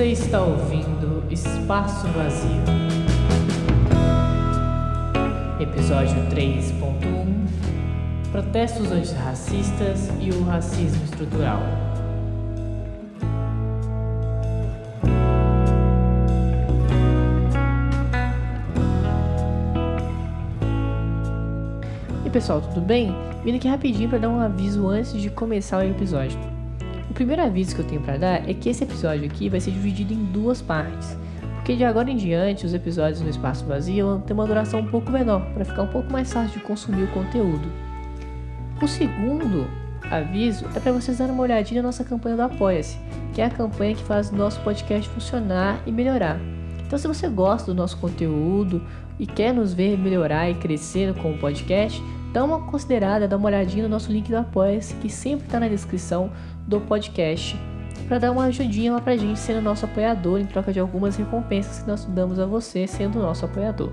Você 0.00 0.12
está 0.12 0.40
ouvindo 0.40 1.22
Espaço 1.30 2.08
Vazio. 2.08 2.48
Episódio 5.60 6.16
3.1 6.30 8.32
Protestos 8.32 8.90
antirracistas 8.90 10.08
e 10.18 10.30
o 10.30 10.42
racismo 10.42 11.04
estrutural. 11.04 11.60
E 22.24 22.30
pessoal, 22.30 22.62
tudo 22.62 22.80
bem? 22.80 23.14
Vindo 23.44 23.56
aqui 23.56 23.68
rapidinho 23.68 24.08
para 24.08 24.20
dar 24.20 24.30
um 24.30 24.40
aviso 24.40 24.88
antes 24.88 25.12
de 25.12 25.28
começar 25.28 25.80
o 25.80 25.82
episódio. 25.82 26.49
O 27.10 27.12
primeiro 27.12 27.42
aviso 27.42 27.74
que 27.74 27.80
eu 27.80 27.86
tenho 27.86 28.00
para 28.00 28.16
dar 28.16 28.48
é 28.48 28.54
que 28.54 28.68
esse 28.68 28.84
episódio 28.84 29.26
aqui 29.26 29.48
vai 29.48 29.60
ser 29.60 29.72
dividido 29.72 30.14
em 30.14 30.24
duas 30.26 30.62
partes, 30.62 31.16
porque 31.56 31.74
de 31.74 31.84
agora 31.84 32.08
em 32.08 32.16
diante 32.16 32.64
os 32.64 32.72
episódios 32.72 33.20
no 33.20 33.28
espaço 33.28 33.66
vazio 33.66 34.06
vão 34.06 34.20
ter 34.20 34.32
uma 34.32 34.46
duração 34.46 34.78
um 34.78 34.86
pouco 34.86 35.10
menor, 35.10 35.44
para 35.52 35.64
ficar 35.64 35.82
um 35.82 35.88
pouco 35.88 36.10
mais 36.10 36.32
fácil 36.32 36.60
de 36.60 36.64
consumir 36.64 37.02
o 37.02 37.08
conteúdo. 37.08 37.68
O 38.80 38.86
segundo 38.86 39.66
aviso 40.08 40.64
é 40.74 40.78
para 40.78 40.92
vocês 40.92 41.18
darem 41.18 41.34
uma 41.34 41.42
olhadinha 41.42 41.82
na 41.82 41.88
nossa 41.88 42.04
campanha 42.04 42.36
do 42.36 42.42
Apoia-se, 42.42 42.96
que 43.34 43.40
é 43.40 43.44
a 43.44 43.50
campanha 43.50 43.96
que 43.96 44.04
faz 44.04 44.30
o 44.30 44.36
nosso 44.36 44.60
podcast 44.60 45.10
funcionar 45.10 45.82
e 45.84 45.90
melhorar. 45.90 46.38
Então, 46.86 46.98
se 46.98 47.08
você 47.08 47.28
gosta 47.28 47.72
do 47.72 47.76
nosso 47.76 47.98
conteúdo 47.98 48.82
e 49.18 49.26
quer 49.26 49.52
nos 49.52 49.74
ver 49.74 49.98
melhorar 49.98 50.48
e 50.48 50.54
crescer 50.54 51.12
com 51.14 51.32
o 51.32 51.38
podcast, 51.38 52.02
dá 52.32 52.44
uma 52.44 52.60
considerada, 52.62 53.28
dá 53.28 53.36
uma 53.36 53.46
olhadinha 53.46 53.82
no 53.82 53.88
nosso 53.88 54.10
link 54.10 54.28
do 54.28 54.36
Apoia-se, 54.36 54.94
que 54.94 55.10
sempre 55.10 55.46
está 55.46 55.60
na 55.60 55.68
descrição 55.68 56.30
do 56.70 56.80
podcast, 56.80 57.58
para 58.06 58.18
dar 58.18 58.30
uma 58.30 58.44
ajudinha 58.44 58.92
lá 58.92 59.00
pra 59.00 59.16
gente 59.16 59.40
sendo 59.40 59.60
nosso 59.60 59.84
apoiador 59.84 60.38
em 60.38 60.46
troca 60.46 60.72
de 60.72 60.78
algumas 60.78 61.16
recompensas 61.16 61.80
que 61.80 61.88
nós 61.88 62.04
damos 62.04 62.38
a 62.38 62.46
você 62.46 62.86
sendo 62.86 63.18
nosso 63.18 63.44
apoiador. 63.44 63.92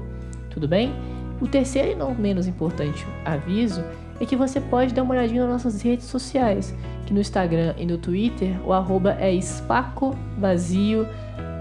Tudo 0.51 0.67
bem? 0.67 0.93
O 1.41 1.47
terceiro 1.47 1.91
e 1.91 1.95
não 1.95 2.13
menos 2.13 2.47
importante 2.47 3.05
aviso 3.25 3.83
é 4.19 4.25
que 4.25 4.35
você 4.35 4.61
pode 4.61 4.93
dar 4.93 5.01
uma 5.01 5.15
olhadinha 5.15 5.41
nas 5.41 5.63
nossas 5.63 5.81
redes 5.81 6.05
sociais, 6.05 6.73
que 7.05 7.13
no 7.13 7.19
Instagram 7.19 7.73
e 7.77 7.85
no 7.85 7.97
Twitter 7.97 8.55
o 8.63 8.71
arroba 8.71 9.17
é 9.19 9.33
espacovazio 9.33 11.07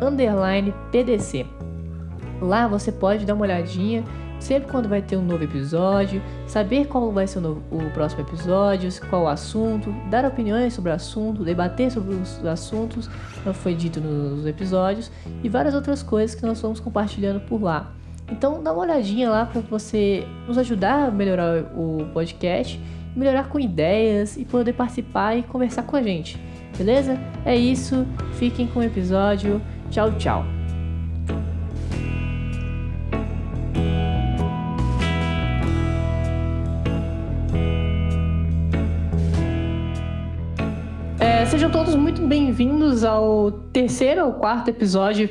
underline 0.02 0.74
pdc. 0.92 1.46
Lá 2.42 2.68
você 2.68 2.92
pode 2.92 3.24
dar 3.24 3.34
uma 3.34 3.44
olhadinha 3.44 4.04
sempre 4.38 4.70
quando 4.70 4.88
vai 4.88 5.02
ter 5.02 5.16
um 5.16 5.22
novo 5.22 5.42
episódio, 5.42 6.22
saber 6.46 6.86
qual 6.86 7.10
vai 7.12 7.26
ser 7.26 7.38
o, 7.38 7.40
novo, 7.40 7.62
o, 7.70 7.90
próximo 7.90 8.22
episódio, 8.22 8.90
qual 9.08 9.24
o 9.24 9.28
assunto, 9.28 9.94
dar 10.10 10.24
opiniões 10.24 10.74
sobre 10.74 10.90
o 10.90 10.94
assunto, 10.94 11.44
debater 11.44 11.90
sobre 11.90 12.14
os 12.14 12.44
assuntos 12.44 13.08
que 13.42 13.52
foi 13.52 13.74
dito 13.74 14.00
nos 14.00 14.46
episódios 14.46 15.10
e 15.42 15.48
várias 15.48 15.74
outras 15.74 16.02
coisas 16.02 16.34
que 16.34 16.44
nós 16.44 16.60
vamos 16.60 16.80
compartilhando 16.80 17.40
por 17.40 17.62
lá. 17.62 17.92
Então 18.30 18.62
dá 18.62 18.72
uma 18.72 18.82
olhadinha 18.82 19.30
lá 19.30 19.46
para 19.46 19.60
você 19.60 20.26
nos 20.46 20.58
ajudar 20.58 21.08
a 21.08 21.10
melhorar 21.10 21.62
o 21.76 22.08
podcast, 22.12 22.80
melhorar 23.14 23.48
com 23.48 23.58
ideias 23.58 24.36
e 24.36 24.44
poder 24.44 24.72
participar 24.72 25.36
e 25.36 25.42
conversar 25.42 25.84
com 25.84 25.96
a 25.96 26.02
gente. 26.02 26.38
Beleza? 26.76 27.18
É 27.44 27.56
isso. 27.56 28.06
Fiquem 28.34 28.66
com 28.66 28.80
o 28.80 28.82
episódio. 28.82 29.62
Tchau, 29.90 30.12
tchau. 30.18 30.55
Bem-vindos 42.26 43.04
ao 43.04 43.52
terceiro 43.72 44.26
ou 44.26 44.32
quarto 44.32 44.68
episódio 44.68 45.30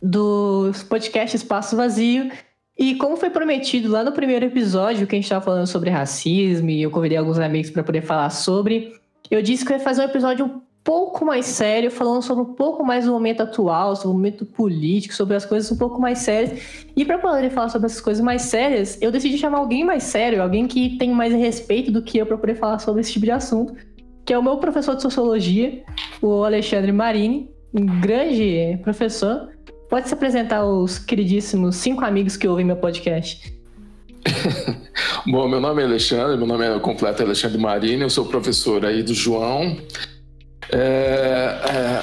do 0.00 0.70
podcast 0.88 1.36
Espaço 1.36 1.76
Vazio. 1.76 2.30
E 2.78 2.94
como 2.94 3.16
foi 3.16 3.28
prometido 3.28 3.90
lá 3.90 4.04
no 4.04 4.12
primeiro 4.12 4.44
episódio, 4.44 5.04
que 5.06 5.16
a 5.16 5.18
gente 5.18 5.24
estava 5.24 5.44
falando 5.44 5.66
sobre 5.66 5.90
racismo, 5.90 6.70
e 6.70 6.80
eu 6.80 6.92
convidei 6.92 7.18
alguns 7.18 7.40
amigos 7.40 7.70
para 7.70 7.82
poder 7.82 8.02
falar 8.02 8.30
sobre, 8.30 8.92
eu 9.30 9.42
disse 9.42 9.64
que 9.64 9.72
eu 9.72 9.78
ia 9.78 9.82
fazer 9.82 10.02
um 10.02 10.04
episódio 10.04 10.46
um 10.46 10.60
pouco 10.84 11.24
mais 11.24 11.44
sério, 11.44 11.90
falando 11.90 12.22
sobre 12.22 12.44
um 12.44 12.54
pouco 12.54 12.84
mais 12.84 13.04
do 13.04 13.10
momento 13.10 13.42
atual, 13.42 13.96
sobre 13.96 14.10
o 14.10 14.14
momento 14.14 14.46
político, 14.46 15.14
sobre 15.14 15.34
as 15.34 15.44
coisas 15.44 15.72
um 15.72 15.76
pouco 15.76 16.00
mais 16.00 16.18
sérias. 16.18 16.86
E 16.96 17.04
para 17.04 17.18
poder 17.18 17.50
falar 17.50 17.68
sobre 17.68 17.86
essas 17.86 18.00
coisas 18.00 18.22
mais 18.22 18.42
sérias, 18.42 18.96
eu 19.02 19.10
decidi 19.10 19.38
chamar 19.38 19.58
alguém 19.58 19.84
mais 19.84 20.04
sério, 20.04 20.40
alguém 20.40 20.68
que 20.68 20.96
tem 20.98 21.10
mais 21.10 21.34
respeito 21.34 21.90
do 21.90 22.00
que 22.00 22.18
eu 22.18 22.26
para 22.26 22.38
poder 22.38 22.54
falar 22.54 22.78
sobre 22.78 23.00
esse 23.00 23.12
tipo 23.12 23.24
de 23.24 23.32
assunto 23.32 23.74
que 24.24 24.32
é 24.32 24.38
o 24.38 24.42
meu 24.42 24.56
professor 24.58 24.94
de 24.94 25.02
sociologia, 25.02 25.82
o 26.20 26.44
Alexandre 26.44 26.92
Marini, 26.92 27.50
um 27.74 27.84
grande 28.00 28.78
professor. 28.82 29.48
Pode 29.88 30.08
se 30.08 30.14
apresentar 30.14 30.58
aos 30.58 30.98
queridíssimos 30.98 31.76
cinco 31.76 32.04
amigos 32.04 32.36
que 32.36 32.48
ouvem 32.48 32.64
meu 32.64 32.76
podcast. 32.76 33.52
Bom, 35.26 35.48
meu 35.48 35.60
nome 35.60 35.82
é 35.82 35.84
Alexandre, 35.84 36.36
meu 36.36 36.46
nome 36.46 36.64
é 36.64 36.78
completo 36.78 37.22
Alexandre 37.22 37.58
Marini, 37.58 38.02
eu 38.02 38.10
sou 38.10 38.24
professor 38.26 38.84
aí 38.84 39.02
do 39.02 39.12
João. 39.12 39.76
É, 40.70 40.78
é, 40.78 42.02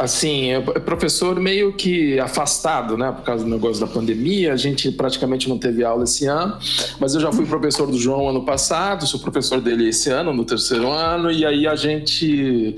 assim, 0.00 0.50
é 0.50 0.60
professor 0.60 1.38
meio 1.38 1.74
que 1.74 2.18
afastado, 2.18 2.96
né, 2.96 3.12
por 3.12 3.22
causa 3.22 3.44
do 3.44 3.50
negócio 3.50 3.84
da 3.84 3.92
pandemia, 3.92 4.52
a 4.52 4.56
gente 4.56 4.90
praticamente 4.90 5.46
não 5.46 5.58
teve 5.58 5.84
aula 5.84 6.04
esse 6.04 6.26
ano, 6.26 6.56
mas 6.98 7.14
eu 7.14 7.20
já 7.20 7.30
fui 7.30 7.44
professor 7.44 7.86
do 7.86 7.98
João 7.98 8.28
ano 8.28 8.42
passado, 8.42 9.06
sou 9.06 9.20
professor 9.20 9.60
dele 9.60 9.90
esse 9.90 10.08
ano, 10.08 10.32
no 10.32 10.44
terceiro 10.44 10.90
ano, 10.90 11.30
e 11.30 11.44
aí 11.44 11.66
a 11.66 11.76
gente, 11.76 12.76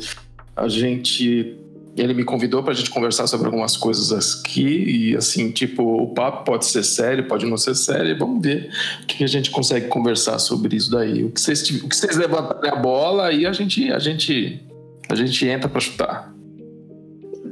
a 0.56 0.66
gente, 0.66 1.56
ele 1.96 2.12
me 2.12 2.24
convidou 2.24 2.60
para 2.60 2.72
a 2.72 2.74
gente 2.74 2.90
conversar 2.90 3.28
sobre 3.28 3.46
algumas 3.46 3.76
coisas 3.76 4.40
aqui, 4.40 5.10
e 5.12 5.16
assim, 5.16 5.52
tipo, 5.52 6.02
o 6.02 6.08
papo 6.08 6.44
pode 6.44 6.66
ser 6.66 6.82
sério, 6.82 7.28
pode 7.28 7.46
não 7.46 7.56
ser 7.56 7.76
sério, 7.76 8.18
vamos 8.18 8.42
ver 8.42 8.68
o 9.00 9.06
que 9.06 9.22
a 9.22 9.28
gente 9.28 9.48
consegue 9.52 9.86
conversar 9.86 10.40
sobre 10.40 10.74
isso 10.74 10.90
daí. 10.90 11.22
O 11.22 11.30
que 11.30 11.40
vocês, 11.40 11.62
o 11.70 11.88
que 11.88 11.94
vocês 11.94 12.16
levantarem 12.16 12.68
a 12.68 12.74
bola, 12.74 13.28
aí 13.28 13.46
a 13.46 13.52
gente, 13.52 13.92
a 13.92 14.00
gente, 14.00 14.60
a 15.08 15.14
gente 15.14 15.46
entra 15.46 15.68
para 15.68 15.80
chutar. 15.80 16.32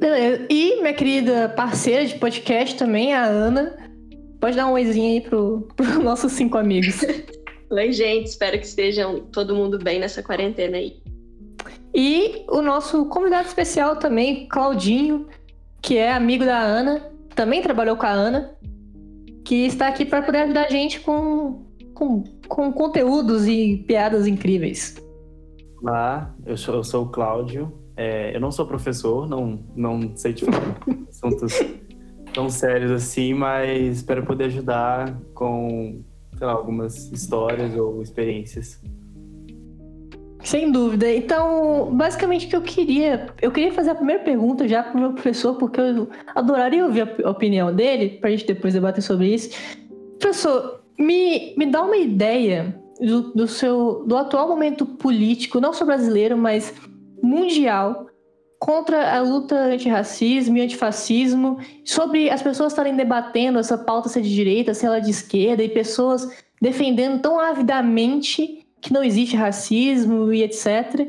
Beleza. 0.00 0.46
E 0.48 0.80
minha 0.80 0.94
querida 0.94 1.50
parceira 1.50 2.06
de 2.06 2.14
podcast 2.14 2.74
também, 2.76 3.12
a 3.12 3.22
Ana. 3.22 3.76
Pode 4.40 4.56
dar 4.56 4.66
um 4.66 4.72
oizinho 4.72 5.12
aí 5.12 5.20
pro, 5.20 5.68
pro 5.76 6.02
nossos 6.02 6.32
cinco 6.32 6.56
amigos. 6.56 7.02
Oi, 7.70 7.92
gente. 7.92 8.28
Espero 8.28 8.58
que 8.58 8.64
estejam 8.64 9.20
todo 9.26 9.54
mundo 9.54 9.78
bem 9.78 10.00
nessa 10.00 10.22
quarentena 10.22 10.78
aí. 10.78 11.02
E 11.94 12.46
o 12.48 12.62
nosso 12.62 13.04
convidado 13.06 13.46
especial 13.46 13.96
também, 13.96 14.48
Claudinho, 14.48 15.26
que 15.82 15.98
é 15.98 16.10
amigo 16.12 16.46
da 16.46 16.58
Ana, 16.58 17.02
também 17.34 17.60
trabalhou 17.60 17.96
com 17.96 18.06
a 18.06 18.10
Ana, 18.10 18.56
que 19.44 19.66
está 19.66 19.88
aqui 19.88 20.06
para 20.06 20.22
poder 20.22 20.38
ajudar 20.38 20.64
a 20.64 20.70
gente 20.70 21.00
com, 21.00 21.66
com, 21.92 22.24
com 22.48 22.72
conteúdos 22.72 23.46
e 23.46 23.84
piadas 23.86 24.26
incríveis. 24.26 24.96
Olá, 25.82 26.34
eu 26.46 26.56
sou, 26.56 26.76
eu 26.76 26.84
sou 26.84 27.04
o 27.04 27.08
Cláudio, 27.08 27.79
é, 27.96 28.34
eu 28.34 28.40
não 28.40 28.50
sou 28.50 28.66
professor, 28.66 29.28
não, 29.28 29.60
não 29.76 30.16
sei 30.16 30.32
te 30.32 30.44
falar 30.44 30.76
assuntos 31.08 31.54
tão 32.32 32.48
sérios 32.48 32.90
assim, 32.90 33.34
mas 33.34 33.96
espero 33.96 34.24
poder 34.24 34.44
ajudar 34.44 35.18
com, 35.34 36.02
sei 36.36 36.46
lá, 36.46 36.52
algumas 36.52 37.10
histórias 37.12 37.76
ou 37.76 38.02
experiências. 38.02 38.80
Sem 40.42 40.72
dúvida. 40.72 41.12
Então, 41.12 41.90
basicamente 41.92 42.46
o 42.46 42.48
que 42.48 42.56
eu 42.56 42.62
queria, 42.62 43.26
eu 43.42 43.50
queria 43.50 43.72
fazer 43.72 43.90
a 43.90 43.94
primeira 43.94 44.22
pergunta 44.22 44.66
já 44.66 44.82
para 44.82 44.96
o 44.96 45.00
meu 45.00 45.12
professor, 45.12 45.56
porque 45.56 45.80
eu 45.80 46.08
adoraria 46.34 46.84
ouvir 46.84 47.14
a 47.22 47.30
opinião 47.30 47.74
dele, 47.74 48.18
para 48.18 48.28
a 48.28 48.32
gente 48.32 48.46
depois 48.46 48.72
debater 48.72 49.02
sobre 49.02 49.34
isso. 49.34 49.50
Professor, 50.18 50.80
me, 50.98 51.54
me 51.56 51.66
dá 51.66 51.82
uma 51.82 51.96
ideia 51.96 52.74
do, 53.00 53.32
do 53.34 53.46
seu 53.46 54.04
do 54.06 54.16
atual 54.16 54.48
momento 54.48 54.86
político, 54.86 55.60
não 55.60 55.72
só 55.72 55.84
brasileiro, 55.84 56.36
mas 56.36 56.74
mundial 57.30 58.06
contra 58.58 59.16
a 59.16 59.20
luta 59.20 59.54
antirracismo 59.54 60.58
e 60.58 60.60
antifascismo, 60.60 61.58
sobre 61.82 62.28
as 62.28 62.42
pessoas 62.42 62.72
estarem 62.72 62.94
debatendo 62.94 63.58
essa 63.58 63.78
pauta 63.78 64.10
se 64.10 64.18
é 64.18 64.22
de 64.22 64.34
direita, 64.34 64.74
se 64.74 64.84
ela 64.84 64.98
é 64.98 65.00
de 65.00 65.10
esquerda, 65.10 65.62
e 65.62 65.68
pessoas 65.68 66.28
defendendo 66.60 67.22
tão 67.22 67.40
avidamente 67.40 68.66
que 68.78 68.92
não 68.92 69.02
existe 69.02 69.34
racismo 69.34 70.30
e 70.30 70.42
etc. 70.42 71.08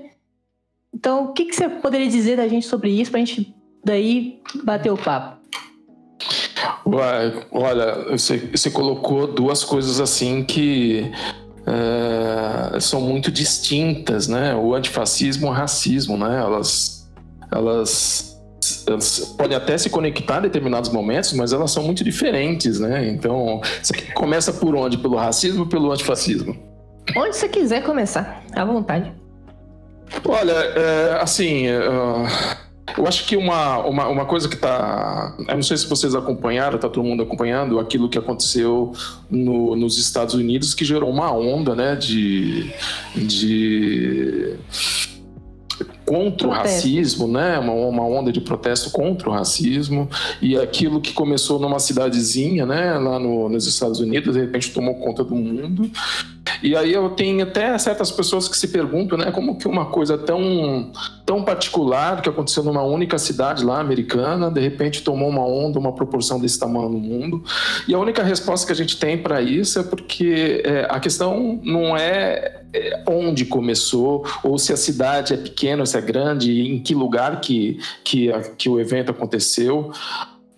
Então, 0.94 1.26
o 1.26 1.34
que, 1.34 1.46
que 1.46 1.56
você 1.56 1.68
poderia 1.68 2.08
dizer 2.08 2.38
da 2.38 2.48
gente 2.48 2.66
sobre 2.66 2.90
isso, 2.90 3.12
para 3.12 3.20
a 3.20 3.26
gente 3.26 3.54
daí 3.84 4.42
bater 4.64 4.92
o 4.92 4.98
papo? 4.98 5.42
Olha, 7.52 8.12
você, 8.12 8.38
você 8.38 8.70
colocou 8.72 9.28
duas 9.28 9.64
coisas 9.64 10.00
assim 10.00 10.44
que 10.44 11.12
é, 11.66 12.80
são 12.80 13.02
muito 13.02 13.32
distintas, 13.32 14.28
né? 14.28 14.56
O 14.56 14.74
antifascismo 14.74 15.48
o 15.48 15.52
racismo, 15.52 16.18
né? 16.18 16.40
Elas, 16.40 17.10
elas, 17.52 18.42
elas 18.88 19.20
podem 19.38 19.56
até 19.56 19.78
se 19.78 19.90
conectar 19.90 20.40
em 20.40 20.44
determinados 20.44 20.90
momentos, 20.92 21.34
mas 21.34 21.54
elas 21.54 21.72
são 21.72 21.84
muito 21.84 22.04
diferentes, 22.04 22.80
né? 22.80 23.08
Então, 23.10 23.62
você 23.82 23.94
começa 24.14 24.52
por 24.54 24.76
onde? 24.76 24.98
Pelo 24.98 25.18
racismo 25.18 25.62
ou 25.62 25.68
pelo 25.68 25.92
antifascismo? 25.92 26.58
Onde 27.16 27.36
você 27.36 27.48
quiser 27.48 27.84
começar, 27.84 28.44
à 28.54 28.64
vontade. 28.64 29.12
Olha, 30.26 30.52
é, 30.52 31.20
assim, 31.22 31.68
uh, 31.68 32.28
Eu 32.98 33.08
acho 33.08 33.26
que 33.26 33.38
uma, 33.38 33.78
uma, 33.80 34.08
uma 34.08 34.26
coisa 34.26 34.50
que 34.50 34.56
está. 34.56 35.36
Eu 35.48 35.56
não 35.56 35.64
sei 35.64 35.78
se 35.78 35.88
vocês 35.88 36.14
acompanharam, 36.16 36.76
está 36.76 36.90
todo 36.90 37.04
mundo 37.04 37.24
acompanhando 37.24 37.80
aquilo 37.80 38.10
que 38.10 38.18
aconteceu 38.18 38.92
no, 39.30 39.76
nos 39.76 39.98
Estados 39.98 40.34
Unidos, 40.34 40.74
que 40.74 40.84
gerou 40.84 41.10
uma 41.10 41.32
onda 41.32 41.76
né, 41.76 41.96
de, 41.96 42.72
de 43.16 44.58
contra 46.06 46.48
o 46.48 46.52
racismo, 46.52 47.28
né? 47.28 47.58
Uma, 47.60 47.72
uma 47.74 48.04
onda 48.04 48.32
de 48.34 48.42
protesto 48.42 48.92
contra 48.92 49.30
o 49.30 49.32
racismo 49.32 50.10
e 50.42 50.58
aquilo 50.58 51.00
que 51.00 51.14
começou 51.14 51.58
numa 51.58 51.80
cidadezinha, 51.80 52.66
né? 52.66 52.98
Lá 52.98 53.18
no, 53.18 53.48
nos 53.48 53.66
Estados 53.66 54.02
Unidos, 54.02 54.34
de 54.34 54.42
repente 54.42 54.72
tomou 54.72 54.96
conta 54.96 55.24
do 55.24 55.36
mundo. 55.36 55.90
E 56.62 56.76
aí 56.76 56.94
eu 56.94 57.10
tenho 57.10 57.44
até 57.44 57.78
certas 57.78 58.12
pessoas 58.12 58.48
que 58.48 58.58
se 58.58 58.68
perguntam, 58.68 59.18
né? 59.18 59.32
Como 59.32 59.58
que 59.58 59.68
uma 59.68 59.86
coisa 59.86 60.18
tão, 60.18 60.92
tão 61.26 61.44
particular 61.44 62.22
que 62.22 62.30
aconteceu 62.30 62.64
numa 62.64 62.84
única 62.84 63.18
cidade 63.18 63.64
lá 63.64 63.80
americana, 63.80 64.50
de 64.52 64.62
repente 64.62 65.02
tomou 65.02 65.30
uma 65.30 65.46
onda, 65.46 65.80
uma 65.80 65.94
proporção 65.94 66.40
desse 66.40 66.60
tamanho 66.60 66.90
no 66.90 67.00
mundo. 67.00 67.44
E 67.88 67.94
a 67.94 68.00
única 68.00 68.24
resposta 68.24 68.66
que 68.66 68.74
a 68.74 68.76
gente 68.76 68.98
tem 68.98 69.18
para 69.18 69.42
isso 69.42 69.80
é 69.80 69.84
porque 69.84 70.62
é, 70.66 70.88
a 70.90 71.00
questão 71.00 71.60
não 71.64 71.96
é, 71.98 72.62
é 72.74 73.04
onde 73.08 73.46
começou 73.46 74.26
ou 74.44 74.58
se 74.58 74.72
a 74.72 74.78
cidade 74.78 75.34
é 75.34 75.38
pequena, 75.38 75.86
se 75.86 75.98
é 75.98 76.02
grande, 76.02 76.52
em 76.52 76.80
que 76.80 76.94
lugar 76.94 77.42
que, 77.42 77.80
que, 78.04 78.32
que 78.58 78.70
o 78.70 78.80
evento 78.80 79.12
aconteceu 79.12 79.92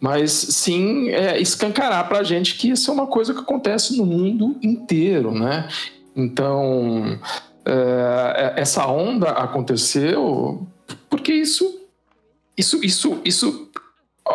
mas 0.03 0.33
sim 0.33 1.07
é, 1.11 1.39
escancarar 1.39 2.09
para 2.09 2.19
a 2.19 2.23
gente 2.23 2.55
que 2.55 2.69
isso 2.69 2.91
é 2.91 2.93
uma 2.93 3.07
coisa 3.07 3.33
que 3.33 3.39
acontece 3.39 3.95
no 3.95 4.05
mundo 4.05 4.57
inteiro, 4.61 5.33
né? 5.33 5.69
Então 6.13 7.17
é, 7.65 8.53
é, 8.57 8.61
essa 8.61 8.85
onda 8.85 9.29
aconteceu 9.29 10.67
porque 11.09 11.31
isso, 11.31 11.79
isso, 12.57 12.83
isso, 12.83 13.21
isso 13.23 13.71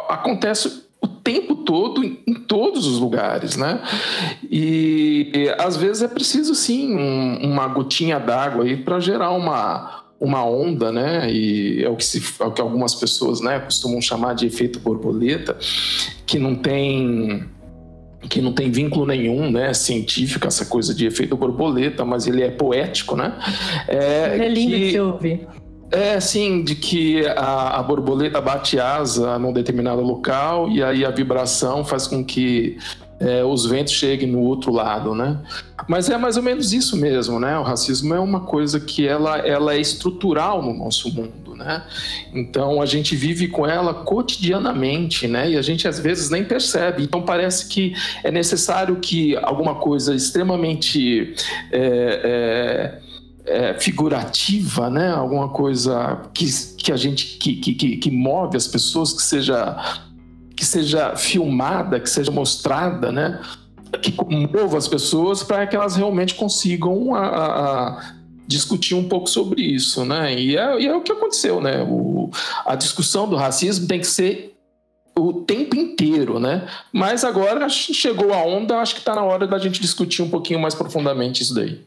acontece 0.09 0.85
o 1.03 1.07
tempo 1.07 1.57
todo 1.57 2.03
em 2.03 2.35
todos 2.47 2.87
os 2.87 2.99
lugares, 2.99 3.55
né? 3.55 3.83
E, 4.51 5.31
e 5.35 5.49
às 5.59 5.77
vezes 5.77 6.03
é 6.03 6.09
preciso 6.09 6.55
sim 6.55 6.97
um, 6.97 7.45
uma 7.45 7.69
gotinha 7.69 8.19
d'água 8.19 8.65
aí 8.65 8.75
para 8.75 9.01
gerar 9.01 9.33
uma 9.33 10.08
uma 10.21 10.45
onda, 10.45 10.91
né? 10.91 11.31
E 11.31 11.85
é 11.85 11.89
o 11.89 11.97
que, 11.97 12.05
se, 12.05 12.23
é 12.41 12.45
o 12.45 12.51
que 12.51 12.61
algumas 12.61 12.95
pessoas, 12.95 13.41
né, 13.41 13.59
costumam 13.61 14.01
chamar 14.01 14.35
de 14.35 14.47
efeito 14.47 14.81
borboleta, 14.81 15.57
que 16.27 16.39
não 16.39 16.55
tem 16.55 17.45
que 18.29 18.43
não 18.43 18.53
tem 18.53 18.69
vínculo 18.69 19.07
nenhum, 19.07 19.49
né, 19.49 19.73
científico, 19.73 20.45
essa 20.45 20.67
coisa 20.67 20.93
de 20.93 21.07
efeito 21.07 21.37
borboleta, 21.37 22.05
mas 22.05 22.27
ele 22.27 22.43
é 22.43 22.51
poético, 22.51 23.15
né? 23.17 23.39
É, 23.87 24.45
é 24.45 24.49
lindo 24.49 24.73
que, 24.73 24.79
de 24.79 24.91
se 24.91 25.01
ouvir. 25.01 25.49
É, 25.91 26.21
sim, 26.21 26.63
de 26.65 26.75
que 26.75 27.25
a, 27.27 27.79
a, 27.79 27.83
borboleta 27.83 28.41
bate 28.41 28.79
asa 28.79 29.39
num 29.39 29.53
determinado 29.53 30.03
local 30.03 30.69
e 30.69 30.83
aí 30.83 31.05
a 31.05 31.11
vibração 31.11 31.85
faz 31.85 32.07
com 32.07 32.23
que 32.23 32.77
é, 33.21 33.45
os 33.45 33.67
ventos 33.67 33.93
cheguem 33.95 34.29
no 34.29 34.41
outro 34.41 34.73
lado, 34.73 35.15
né? 35.15 35.39
Mas 35.89 36.09
é 36.09 36.17
mais 36.17 36.37
ou 36.37 36.43
menos 36.43 36.73
isso 36.73 36.97
mesmo, 36.97 37.41
né? 37.41 37.59
O 37.59 37.63
racismo 37.63 38.15
é 38.15 38.21
uma 38.21 38.41
coisa 38.41 38.79
que 38.79 39.07
ela, 39.07 39.39
ela 39.39 39.75
é 39.75 39.81
estrutural 39.81 40.63
no 40.63 40.73
nosso 40.73 41.13
mundo, 41.13 41.55
né? 41.57 41.83
Então 42.33 42.81
a 42.81 42.87
gente 42.87 43.17
vive 43.17 43.49
com 43.49 43.67
ela 43.67 43.93
cotidianamente, 43.93 45.27
né? 45.27 45.51
E 45.51 45.57
a 45.57 45.63
gente 45.63 45.89
às 45.89 45.99
vezes 45.99 46.31
nem 46.31 46.45
percebe. 46.45 47.03
Então 47.03 47.23
parece 47.23 47.69
que 47.69 47.95
é 48.23 48.31
necessário 48.31 48.97
que 48.97 49.37
alguma 49.37 49.75
coisa 49.77 50.15
extremamente 50.15 51.35
é, 51.73 53.01
é, 53.47 53.71
é, 53.71 53.75
figurativa, 53.81 54.89
né? 54.89 55.11
Alguma 55.11 55.49
coisa 55.49 56.23
que, 56.33 56.47
que 56.77 56.93
a 56.93 56.97
gente 56.97 57.39
que, 57.39 57.57
que, 57.57 57.97
que 57.97 58.11
move 58.11 58.57
as 58.57 58.69
pessoas, 58.69 59.13
que 59.13 59.23
seja 59.23 60.07
que 60.59 60.65
seja 60.65 61.15
filmada, 61.15 62.01
que 62.01 62.11
seja 62.11 62.33
mostrada, 62.33 63.13
né? 63.13 63.41
Que 64.03 64.13
mova 64.53 64.77
as 64.77 64.89
pessoas 64.89 65.41
para 65.41 65.65
que 65.69 65.77
elas 65.77 65.95
realmente 65.95 66.35
consigam 66.35 67.15
a, 67.15 67.27
a, 67.29 68.15
discutir 68.45 68.97
um 68.97 69.09
pouco 69.09 69.31
sobre 69.31 69.63
isso, 69.63 70.05
né? 70.05 70.35
E 70.35 70.57
é, 70.57 70.81
e 70.81 70.87
é 70.89 70.97
o 70.97 71.01
que 71.01 71.13
aconteceu, 71.13 71.61
né? 71.61 71.87
O, 71.89 72.29
a 72.67 72.75
discussão 72.75 73.29
do 73.29 73.37
racismo 73.37 73.87
tem 73.87 74.01
que 74.01 74.07
ser 74.09 74.57
o 75.17 75.33
tempo 75.33 75.77
inteiro, 75.77 76.41
né? 76.41 76.69
Mas 76.93 77.23
agora 77.23 77.69
chegou 77.69 78.35
a 78.35 78.45
onda, 78.45 78.79
acho 78.79 78.95
que 78.95 79.01
está 79.01 79.15
na 79.15 79.23
hora 79.23 79.47
da 79.47 79.59
gente 79.59 79.81
discutir 79.81 80.23
um 80.23 80.29
pouquinho 80.29 80.59
mais 80.59 80.75
profundamente 80.75 81.41
isso 81.41 81.55
daí. 81.55 81.81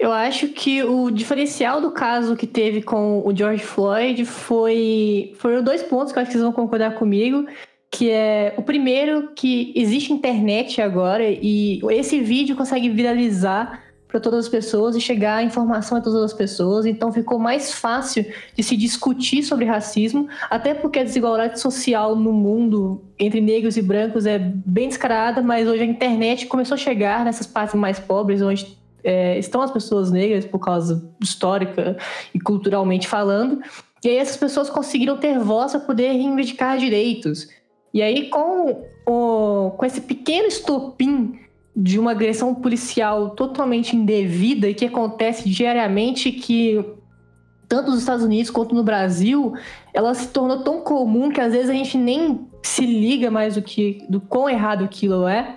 Eu 0.00 0.10
acho 0.10 0.48
que 0.48 0.82
o 0.82 1.12
diferencial 1.12 1.80
do 1.80 1.92
caso 1.92 2.34
que 2.34 2.48
teve 2.48 2.82
com 2.82 3.22
o 3.24 3.34
George 3.34 3.62
Floyd 3.62 4.24
foi 4.24 5.32
foram 5.38 5.62
dois 5.62 5.84
pontos 5.84 6.12
que 6.12 6.18
eu 6.18 6.22
acho 6.22 6.32
que 6.32 6.32
vocês 6.32 6.42
vão 6.42 6.52
concordar 6.52 6.96
comigo 6.96 7.46
que 7.94 8.10
é 8.10 8.52
o 8.56 8.62
primeiro 8.62 9.28
que 9.36 9.72
existe 9.76 10.12
internet 10.12 10.82
agora 10.82 11.22
e 11.24 11.80
esse 11.90 12.20
vídeo 12.20 12.56
consegue 12.56 12.88
viralizar 12.90 13.84
para 14.08 14.18
todas 14.18 14.46
as 14.46 14.48
pessoas 14.48 14.96
e 14.96 15.00
chegar 15.00 15.36
a 15.36 15.42
informação 15.44 15.98
a 15.98 16.00
todas 16.00 16.20
as 16.22 16.32
pessoas, 16.32 16.86
então 16.86 17.12
ficou 17.12 17.38
mais 17.38 17.72
fácil 17.72 18.26
de 18.56 18.62
se 18.64 18.76
discutir 18.76 19.44
sobre 19.44 19.64
racismo, 19.64 20.28
até 20.50 20.74
porque 20.74 20.98
a 20.98 21.04
desigualdade 21.04 21.60
social 21.60 22.16
no 22.16 22.32
mundo 22.32 23.00
entre 23.16 23.40
negros 23.40 23.76
e 23.76 23.82
brancos 23.82 24.26
é 24.26 24.40
bem 24.40 24.88
descarada, 24.88 25.40
mas 25.40 25.68
hoje 25.68 25.84
a 25.84 25.86
internet 25.86 26.46
começou 26.46 26.74
a 26.74 26.78
chegar 26.78 27.24
nessas 27.24 27.46
partes 27.46 27.76
mais 27.76 28.00
pobres, 28.00 28.42
onde 28.42 28.76
é, 29.04 29.38
estão 29.38 29.62
as 29.62 29.70
pessoas 29.70 30.10
negras 30.10 30.44
por 30.44 30.58
causa 30.58 31.08
histórica 31.22 31.96
e 32.32 32.40
culturalmente 32.40 33.06
falando, 33.06 33.60
e 34.04 34.08
aí 34.08 34.16
essas 34.16 34.36
pessoas 34.36 34.68
conseguiram 34.68 35.16
ter 35.16 35.38
voz 35.38 35.72
para 35.72 35.80
poder 35.80 36.12
reivindicar 36.12 36.76
direitos. 36.76 37.48
E 37.94 38.02
aí, 38.02 38.28
com, 38.28 38.84
o, 39.06 39.70
com 39.70 39.86
esse 39.86 40.00
pequeno 40.00 40.48
estopim 40.48 41.38
de 41.76 41.96
uma 41.96 42.10
agressão 42.10 42.52
policial 42.52 43.30
totalmente 43.30 43.94
indevida 43.94 44.68
e 44.68 44.74
que 44.74 44.84
acontece 44.84 45.48
diariamente, 45.48 46.32
que 46.32 46.84
tanto 47.68 47.90
nos 47.90 48.00
Estados 48.00 48.24
Unidos 48.24 48.50
quanto 48.50 48.74
no 48.74 48.82
Brasil, 48.82 49.54
ela 49.92 50.12
se 50.12 50.28
tornou 50.28 50.64
tão 50.64 50.80
comum 50.80 51.30
que 51.30 51.40
às 51.40 51.52
vezes 51.52 51.70
a 51.70 51.72
gente 51.72 51.96
nem 51.96 52.48
se 52.64 52.84
liga 52.84 53.30
mais 53.30 53.54
do 53.54 53.62
que 53.62 54.04
do 54.08 54.20
quão 54.20 54.48
errado 54.48 54.84
aquilo 54.84 55.28
é. 55.28 55.56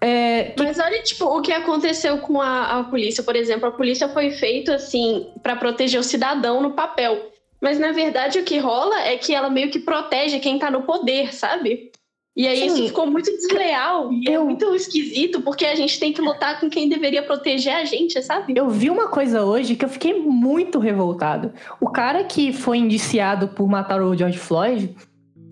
é 0.00 0.54
Mas 0.58 0.80
olha, 0.80 1.02
tipo, 1.02 1.24
o 1.24 1.40
que 1.40 1.52
aconteceu 1.52 2.18
com 2.18 2.40
a, 2.40 2.80
a 2.80 2.84
polícia, 2.84 3.22
por 3.22 3.36
exemplo, 3.36 3.68
a 3.68 3.72
polícia 3.72 4.08
foi 4.08 4.30
feita 4.30 4.74
assim 4.74 5.28
para 5.40 5.54
proteger 5.54 6.00
o 6.00 6.04
cidadão 6.04 6.60
no 6.60 6.72
papel. 6.72 7.31
Mas 7.62 7.78
na 7.78 7.92
verdade 7.92 8.40
o 8.40 8.44
que 8.44 8.58
rola 8.58 9.02
é 9.02 9.16
que 9.16 9.32
ela 9.32 9.48
meio 9.48 9.70
que 9.70 9.78
protege 9.78 10.40
quem 10.40 10.58
tá 10.58 10.68
no 10.68 10.82
poder, 10.82 11.32
sabe? 11.32 11.92
E 12.34 12.48
aí 12.48 12.56
Sim. 12.58 12.66
isso 12.66 12.86
ficou 12.88 13.06
muito 13.06 13.30
desleal 13.30 14.10
e 14.12 14.28
é 14.28 14.32
eu... 14.32 14.40
é 14.40 14.44
muito 14.44 14.74
esquisito, 14.74 15.42
porque 15.42 15.64
a 15.66 15.76
gente 15.76 16.00
tem 16.00 16.12
que 16.12 16.20
lutar 16.20 16.58
com 16.58 16.68
quem 16.68 16.88
deveria 16.88 17.22
proteger 17.22 17.74
a 17.76 17.84
gente, 17.84 18.20
sabe? 18.22 18.54
Eu 18.56 18.68
vi 18.68 18.90
uma 18.90 19.08
coisa 19.08 19.44
hoje 19.44 19.76
que 19.76 19.84
eu 19.84 19.88
fiquei 19.88 20.18
muito 20.18 20.78
revoltado. 20.78 21.52
O 21.80 21.88
cara 21.88 22.24
que 22.24 22.52
foi 22.52 22.78
indiciado 22.78 23.48
por 23.48 23.68
matar 23.68 24.02
o 24.02 24.16
George 24.16 24.38
Floyd, 24.38 24.96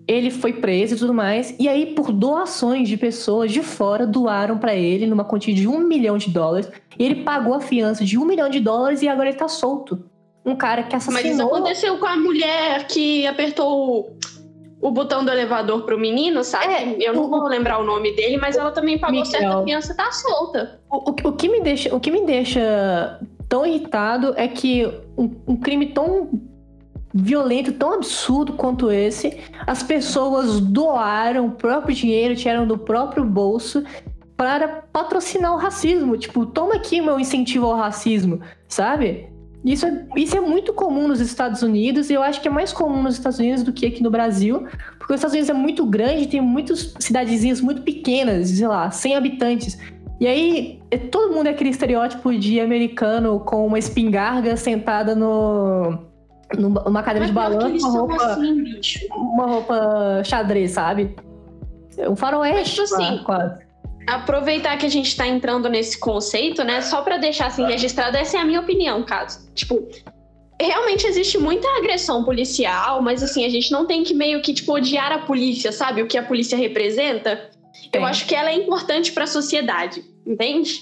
ele 0.07 0.31
foi 0.31 0.53
preso 0.53 0.95
e 0.95 0.97
tudo 0.97 1.13
mais, 1.13 1.55
e 1.59 1.69
aí 1.69 1.93
por 1.93 2.11
doações 2.11 2.89
de 2.89 2.97
pessoas 2.97 3.51
de 3.51 3.61
fora 3.61 4.05
doaram 4.05 4.57
para 4.57 4.75
ele 4.75 5.05
numa 5.05 5.23
quantia 5.23 5.53
de 5.53 5.67
um 5.67 5.79
milhão 5.81 6.17
de 6.17 6.31
dólares, 6.31 6.69
e 6.97 7.05
ele 7.05 7.23
pagou 7.23 7.53
a 7.53 7.61
fiança 7.61 8.03
de 8.03 8.17
um 8.17 8.25
milhão 8.25 8.49
de 8.49 8.59
dólares 8.59 9.03
e 9.03 9.07
agora 9.07 9.29
ele 9.29 9.37
tá 9.37 9.47
solto 9.47 10.10
um 10.45 10.55
cara 10.55 10.83
que 10.83 10.95
assassinou. 10.95 11.23
Mas 11.23 11.33
isso 11.33 11.41
aconteceu 11.41 11.97
com 11.97 12.05
a 12.05 12.17
mulher 12.17 12.87
que 12.87 13.25
apertou 13.27 14.15
o, 14.81 14.91
botão 14.91 15.23
do 15.23 15.31
elevador 15.31 15.83
pro 15.83 15.99
menino, 15.99 16.43
sabe? 16.43 16.73
É, 16.73 16.97
eu 16.99 17.13
não 17.13 17.25
o, 17.25 17.29
vou 17.29 17.47
lembrar 17.47 17.79
o 17.79 17.83
nome 17.83 18.15
dele, 18.15 18.37
mas 18.37 18.57
ela 18.57 18.71
também 18.71 18.97
pagou 18.97 19.21
Miguel. 19.21 19.39
certa 19.39 19.61
criança 19.61 19.95
tá 19.95 20.11
solta. 20.11 20.79
O, 20.89 21.11
o, 21.11 21.29
o, 21.29 21.33
que 21.33 21.47
me 21.47 21.61
deixa, 21.61 21.95
o 21.95 21.99
que 21.99 22.11
me 22.11 22.25
deixa 22.25 23.19
tão 23.47 23.65
irritado 23.65 24.33
é 24.35 24.47
que 24.47 24.85
um, 25.17 25.29
um 25.47 25.55
crime 25.55 25.87
tão 25.87 26.29
violento, 27.13 27.73
tão 27.73 27.93
absurdo 27.93 28.53
quanto 28.53 28.89
esse, 28.89 29.37
as 29.67 29.83
pessoas 29.83 30.59
doaram 30.59 31.47
o 31.47 31.51
próprio 31.51 31.93
dinheiro, 31.93 32.35
tiraram 32.35 32.65
do 32.65 32.77
próprio 32.77 33.23
bolso 33.25 33.83
para 34.37 34.67
patrocinar 34.91 35.53
o 35.53 35.57
racismo. 35.57 36.17
Tipo, 36.17 36.45
toma 36.45 36.75
aqui 36.75 37.01
meu 37.01 37.19
incentivo 37.19 37.67
ao 37.67 37.75
racismo, 37.75 38.39
sabe? 38.67 39.30
Isso 39.63 39.85
é, 39.85 40.05
isso 40.15 40.35
é 40.35 40.41
muito 40.41 40.73
comum 40.73 41.07
nos 41.07 41.19
Estados 41.19 41.61
Unidos 41.61 42.09
e 42.09 42.13
eu 42.13 42.23
acho 42.23 42.41
que 42.41 42.47
é 42.47 42.51
mais 42.51 42.73
comum 42.73 43.03
nos 43.03 43.13
Estados 43.13 43.37
Unidos 43.37 43.61
do 43.61 43.71
que 43.71 43.85
aqui 43.85 44.01
no 44.01 44.09
Brasil, 44.09 44.65
porque 44.97 45.13
os 45.13 45.19
Estados 45.19 45.33
Unidos 45.33 45.49
é 45.49 45.53
muito 45.53 45.85
grande, 45.85 46.27
tem 46.27 46.41
muitas 46.41 46.95
cidadezinhas 46.99 47.61
muito 47.61 47.83
pequenas, 47.83 48.49
sei 48.49 48.67
lá, 48.67 48.89
100 48.89 49.15
habitantes. 49.15 49.77
E 50.19 50.27
aí, 50.27 50.79
é, 50.89 50.97
todo 50.97 51.33
mundo 51.33 51.47
é 51.47 51.51
aquele 51.51 51.69
estereótipo 51.69 52.33
de 52.33 52.59
americano 52.59 53.39
com 53.39 53.65
uma 53.67 53.77
espingarda 53.77 54.55
sentada 54.57 55.15
no, 55.15 55.97
numa 56.57 57.03
cadeira 57.03 57.27
de 57.27 57.33
balanço, 57.33 57.87
uma 57.87 57.99
roupa, 57.99 58.25
assim, 58.25 58.63
uma 59.11 59.45
roupa 59.45 60.23
xadrez, 60.23 60.71
sabe? 60.71 61.15
Um 61.99 62.15
faroeste, 62.15 62.79
Mas, 62.79 62.89
tipo 62.89 63.01
assim, 63.01 63.23
quase 63.23 63.70
aproveitar 64.15 64.77
que 64.77 64.85
a 64.85 64.89
gente 64.89 65.07
está 65.07 65.27
entrando 65.27 65.69
nesse 65.69 65.97
conceito, 65.99 66.63
né? 66.63 66.81
Só 66.81 67.01
para 67.01 67.17
deixar 67.17 67.47
assim 67.47 67.65
registrado, 67.65 68.17
essa 68.17 68.37
é 68.37 68.39
a 68.39 68.45
minha 68.45 68.59
opinião, 68.59 69.03
caso. 69.03 69.49
Tipo, 69.53 69.87
realmente 70.59 71.05
existe 71.07 71.37
muita 71.37 71.67
agressão 71.77 72.23
policial, 72.23 73.01
mas 73.01 73.23
assim, 73.23 73.45
a 73.45 73.49
gente 73.49 73.71
não 73.71 73.85
tem 73.85 74.03
que 74.03 74.13
meio 74.13 74.41
que 74.41 74.53
tipo 74.53 74.73
odiar 74.73 75.11
a 75.11 75.19
polícia, 75.19 75.71
sabe? 75.71 76.01
O 76.01 76.07
que 76.07 76.17
a 76.17 76.23
polícia 76.23 76.57
representa. 76.57 77.49
Eu 77.93 78.05
acho 78.05 78.25
que 78.25 78.35
ela 78.35 78.49
é 78.49 78.55
importante 78.55 79.11
para 79.11 79.23
a 79.23 79.27
sociedade, 79.27 80.03
entende? 80.25 80.81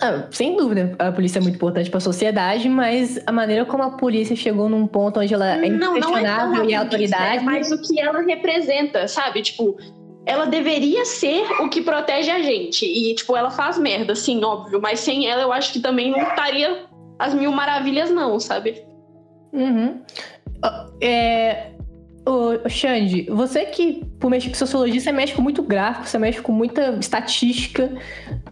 Ah, 0.00 0.26
sem 0.32 0.56
dúvida, 0.56 0.96
a 0.98 1.12
polícia 1.12 1.38
é 1.38 1.42
muito 1.42 1.54
importante 1.54 1.88
para 1.88 1.98
a 1.98 2.00
sociedade, 2.00 2.68
mas 2.68 3.20
a 3.24 3.30
maneira 3.30 3.64
como 3.64 3.84
a 3.84 3.90
polícia 3.90 4.34
chegou 4.34 4.68
num 4.68 4.84
ponto 4.84 5.20
onde 5.20 5.32
ela 5.32 5.48
é 5.48 5.68
não, 5.70 5.96
inquestionável 5.96 6.56
não 6.56 6.64
é 6.64 6.66
e 6.70 6.74
a 6.74 6.80
autoridade. 6.80 7.38
É 7.38 7.40
mais 7.40 7.70
o 7.70 7.80
que 7.80 8.00
ela 8.00 8.20
representa, 8.20 9.06
sabe? 9.06 9.42
Tipo, 9.42 9.76
ela 10.24 10.46
deveria 10.46 11.04
ser 11.04 11.42
o 11.60 11.68
que 11.68 11.82
protege 11.82 12.30
a 12.30 12.42
gente. 12.42 12.84
E, 12.84 13.14
tipo, 13.14 13.36
ela 13.36 13.50
faz 13.50 13.78
merda, 13.78 14.14
sim, 14.14 14.44
óbvio. 14.44 14.80
Mas 14.80 15.00
sem 15.00 15.26
ela, 15.28 15.42
eu 15.42 15.52
acho 15.52 15.72
que 15.72 15.80
também 15.80 16.10
não 16.10 16.20
estaria 16.20 16.86
as 17.18 17.34
mil 17.34 17.52
maravilhas, 17.52 18.10
não, 18.10 18.38
sabe? 18.38 18.84
Uhum. 19.52 20.00
É, 21.00 21.72
Ô, 22.24 22.68
Xande, 22.68 23.26
você 23.28 23.64
que, 23.64 24.04
por 24.20 24.30
mexer 24.30 24.48
com 24.48 24.54
sociologia, 24.54 25.00
você 25.00 25.10
mexe 25.10 25.34
com 25.34 25.42
muito 25.42 25.60
gráfico, 25.60 26.06
você 26.06 26.18
mexe 26.18 26.40
com 26.40 26.52
muita 26.52 26.92
estatística 27.00 27.92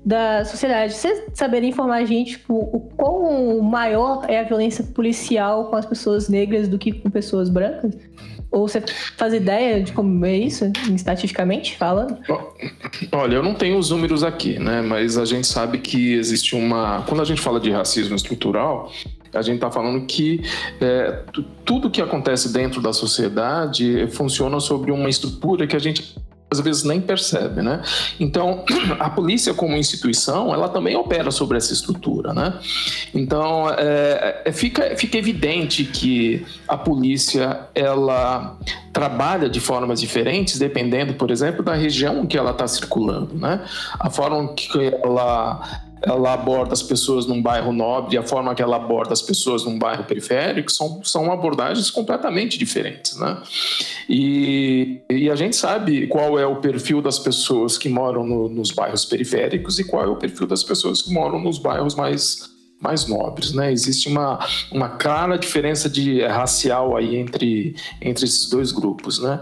da 0.04 0.44
sociedade. 0.44 0.92
Você 0.92 1.28
saberia 1.34 1.68
informar 1.68 1.98
a 1.98 2.04
gente 2.04 2.32
tipo, 2.32 2.54
o 2.54 2.80
quão 2.96 3.60
maior 3.60 4.24
é 4.28 4.40
a 4.40 4.42
violência 4.42 4.82
policial 4.82 5.66
com 5.66 5.76
as 5.76 5.86
pessoas 5.86 6.28
negras 6.28 6.66
do 6.66 6.78
que 6.78 6.90
com 6.90 7.08
pessoas 7.10 7.48
brancas? 7.48 7.96
Ou 8.50 8.66
você 8.66 8.82
faz 9.16 9.32
ideia 9.32 9.80
de 9.82 9.92
como 9.92 10.24
é 10.26 10.36
isso, 10.36 10.64
estatisticamente 10.94 11.76
falando? 11.78 12.18
Olha, 13.12 13.36
eu 13.36 13.42
não 13.42 13.54
tenho 13.54 13.78
os 13.78 13.90
números 13.90 14.24
aqui, 14.24 14.58
né? 14.58 14.82
Mas 14.82 15.16
a 15.16 15.24
gente 15.24 15.46
sabe 15.46 15.78
que 15.78 16.14
existe 16.14 16.56
uma. 16.56 17.02
Quando 17.06 17.20
a 17.20 17.24
gente 17.24 17.40
fala 17.40 17.60
de 17.60 17.70
racismo 17.70 18.16
estrutural, 18.16 18.90
a 19.32 19.42
gente 19.42 19.56
está 19.56 19.70
falando 19.70 20.04
que 20.06 20.42
é, 20.80 21.22
tudo 21.64 21.90
que 21.90 22.02
acontece 22.02 22.52
dentro 22.52 22.82
da 22.82 22.92
sociedade 22.92 24.08
funciona 24.08 24.58
sobre 24.58 24.90
uma 24.90 25.08
estrutura 25.08 25.66
que 25.66 25.76
a 25.76 25.78
gente 25.78 26.16
às 26.50 26.60
vezes 26.60 26.82
nem 26.82 27.00
percebe, 27.00 27.62
né? 27.62 27.80
Então, 28.18 28.64
a 28.98 29.08
polícia 29.08 29.54
como 29.54 29.76
instituição, 29.76 30.52
ela 30.52 30.68
também 30.68 30.96
opera 30.96 31.30
sobre 31.30 31.56
essa 31.56 31.72
estrutura, 31.72 32.34
né? 32.34 32.58
Então, 33.14 33.70
é, 33.70 34.42
é, 34.44 34.52
fica, 34.52 34.96
fica 34.96 35.16
evidente 35.16 35.84
que 35.84 36.44
a 36.66 36.76
polícia, 36.76 37.60
ela 37.74 38.58
trabalha 38.92 39.48
de 39.48 39.60
formas 39.60 40.00
diferentes, 40.00 40.58
dependendo, 40.58 41.14
por 41.14 41.30
exemplo, 41.30 41.62
da 41.62 41.74
região 41.74 42.26
que 42.26 42.36
ela 42.36 42.50
está 42.50 42.66
circulando, 42.66 43.36
né? 43.36 43.64
A 43.98 44.10
forma 44.10 44.52
que 44.54 44.92
ela 45.04 45.86
ela 46.02 46.32
aborda 46.32 46.72
as 46.72 46.82
pessoas 46.82 47.26
num 47.26 47.42
bairro 47.42 47.72
nobre 47.72 48.14
e 48.14 48.18
a 48.18 48.22
forma 48.22 48.54
que 48.54 48.62
ela 48.62 48.76
aborda 48.76 49.12
as 49.12 49.20
pessoas 49.20 49.64
num 49.64 49.78
bairro 49.78 50.04
periférico 50.04 50.70
são, 50.70 51.02
são 51.04 51.30
abordagens 51.30 51.90
completamente 51.90 52.58
diferentes, 52.58 53.16
né? 53.16 53.42
E, 54.08 55.00
e 55.10 55.30
a 55.30 55.36
gente 55.36 55.56
sabe 55.56 56.06
qual 56.06 56.38
é 56.38 56.46
o 56.46 56.56
perfil 56.56 57.02
das 57.02 57.18
pessoas 57.18 57.76
que 57.76 57.88
moram 57.88 58.26
no, 58.26 58.48
nos 58.48 58.70
bairros 58.70 59.04
periféricos 59.04 59.78
e 59.78 59.84
qual 59.84 60.04
é 60.04 60.08
o 60.08 60.16
perfil 60.16 60.46
das 60.46 60.62
pessoas 60.62 61.02
que 61.02 61.12
moram 61.12 61.40
nos 61.40 61.58
bairros 61.58 61.94
mais 61.94 62.50
mais 62.80 63.06
nobres, 63.06 63.52
né? 63.52 63.70
Existe 63.70 64.08
uma, 64.08 64.38
uma 64.72 64.88
clara 64.88 65.38
diferença 65.38 65.88
de 65.88 66.22
racial 66.22 66.96
aí 66.96 67.16
entre, 67.16 67.76
entre 68.00 68.24
esses 68.24 68.48
dois 68.48 68.72
grupos, 68.72 69.20
né? 69.20 69.40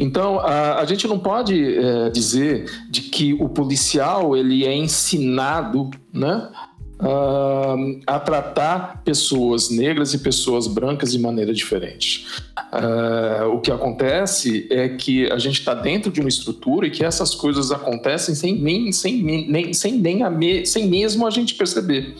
Então 0.00 0.40
a, 0.40 0.78
a 0.78 0.84
gente 0.86 1.06
não 1.06 1.18
pode 1.18 1.76
é, 1.76 2.08
dizer 2.10 2.70
de 2.88 3.02
que 3.02 3.34
o 3.34 3.48
policial 3.48 4.34
ele 4.34 4.64
é 4.64 4.74
ensinado, 4.74 5.90
né? 6.12 6.50
Uh, 7.00 8.00
a 8.08 8.18
tratar 8.18 9.02
pessoas 9.04 9.70
negras 9.70 10.14
e 10.14 10.18
pessoas 10.18 10.66
brancas 10.66 11.12
de 11.12 11.18
maneira 11.20 11.54
diferente. 11.54 12.26
Uh, 12.70 13.48
o 13.54 13.60
que 13.60 13.70
acontece 13.70 14.66
é 14.70 14.90
que 14.90 15.30
a 15.32 15.38
gente 15.38 15.60
está 15.60 15.72
dentro 15.72 16.12
de 16.12 16.20
uma 16.20 16.28
estrutura 16.28 16.86
e 16.86 16.90
que 16.90 17.02
essas 17.02 17.34
coisas 17.34 17.70
acontecem 17.72 18.34
sem 18.34 18.60
nem, 18.60 18.92
sem, 18.92 19.22
nem, 19.22 19.72
sem, 19.72 19.94
nem 19.94 20.22
a 20.22 20.28
me, 20.28 20.66
sem 20.66 20.86
mesmo 20.86 21.26
a 21.26 21.30
gente 21.30 21.54
perceber. 21.54 22.14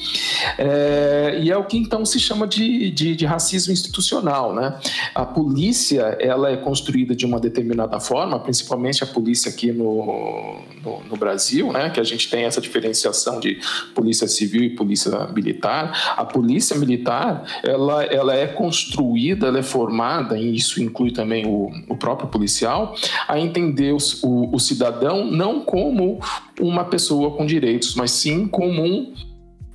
Uh, 0.58 1.42
e 1.42 1.50
é 1.50 1.56
o 1.56 1.64
que 1.64 1.76
então 1.76 2.04
se 2.06 2.18
chama 2.18 2.46
de, 2.46 2.90
de, 2.90 3.14
de, 3.14 3.26
racismo 3.26 3.72
institucional. 3.72 4.54
Né? 4.54 4.78
A 5.14 5.26
polícia 5.26 6.16
ela 6.18 6.50
é 6.50 6.56
construída 6.56 7.14
de 7.14 7.26
uma 7.26 7.38
determinada 7.38 8.00
forma, 8.00 8.40
principalmente 8.40 9.04
a 9.04 9.06
polícia 9.06 9.50
aqui 9.50 9.70
no, 9.70 10.60
no, 10.82 11.02
no 11.10 11.16
Brasil, 11.16 11.70
né? 11.72 11.90
que 11.90 12.00
a 12.00 12.04
gente 12.04 12.30
tem 12.30 12.44
essa 12.44 12.60
diferenciação 12.60 13.38
de 13.38 13.58
polícia 13.94 14.26
civil 14.26 14.62
e 14.62 14.70
polícia 14.70 15.26
militar. 15.34 16.14
A 16.16 16.24
polícia 16.24 16.74
militar 16.76 17.44
ela, 17.62 18.04
ela 18.04 18.34
é 18.34 18.46
construída, 18.46 19.48
ela 19.48 19.58
é 19.58 19.62
formada, 19.62 20.37
e 20.38 20.54
isso 20.54 20.82
inclui 20.82 21.10
também 21.10 21.46
o, 21.46 21.70
o 21.88 21.96
próprio 21.96 22.28
policial, 22.28 22.94
a 23.26 23.38
entender 23.38 23.92
os, 23.92 24.22
o, 24.22 24.54
o 24.54 24.58
cidadão 24.58 25.30
não 25.30 25.60
como 25.60 26.20
uma 26.60 26.84
pessoa 26.84 27.32
com 27.32 27.44
direitos, 27.44 27.94
mas 27.94 28.10
sim 28.10 28.46
como 28.46 28.82
um 28.82 29.12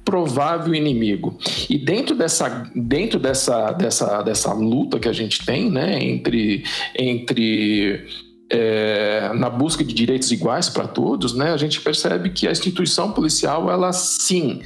provável 0.04 0.76
inimigo. 0.76 1.38
E 1.70 1.78
dentro 1.78 2.16
dessa, 2.16 2.70
dentro 2.76 3.20
dessa, 3.20 3.72
dessa, 3.72 4.22
dessa 4.22 4.54
luta 4.54 5.00
que 5.00 5.08
a 5.08 5.14
gente 5.14 5.46
tem, 5.46 5.72
né, 5.72 6.04
entre, 6.04 6.64
entre 6.98 8.06
é, 8.50 9.32
na 9.34 9.50
busca 9.50 9.84
de 9.84 9.94
direitos 9.94 10.32
iguais 10.32 10.70
para 10.70 10.88
todos, 10.88 11.34
né, 11.34 11.52
a 11.52 11.58
gente 11.58 11.80
percebe 11.82 12.30
que 12.30 12.48
a 12.48 12.52
instituição 12.52 13.12
policial, 13.12 13.72
ela 13.72 13.92
sim 13.94 14.62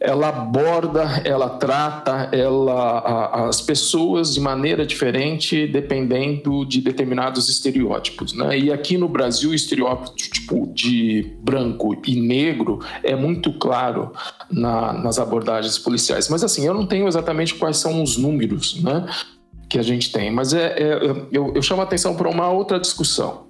ela 0.00 0.28
aborda, 0.28 1.22
ela 1.24 1.50
trata 1.50 2.28
ela, 2.32 2.98
a, 2.98 3.48
as 3.48 3.60
pessoas 3.60 4.32
de 4.32 4.40
maneira 4.40 4.86
diferente 4.86 5.66
dependendo 5.66 6.64
de 6.64 6.80
determinados 6.80 7.48
estereótipos. 7.48 8.32
Né? 8.32 8.58
E 8.58 8.72
aqui 8.72 8.96
no 8.96 9.08
Brasil, 9.08 9.50
o 9.50 9.54
estereótipo 9.54 10.16
tipo, 10.16 10.72
de 10.72 11.36
branco 11.40 12.00
e 12.06 12.20
negro 12.20 12.78
é 13.02 13.16
muito 13.16 13.52
claro 13.52 14.12
na, 14.50 14.92
nas 14.92 15.18
abordagens 15.18 15.78
policiais. 15.78 16.28
Mas 16.28 16.44
assim, 16.44 16.64
eu 16.64 16.74
não 16.74 16.86
tenho 16.86 17.08
exatamente 17.08 17.54
quais 17.54 17.78
são 17.78 18.02
os 18.02 18.16
números 18.16 18.80
né, 18.82 19.04
que 19.68 19.78
a 19.78 19.82
gente 19.82 20.12
tem, 20.12 20.30
mas 20.30 20.52
é, 20.52 20.78
é 20.78 20.94
eu, 21.32 21.54
eu 21.54 21.62
chamo 21.62 21.80
a 21.80 21.84
atenção 21.84 22.14
para 22.14 22.28
uma 22.28 22.48
outra 22.48 22.78
discussão, 22.78 23.48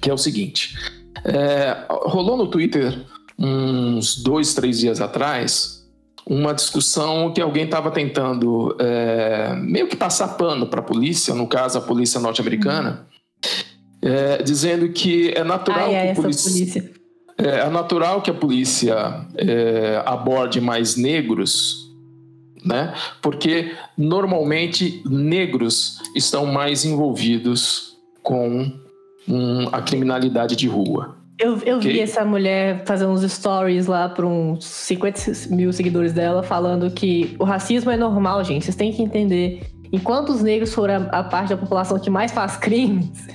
que 0.00 0.10
é 0.10 0.12
o 0.12 0.18
seguinte. 0.18 0.76
É, 1.24 1.86
rolou 1.88 2.36
no 2.36 2.46
Twitter 2.46 3.04
uns 3.40 4.22
dois, 4.22 4.52
três 4.52 4.78
dias 4.78 5.00
atrás, 5.00 5.80
uma 6.26 6.52
discussão 6.52 7.32
que 7.32 7.40
alguém 7.40 7.64
estava 7.64 7.90
tentando 7.90 8.76
é, 8.78 9.54
meio 9.56 9.88
que 9.88 9.96
passar 9.96 10.28
pano 10.36 10.66
para 10.66 10.80
a 10.80 10.82
polícia, 10.82 11.34
no 11.34 11.46
caso 11.46 11.78
a 11.78 11.80
polícia 11.80 12.20
norte-americana, 12.20 13.06
é, 14.02 14.42
dizendo 14.42 14.90
que 14.90 15.30
é 15.30 15.42
natural 15.42 15.86
Ai, 15.86 16.06
que 16.06 16.10
a 16.10 16.14
polícia, 16.14 16.50
polícia. 16.50 16.90
É, 17.38 17.60
é, 17.60 17.70
natural 17.70 18.20
que 18.20 18.30
a 18.30 18.34
polícia 18.34 19.26
é, 19.36 20.02
aborde 20.04 20.60
mais 20.60 20.96
negros, 20.96 21.90
né? 22.62 22.94
Porque 23.22 23.72
normalmente 23.96 25.02
negros 25.06 25.98
estão 26.14 26.44
mais 26.44 26.84
envolvidos 26.84 27.96
com 28.22 28.70
a 29.72 29.80
criminalidade 29.80 30.56
de 30.56 30.66
rua. 30.66 31.19
Eu, 31.40 31.56
eu 31.64 31.78
okay. 31.78 31.92
vi 31.94 32.00
essa 32.00 32.22
mulher 32.22 32.84
fazer 32.84 33.06
uns 33.06 33.22
stories 33.22 33.86
lá 33.86 34.10
para 34.10 34.26
uns 34.26 34.62
50 34.62 35.32
mil 35.48 35.72
seguidores 35.72 36.12
dela, 36.12 36.42
falando 36.42 36.90
que 36.90 37.34
o 37.38 37.44
racismo 37.44 37.90
é 37.90 37.96
normal, 37.96 38.44
gente. 38.44 38.66
Vocês 38.66 38.76
têm 38.76 38.92
que 38.92 39.02
entender. 39.02 39.62
Enquanto 39.90 40.28
os 40.28 40.42
negros 40.42 40.74
forem 40.74 40.96
a, 40.96 40.98
a 40.98 41.24
parte 41.24 41.48
da 41.48 41.56
população 41.56 41.98
que 41.98 42.10
mais 42.10 42.30
faz 42.30 42.58
crimes, 42.58 43.26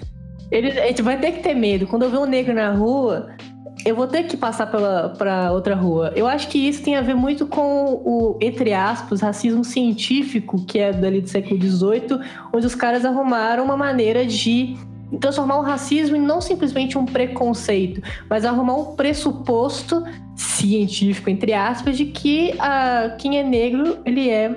eles, 0.52 0.78
a 0.78 0.86
gente 0.86 1.02
vai 1.02 1.20
ter 1.20 1.32
que 1.32 1.40
ter 1.42 1.56
medo. 1.56 1.88
Quando 1.88 2.04
eu 2.04 2.12
ver 2.12 2.20
um 2.20 2.28
negro 2.28 2.54
na 2.54 2.72
rua, 2.74 3.36
eu 3.84 3.96
vou 3.96 4.06
ter 4.06 4.26
que 4.26 4.38
passar 4.38 4.68
pela, 4.68 5.10
pra 5.10 5.52
outra 5.52 5.74
rua. 5.74 6.14
Eu 6.16 6.28
acho 6.28 6.48
que 6.48 6.60
isso 6.60 6.84
tem 6.84 6.96
a 6.96 7.02
ver 7.02 7.16
muito 7.16 7.48
com 7.48 8.02
o, 8.06 8.38
entre 8.40 8.72
aspas, 8.72 9.22
racismo 9.22 9.64
científico, 9.64 10.64
que 10.64 10.78
é 10.78 10.94
dali 10.94 11.22
do 11.22 11.28
século 11.28 11.60
XVIII, 11.60 12.20
onde 12.54 12.68
os 12.68 12.76
caras 12.76 13.04
arrumaram 13.04 13.66
uma 13.66 13.76
maneira 13.76 14.24
de 14.28 14.78
transformar 15.20 15.58
o 15.60 15.62
racismo 15.62 16.16
em 16.16 16.22
não 16.22 16.42
simplesmente 16.42 16.98
um 16.98 17.06
preconceito, 17.06 18.02
mas 18.30 18.46
arrumar 18.46 18.76
um 18.76 18.96
pressuposto 18.96 20.04
científico, 20.36 21.30
entre 21.30 21.54
aspas, 21.54 21.98
de 21.98 22.06
que 22.06 22.54
uh, 22.56 23.16
quem 23.18 23.40
é 23.40 23.44
negro, 23.44 24.00
ele 24.06 24.30
é 24.30 24.56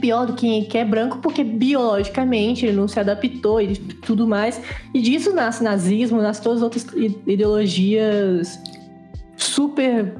pior 0.00 0.26
do 0.26 0.34
que 0.34 0.62
quem 0.64 0.80
é 0.80 0.84
branco, 0.84 1.18
porque 1.18 1.44
biologicamente 1.44 2.66
ele 2.66 2.76
não 2.76 2.88
se 2.88 2.98
adaptou 2.98 3.60
e 3.60 3.76
tudo 3.76 4.26
mais. 4.26 4.60
E 4.92 5.00
disso 5.00 5.32
nasce 5.32 5.62
nazismo, 5.62 6.20
nasce 6.20 6.42
todas 6.42 6.58
as 6.58 6.64
outras 6.64 6.86
ideologias 7.26 8.58
super 9.36 10.14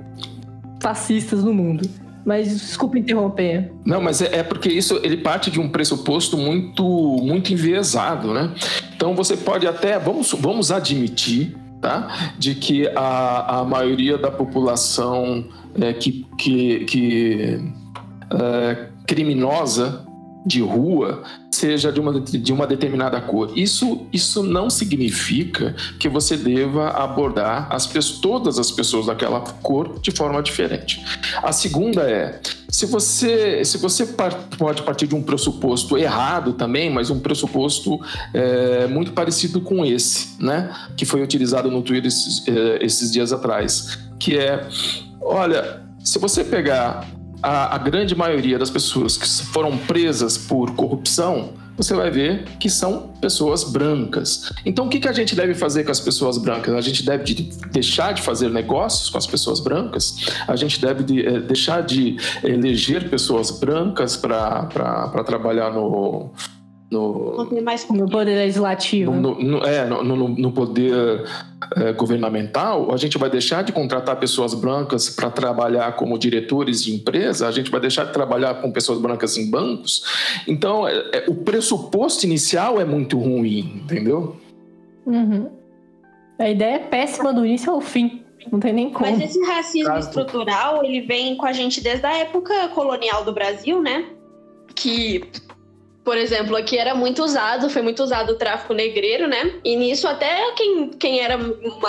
fascistas 0.81 1.43
no 1.43 1.53
mundo. 1.53 1.89
Mas 2.25 2.49
desculpa 2.49 2.99
interromper. 2.99 3.71
Não, 3.85 4.01
mas 4.01 4.23
é, 4.23 4.39
é, 4.39 4.43
porque 4.43 4.69
isso 4.69 4.99
ele 5.03 5.19
parte 5.19 5.51
de 5.51 5.61
um 5.61 5.69
pressuposto 5.69 6.37
muito 6.37 6.83
muito 7.23 7.53
enviesado, 7.53 8.33
né? 8.33 8.51
Então 8.97 9.15
você 9.15 9.37
pode 9.37 9.67
até 9.67 9.99
vamos 9.99 10.33
vamos 10.33 10.71
admitir, 10.71 11.55
tá, 11.81 12.33
de 12.39 12.55
que 12.55 12.89
a, 12.89 13.61
a 13.61 13.65
maioria 13.65 14.17
da 14.17 14.31
população 14.31 15.45
é, 15.81 15.93
que 15.93 16.27
que, 16.39 16.85
que 16.87 17.61
é, 18.33 18.89
criminosa 19.07 20.07
de 20.47 20.61
rua 20.61 21.23
seja 21.55 21.93
de 21.93 22.01
uma, 22.01 22.21
de 22.21 22.53
uma 22.53 22.67
determinada 22.67 23.21
cor. 23.21 23.53
Isso, 23.57 24.07
isso 24.13 24.43
não 24.43 24.69
significa 24.69 25.75
que 25.99 26.09
você 26.09 26.37
deva 26.37 26.91
abordar 26.91 27.69
as 27.71 27.87
pessoas, 27.87 28.21
todas 28.21 28.59
as 28.59 28.71
pessoas 28.71 29.07
daquela 29.07 29.41
cor 29.41 29.99
de 30.01 30.11
forma 30.11 30.43
diferente. 30.43 31.03
A 31.43 31.53
segunda 31.53 32.03
é, 32.03 32.41
se 32.69 32.87
você, 32.87 33.65
se 33.65 33.79
você 33.79 34.05
pode 34.05 34.83
partir 34.83 35.07
de 35.07 35.15
um 35.15 35.23
pressuposto 35.23 35.97
errado 35.97 36.55
também, 36.55 36.91
mas 36.91 37.09
um 37.09 37.21
pressuposto 37.21 38.01
é, 38.33 38.87
muito 38.89 39.13
parecido 39.13 39.61
com 39.61 39.85
esse, 39.85 40.43
né, 40.43 40.75
que 40.97 41.05
foi 41.05 41.23
utilizado 41.23 41.71
no 41.71 41.83
Twitter 41.83 42.09
esses, 42.09 42.47
é, 42.49 42.85
esses 42.85 43.13
dias 43.13 43.33
atrás, 43.33 43.99
que 44.19 44.37
é, 44.37 44.67
olha, 45.21 45.83
se 46.03 46.19
você 46.19 46.43
pegar 46.43 47.07
a, 47.45 47.75
a 47.75 47.79
grande 47.79 48.15
maioria 48.15 48.59
das 48.59 48.71
pessoas 48.71 49.19
que 49.19 49.29
foram 49.47 49.77
presas 49.77 50.39
por 50.39 50.75
corrupção, 50.75 51.51
você 51.77 51.93
vai 51.93 52.11
ver 52.11 52.45
que 52.59 52.71
são 52.71 53.09
pessoas 53.21 53.65
brancas. 53.65 54.51
Então, 54.65 54.87
o 54.87 54.89
que, 54.89 54.99
que 54.99 55.09
a 55.09 55.13
gente 55.13 55.35
deve 55.35 55.55
fazer 55.55 55.85
com 55.85 55.91
as 55.91 56.01
pessoas 56.01 56.39
brancas? 56.39 56.75
A 56.75 56.81
gente 56.81 57.05
deve 57.05 57.25
de 57.25 57.43
deixar 57.71 58.15
de 58.15 58.23
fazer 58.23 58.49
negócios 58.49 59.11
com 59.11 59.19
as 59.19 59.27
pessoas 59.27 59.61
brancas? 59.61 60.27
A 60.49 60.57
gente 60.57 60.81
deve 60.81 61.03
de, 61.03 61.27
é, 61.27 61.41
deixar 61.41 61.83
de 61.83 62.17
eleger 62.43 63.11
pessoas 63.11 63.51
brancas 63.51 64.17
para 64.17 65.25
trabalhar 65.27 65.71
no, 65.71 66.31
no, 66.95 67.45
no 67.91 68.09
poder 68.09 68.37
legislativo. 68.37 69.13
No, 69.13 69.35
no, 69.35 69.65
é, 69.65 69.85
no, 69.87 70.29
no 70.29 70.53
poder 70.53 71.25
é, 71.77 71.93
governamental, 71.93 72.93
a 72.93 72.97
gente 72.97 73.19
vai 73.19 73.29
deixar 73.29 73.63
de 73.63 73.73
contratar 73.73 74.17
pessoas 74.17 74.55
brancas 74.55 75.11
para 75.11 75.31
trabalhar 75.31 75.97
como 75.97 76.19
diretores 76.19 76.83
de 76.85 76.95
empresa, 76.95 77.49
a 77.49 77.51
gente 77.51 77.71
vai 77.71 77.81
deixar 77.81 78.05
de 78.05 78.13
trabalhar 78.13 78.55
com 78.63 78.71
pessoas 78.71 78.99
brancas 79.01 79.37
em 79.37 79.51
bancos. 79.51 80.05
Então, 80.47 80.87
é, 80.87 80.95
é, 81.13 81.25
o 81.29 81.35
pressuposto 81.35 82.25
inicial 82.25 82.81
é 82.81 82.85
muito 82.85 83.19
ruim, 83.19 83.83
entendeu? 83.85 84.37
Uhum. 85.05 85.51
A 86.39 86.49
ideia 86.49 86.77
é 86.77 86.79
péssima 86.79 87.33
do 87.33 87.45
início 87.45 87.73
ao 87.73 87.81
fim. 87.81 88.23
Não 88.53 88.61
tem 88.61 88.73
nem 88.73 88.91
como. 88.91 89.11
Mas 89.11 89.21
esse 89.21 89.41
racismo 89.45 89.97
estrutural, 89.97 90.85
ele 90.85 91.01
vem 91.01 91.37
com 91.37 91.47
a 91.47 91.53
gente 91.53 91.81
desde 91.81 92.05
a 92.07 92.17
época 92.19 92.69
colonial 92.69 93.25
do 93.25 93.33
Brasil, 93.33 93.81
né? 93.81 94.05
Que 94.75 95.25
por 96.05 96.19
exemplo, 96.19 96.55
aqui 96.55 96.77
era 96.77 96.95
muito 96.95 97.25
usado, 97.25 97.71
foi 97.71 97.81
muito 97.81 98.03
usado 98.03 98.33
o 98.33 98.37
tráfico 98.37 98.75
negreiro, 98.75 99.27
né? 99.27 99.55
E 99.65 99.75
nisso 99.75 100.07
até 100.07 100.53
quem, 100.53 100.91
quem 100.91 101.21
era 101.21 101.39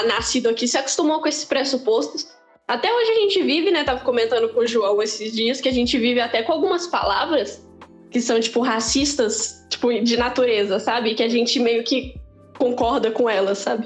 nascido 0.07 0.47
aqui 0.47 0.67
se 0.67 0.77
acostumou 0.77 1.19
com 1.19 1.27
esses 1.27 1.43
pressupostos. 1.43 2.33
Até 2.65 2.91
hoje 2.91 3.11
a 3.11 3.15
gente 3.15 3.43
vive, 3.43 3.71
né? 3.71 3.83
Tava 3.83 3.99
comentando 3.99 4.47
com 4.49 4.61
o 4.61 4.67
João 4.67 5.01
esses 5.01 5.33
dias 5.33 5.59
que 5.59 5.67
a 5.67 5.73
gente 5.73 5.97
vive 5.99 6.21
até 6.21 6.41
com 6.41 6.53
algumas 6.53 6.87
palavras 6.87 7.63
que 8.09 8.21
são, 8.21 8.39
tipo, 8.39 8.61
racistas, 8.61 9.65
tipo, 9.69 9.93
de 10.01 10.15
natureza, 10.15 10.79
sabe? 10.79 11.13
Que 11.13 11.23
a 11.23 11.27
gente 11.27 11.59
meio 11.59 11.83
que 11.83 12.15
concorda 12.57 13.11
com 13.11 13.29
elas, 13.29 13.57
sabe? 13.57 13.85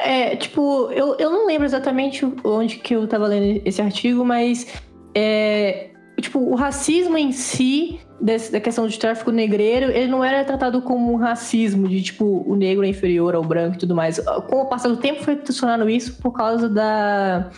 É, 0.00 0.36
tipo, 0.36 0.90
eu, 0.92 1.16
eu 1.18 1.30
não 1.30 1.46
lembro 1.46 1.64
exatamente 1.64 2.26
onde 2.44 2.76
que 2.76 2.94
eu 2.94 3.06
tava 3.06 3.26
lendo 3.26 3.62
esse 3.64 3.80
artigo, 3.80 4.22
mas 4.22 4.66
é, 5.14 5.90
tipo, 6.24 6.38
o 6.38 6.54
racismo 6.54 7.16
em 7.16 7.32
si 7.32 8.00
desse, 8.20 8.50
da 8.50 8.60
questão 8.60 8.86
de 8.86 8.98
tráfico 8.98 9.30
negreiro, 9.30 9.90
ele 9.90 10.06
não 10.06 10.24
era 10.24 10.44
tratado 10.44 10.82
como 10.82 11.12
um 11.12 11.16
racismo, 11.16 11.88
de 11.88 12.02
tipo, 12.02 12.44
o 12.46 12.56
negro 12.56 12.84
é 12.84 12.88
inferior 12.88 13.34
ao 13.34 13.42
branco 13.42 13.76
e 13.76 13.78
tudo 13.78 13.94
mais. 13.94 14.18
Com 14.48 14.62
o 14.62 14.66
passar 14.66 14.88
do 14.88 14.96
tempo 14.96 15.22
foi 15.22 15.36
funcionando 15.36 15.88
isso 15.88 16.20
por 16.20 16.32
causa 16.32 16.68
da, 16.68 17.50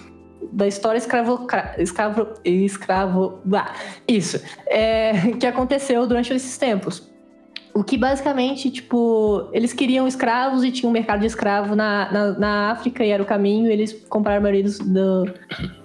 da 0.53 0.67
história 0.67 0.99
escravo, 0.99 1.47
escravo, 1.79 2.29
escravo, 2.45 3.41
ah, 3.55 3.73
isso, 4.07 4.41
é, 4.67 5.33
que 5.39 5.47
aconteceu 5.47 6.07
durante 6.07 6.33
esses 6.33 6.57
tempos. 6.59 7.15
O 7.73 7.85
que 7.85 7.99
basicamente, 7.99 8.71
tipo, 8.71 9.51
eles 9.53 9.75
queriam 9.75 10.09
escravos 10.09 10.65
e 10.65 10.71
tinha 10.71 10.89
um 10.89 10.93
mercado 10.93 11.21
de 11.21 11.27
escravo 11.27 11.77
na, 11.77 12.11
na, 12.11 12.39
na 12.39 12.71
África 12.71 13.05
e 13.05 13.11
era 13.11 13.23
o 13.23 13.27
caminho. 13.27 13.71
eles 13.71 13.93
compraram 14.09 14.39
a 14.39 14.41
maioria 14.41 14.63
dos, 14.63 14.79
do, 14.79 15.27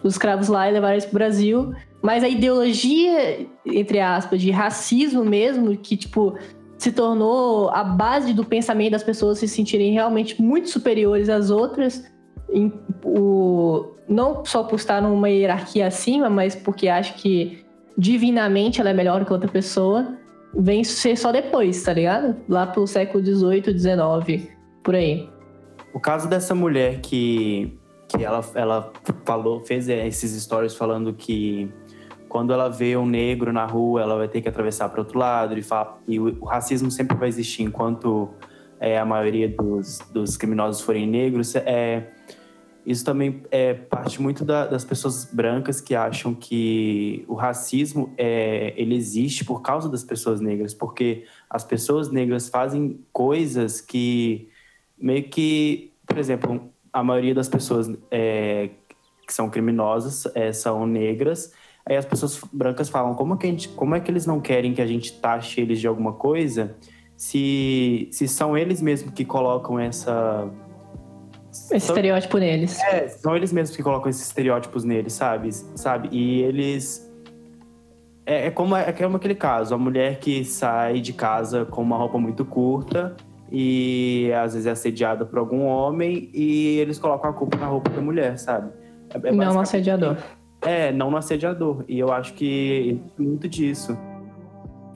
dos 0.01 0.13
escravos 0.13 0.47
lá 0.47 0.69
e 0.69 0.71
levaram 0.71 0.93
eles 0.93 1.03
pro 1.03 1.15
Brasil. 1.15 1.73
Mas 2.01 2.23
a 2.23 2.29
ideologia, 2.29 3.47
entre 3.65 3.99
aspas, 3.99 4.41
de 4.41 4.49
racismo 4.49 5.23
mesmo, 5.23 5.77
que, 5.77 5.95
tipo, 5.95 6.35
se 6.77 6.91
tornou 6.91 7.69
a 7.69 7.83
base 7.83 8.33
do 8.33 8.43
pensamento 8.43 8.93
das 8.93 9.03
pessoas 9.03 9.37
se 9.37 9.47
sentirem 9.47 9.93
realmente 9.93 10.41
muito 10.41 10.69
superiores 10.69 11.29
às 11.29 11.51
outras, 11.51 12.03
em, 12.49 12.73
o, 13.05 13.91
não 14.09 14.43
só 14.43 14.63
por 14.63 14.77
estar 14.77 14.99
numa 14.99 15.29
hierarquia 15.29 15.87
acima, 15.87 16.29
mas 16.29 16.55
porque 16.55 16.87
acha 16.87 17.13
que 17.13 17.63
divinamente 17.95 18.81
ela 18.81 18.89
é 18.89 18.93
melhor 18.93 19.23
que 19.23 19.31
outra 19.31 19.47
pessoa, 19.47 20.17
vem 20.55 20.83
ser 20.83 21.15
só 21.15 21.31
depois, 21.31 21.83
tá 21.83 21.93
ligado? 21.93 22.35
Lá 22.49 22.65
pro 22.65 22.87
século 22.87 23.23
XVIII, 23.23 23.77
XIX, 23.77 24.49
por 24.83 24.95
aí. 24.95 25.29
O 25.93 25.99
caso 25.99 26.27
dessa 26.27 26.55
mulher 26.55 26.99
que, 26.99 27.77
que 28.07 28.23
ela, 28.23 28.41
ela 28.55 28.91
falou, 29.25 29.61
fez 29.61 29.87
esses 29.87 30.41
stories 30.41 30.75
falando 30.75 31.13
que 31.13 31.71
quando 32.31 32.53
ela 32.53 32.69
vê 32.69 32.95
um 32.95 33.05
negro 33.05 33.51
na 33.51 33.65
rua, 33.65 34.01
ela 34.01 34.15
vai 34.15 34.25
ter 34.25 34.39
que 34.39 34.47
atravessar 34.47 34.87
para 34.87 35.01
outro 35.01 35.19
lado 35.19 35.59
e, 35.59 35.61
fala, 35.61 35.99
e 36.07 36.17
o, 36.17 36.37
o, 36.39 36.45
racismo 36.45 36.89
sempre 36.89 37.17
vai 37.17 37.27
existir 37.27 37.61
enquanto 37.61 38.29
é, 38.79 38.97
a 38.97 39.03
maioria 39.03 39.49
dos, 39.49 39.99
dos, 40.13 40.37
criminosos 40.37 40.81
forem 40.81 41.05
negros. 41.05 41.53
É, 41.57 42.07
isso 42.85 43.03
também 43.03 43.43
é 43.51 43.73
parte 43.73 44.21
muito 44.21 44.45
da, 44.45 44.65
das 44.65 44.85
pessoas 44.85 45.25
brancas 45.25 45.81
que 45.81 45.93
acham 45.93 46.33
que 46.33 47.25
o 47.27 47.33
racismo 47.33 48.13
é, 48.17 48.73
ele 48.77 48.95
existe 48.95 49.43
por 49.43 49.61
causa 49.61 49.89
das 49.89 50.05
pessoas 50.05 50.39
negras, 50.39 50.73
porque 50.73 51.25
as 51.49 51.65
pessoas 51.65 52.09
negras 52.09 52.47
fazem 52.47 53.01
coisas 53.11 53.81
que 53.81 54.47
meio 54.97 55.23
que, 55.23 55.91
por 56.07 56.17
exemplo, 56.17 56.71
a 56.93 57.03
maioria 57.03 57.35
das 57.35 57.49
pessoas 57.49 57.91
é, 58.09 58.69
que 59.27 59.33
são 59.33 59.49
criminosas 59.49 60.25
é, 60.33 60.53
são 60.53 60.87
negras 60.87 61.51
Aí 61.85 61.95
as 61.95 62.05
pessoas 62.05 62.39
brancas 62.51 62.89
falam: 62.89 63.13
como, 63.15 63.37
que 63.37 63.47
a 63.47 63.49
gente, 63.49 63.69
como 63.69 63.95
é 63.95 63.99
que 63.99 64.09
eles 64.09 64.25
não 64.25 64.39
querem 64.39 64.73
que 64.73 64.81
a 64.81 64.87
gente 64.87 65.19
taxe 65.19 65.61
eles 65.61 65.79
de 65.79 65.87
alguma 65.87 66.13
coisa 66.13 66.75
se, 67.21 68.09
se 68.11 68.27
são 68.27 68.57
eles 68.57 68.81
mesmos 68.81 69.13
que 69.13 69.23
colocam 69.23 69.79
essa. 69.79 70.49
Esse 71.51 71.85
são, 71.85 71.95
estereótipo 71.95 72.39
neles. 72.39 72.79
É, 72.79 73.07
são 73.09 73.35
eles 73.35 73.53
mesmos 73.53 73.75
que 73.75 73.83
colocam 73.83 74.09
esses 74.09 74.25
estereótipos 74.25 74.83
neles, 74.83 75.13
sabe? 75.13 75.53
sabe? 75.75 76.09
E 76.11 76.41
eles. 76.41 77.07
É, 78.25 78.47
é, 78.47 78.51
como, 78.51 78.75
é 78.75 78.91
como 78.91 79.17
aquele 79.17 79.35
caso: 79.35 79.75
a 79.75 79.77
mulher 79.77 80.17
que 80.17 80.43
sai 80.43 80.99
de 80.99 81.13
casa 81.13 81.63
com 81.63 81.83
uma 81.83 81.95
roupa 81.95 82.17
muito 82.17 82.43
curta 82.43 83.15
e 83.51 84.31
às 84.33 84.53
vezes 84.53 84.65
é 84.65 84.71
assediada 84.71 85.23
por 85.23 85.37
algum 85.37 85.65
homem 85.65 86.27
e 86.33 86.79
eles 86.79 86.97
colocam 86.97 87.29
a 87.29 87.33
culpa 87.33 87.55
na 87.55 87.67
roupa 87.67 87.91
da 87.91 88.01
mulher, 88.01 88.39
sabe? 88.39 88.71
É, 89.13 89.27
é 89.27 89.31
não, 89.31 89.57
um 89.57 89.59
assediador. 89.59 90.17
É, 90.61 90.91
não 90.91 91.09
no 91.09 91.17
assediador. 91.17 91.83
E 91.87 91.99
eu 91.99 92.11
acho 92.11 92.33
que 92.33 92.99
muito 93.17 93.47
disso. 93.47 93.97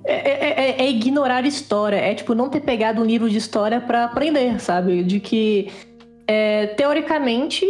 É, 0.06 0.14
é, 0.14 0.50
é, 0.50 0.82
é, 0.84 0.90
ignorar 0.90 1.46
história. 1.46 1.96
É 1.96 2.14
tipo 2.14 2.36
não 2.36 2.50
ter 2.50 2.62
pegado 2.62 3.02
um 3.02 3.06
livro 3.06 3.30
de 3.30 3.38
história 3.38 3.82
para 3.82 4.06
aprender, 4.06 4.60
sabe? 4.60 5.04
De 5.04 5.20
que 5.20 5.72
é, 6.28 6.68
teoricamente 6.68 7.66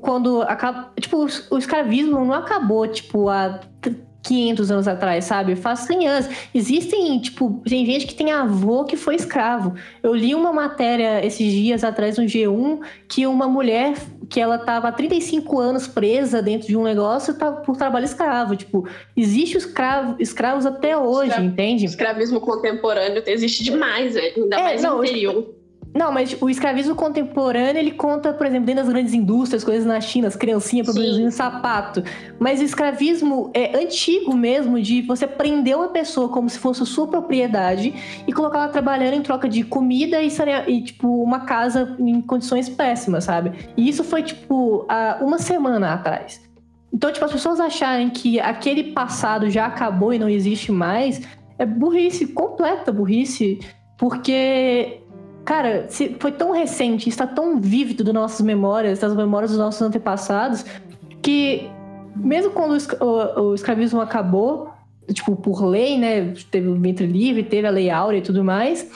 quando 0.00 0.42
acaba, 0.42 0.92
tipo 0.98 1.26
o 1.50 1.58
escravismo 1.58 2.24
não 2.24 2.32
acabou 2.32 2.86
tipo 2.88 3.28
há 3.28 3.60
500 4.24 4.70
anos 4.70 4.88
atrás, 4.88 5.26
sabe? 5.26 5.54
Faz 5.54 5.80
100 5.80 6.08
anos. 6.08 6.28
Existem, 6.54 7.18
tipo, 7.20 7.62
tem 7.68 7.84
gente 7.84 8.06
que 8.06 8.14
tem 8.14 8.32
avô 8.32 8.84
que 8.84 8.96
foi 8.96 9.14
escravo. 9.14 9.74
Eu 10.02 10.14
li 10.14 10.34
uma 10.34 10.52
matéria 10.52 11.24
esses 11.24 11.52
dias 11.52 11.84
atrás 11.84 12.16
no 12.16 12.24
G1 12.24 12.80
que 13.06 13.26
uma 13.26 13.46
mulher 13.46 13.94
que 14.28 14.40
ela 14.40 14.58
tava 14.58 14.88
há 14.88 14.92
35 14.92 15.60
anos 15.60 15.86
presa 15.86 16.40
dentro 16.40 16.66
de 16.66 16.76
um 16.76 16.82
negócio 16.82 17.34
tá, 17.34 17.52
por 17.52 17.76
trabalho 17.76 18.06
escravo. 18.06 18.56
Tipo, 18.56 18.88
existe 19.14 19.58
escravo, 19.58 20.16
escravos 20.18 20.64
até 20.64 20.96
hoje, 20.96 21.28
Escra 21.28 21.44
entende? 21.44 21.84
Escravismo 21.84 22.40
contemporâneo 22.40 23.22
existe 23.26 23.62
demais, 23.62 24.14
velho. 24.14 24.44
Ainda 24.44 24.56
é, 24.56 24.62
mais 24.62 24.82
não, 24.82 24.98
no 24.98 25.04
interior. 25.04 25.63
Não, 25.94 26.10
mas 26.10 26.36
o 26.40 26.50
escravismo 26.50 26.96
contemporâneo, 26.96 27.78
ele 27.78 27.92
conta, 27.92 28.32
por 28.32 28.44
exemplo, 28.44 28.66
dentro 28.66 28.82
das 28.82 28.92
grandes 28.92 29.14
indústrias, 29.14 29.62
coisas 29.62 29.86
na 29.86 30.00
China, 30.00 30.26
as 30.26 30.34
criancinhas 30.34 30.92
produzindo 30.92 31.30
sapato. 31.30 32.02
Mas 32.36 32.60
o 32.60 32.64
escravismo 32.64 33.48
é 33.54 33.78
antigo 33.78 34.36
mesmo, 34.36 34.82
de 34.82 35.02
você 35.02 35.24
prender 35.24 35.76
uma 35.76 35.88
pessoa 35.88 36.28
como 36.28 36.50
se 36.50 36.58
fosse 36.58 36.84
sua 36.84 37.06
propriedade 37.06 37.94
e 38.26 38.32
colocar 38.32 38.58
ela 38.58 38.68
trabalhando 38.68 39.14
em 39.14 39.22
troca 39.22 39.48
de 39.48 39.62
comida 39.62 40.20
e, 40.20 40.28
e 40.66 40.82
tipo, 40.82 41.22
uma 41.22 41.40
casa 41.40 41.94
em 42.00 42.20
condições 42.20 42.68
péssimas, 42.68 43.22
sabe? 43.22 43.52
E 43.76 43.88
isso 43.88 44.02
foi, 44.02 44.24
tipo, 44.24 44.84
há 44.88 45.18
uma 45.20 45.38
semana 45.38 45.94
atrás. 45.94 46.42
Então, 46.92 47.12
tipo, 47.12 47.24
as 47.24 47.32
pessoas 47.32 47.60
acharem 47.60 48.10
que 48.10 48.40
aquele 48.40 48.92
passado 48.92 49.48
já 49.48 49.66
acabou 49.66 50.12
e 50.12 50.18
não 50.18 50.28
existe 50.28 50.72
mais, 50.72 51.22
é 51.56 51.64
burrice, 51.64 52.26
completa 52.26 52.90
burrice, 52.90 53.60
porque 53.96 55.00
Cara, 55.44 55.86
se 55.88 56.16
foi 56.18 56.32
tão 56.32 56.52
recente, 56.52 57.08
está 57.08 57.26
tão 57.26 57.60
vívido 57.60 58.02
das 58.02 58.14
nossas 58.14 58.40
memórias, 58.40 58.98
das 58.98 59.14
memórias 59.14 59.50
dos 59.50 59.60
nossos 59.60 59.82
antepassados, 59.82 60.64
que 61.22 61.68
mesmo 62.16 62.52
quando 62.52 62.76
o, 63.00 63.54
escravismo 63.54 64.00
acabou, 64.00 64.70
tipo, 65.12 65.36
por 65.36 65.64
lei, 65.64 65.98
né? 65.98 66.32
Teve 66.50 66.68
o 66.68 66.80
ventre 66.80 67.06
livre, 67.06 67.42
teve 67.42 67.66
a 67.66 67.70
lei 67.70 67.90
áurea 67.90 68.18
e 68.18 68.22
tudo 68.22 68.42
mais. 68.42 68.90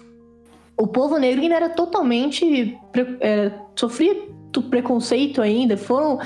O 0.77 0.87
povo 0.87 1.19
negro 1.19 1.43
ainda 1.43 1.57
era 1.57 1.69
totalmente. 1.69 2.79
É, 3.21 3.51
sofria 3.75 4.17
preconceito 4.63 5.41
ainda, 5.41 5.77
foram 5.77 6.19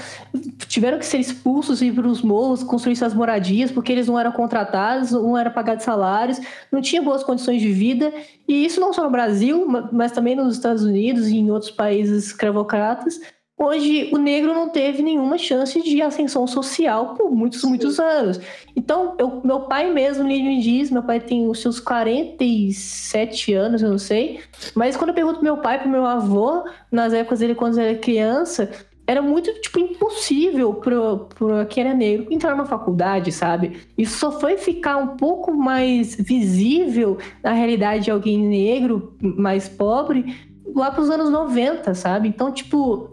tiveram 0.67 0.99
que 0.99 1.07
ser 1.07 1.19
expulsos 1.19 1.83
e 1.83 1.87
ir 1.87 1.93
para 1.93 2.07
os 2.07 2.23
morros, 2.23 2.63
construir 2.63 2.97
suas 2.97 3.13
moradias, 3.13 3.71
porque 3.71 3.93
eles 3.93 4.07
não 4.07 4.19
eram 4.19 4.33
contratados, 4.33 5.13
não 5.13 5.37
eram 5.37 5.51
pagados 5.51 5.85
salários, 5.85 6.41
não 6.71 6.81
tinha 6.81 7.03
boas 7.03 7.23
condições 7.23 7.61
de 7.61 7.71
vida, 7.73 8.13
e 8.49 8.65
isso 8.65 8.81
não 8.81 8.93
só 8.93 9.05
no 9.05 9.11
Brasil, 9.11 9.67
mas 9.93 10.13
também 10.13 10.35
nos 10.35 10.55
Estados 10.55 10.83
Unidos 10.83 11.29
e 11.29 11.37
em 11.37 11.51
outros 11.51 11.71
países 11.71 12.27
escravocratas, 12.27 13.21
onde 13.59 14.11
o 14.13 14.19
negro 14.19 14.53
não 14.53 14.69
teve 14.69 15.03
nenhuma 15.03 15.39
chance 15.39 15.81
de 15.83 16.03
ascensão 16.03 16.47
social 16.47 17.15
por 17.15 17.31
muitos, 17.31 17.63
muitos 17.63 18.01
anos. 18.01 18.41
Então, 18.75 19.15
eu, 19.19 19.41
meu 19.45 19.61
pai 19.61 19.93
mesmo 19.93 20.25
me 20.25 20.61
diz, 20.61 20.91
meu 20.91 21.03
pai 21.03 21.21
tem 21.21 21.49
os 21.49 21.61
seus 21.61 21.79
47 21.79 23.55
anos, 23.55 23.83
eu 23.83 23.91
não 23.91 23.99
sei, 23.99 24.41
mas 24.75 24.97
quando 24.97 25.11
eu 25.11 25.15
pergunto 25.15 25.37
pro 25.37 25.45
meu 25.45 25.59
pai, 25.59 25.79
pro 25.79 25.89
meu 25.89 26.05
avô, 26.05 26.65
nas 26.91 27.13
épocas 27.13 27.39
dele 27.39 27.55
quando 27.55 27.79
ele 27.79 27.91
era 27.91 27.99
criança, 27.99 28.71
era 29.07 29.21
muito, 29.21 29.53
tipo, 29.61 29.79
impossível 29.79 30.75
pro, 30.75 31.29
pro 31.35 31.67
quem 31.67 31.85
era 31.85 31.95
negro 31.95 32.27
entrar 32.31 32.53
numa 32.53 32.65
faculdade, 32.65 33.33
sabe? 33.33 33.81
Isso 33.99 34.19
só 34.19 34.41
foi 34.41 34.57
ficar 34.57 34.97
um 34.97 35.17
pouco 35.17 35.53
mais 35.53 36.15
visível 36.15 37.19
na 37.43 37.53
realidade 37.53 38.05
de 38.05 38.11
alguém 38.11 38.39
negro, 38.39 39.15
mais 39.21 39.69
pobre, 39.69 40.35
lá 40.75 40.91
pros 40.91 41.11
anos 41.11 41.31
90, 41.31 41.95
sabe? 41.95 42.29
Então, 42.29 42.53
tipo, 42.53 43.12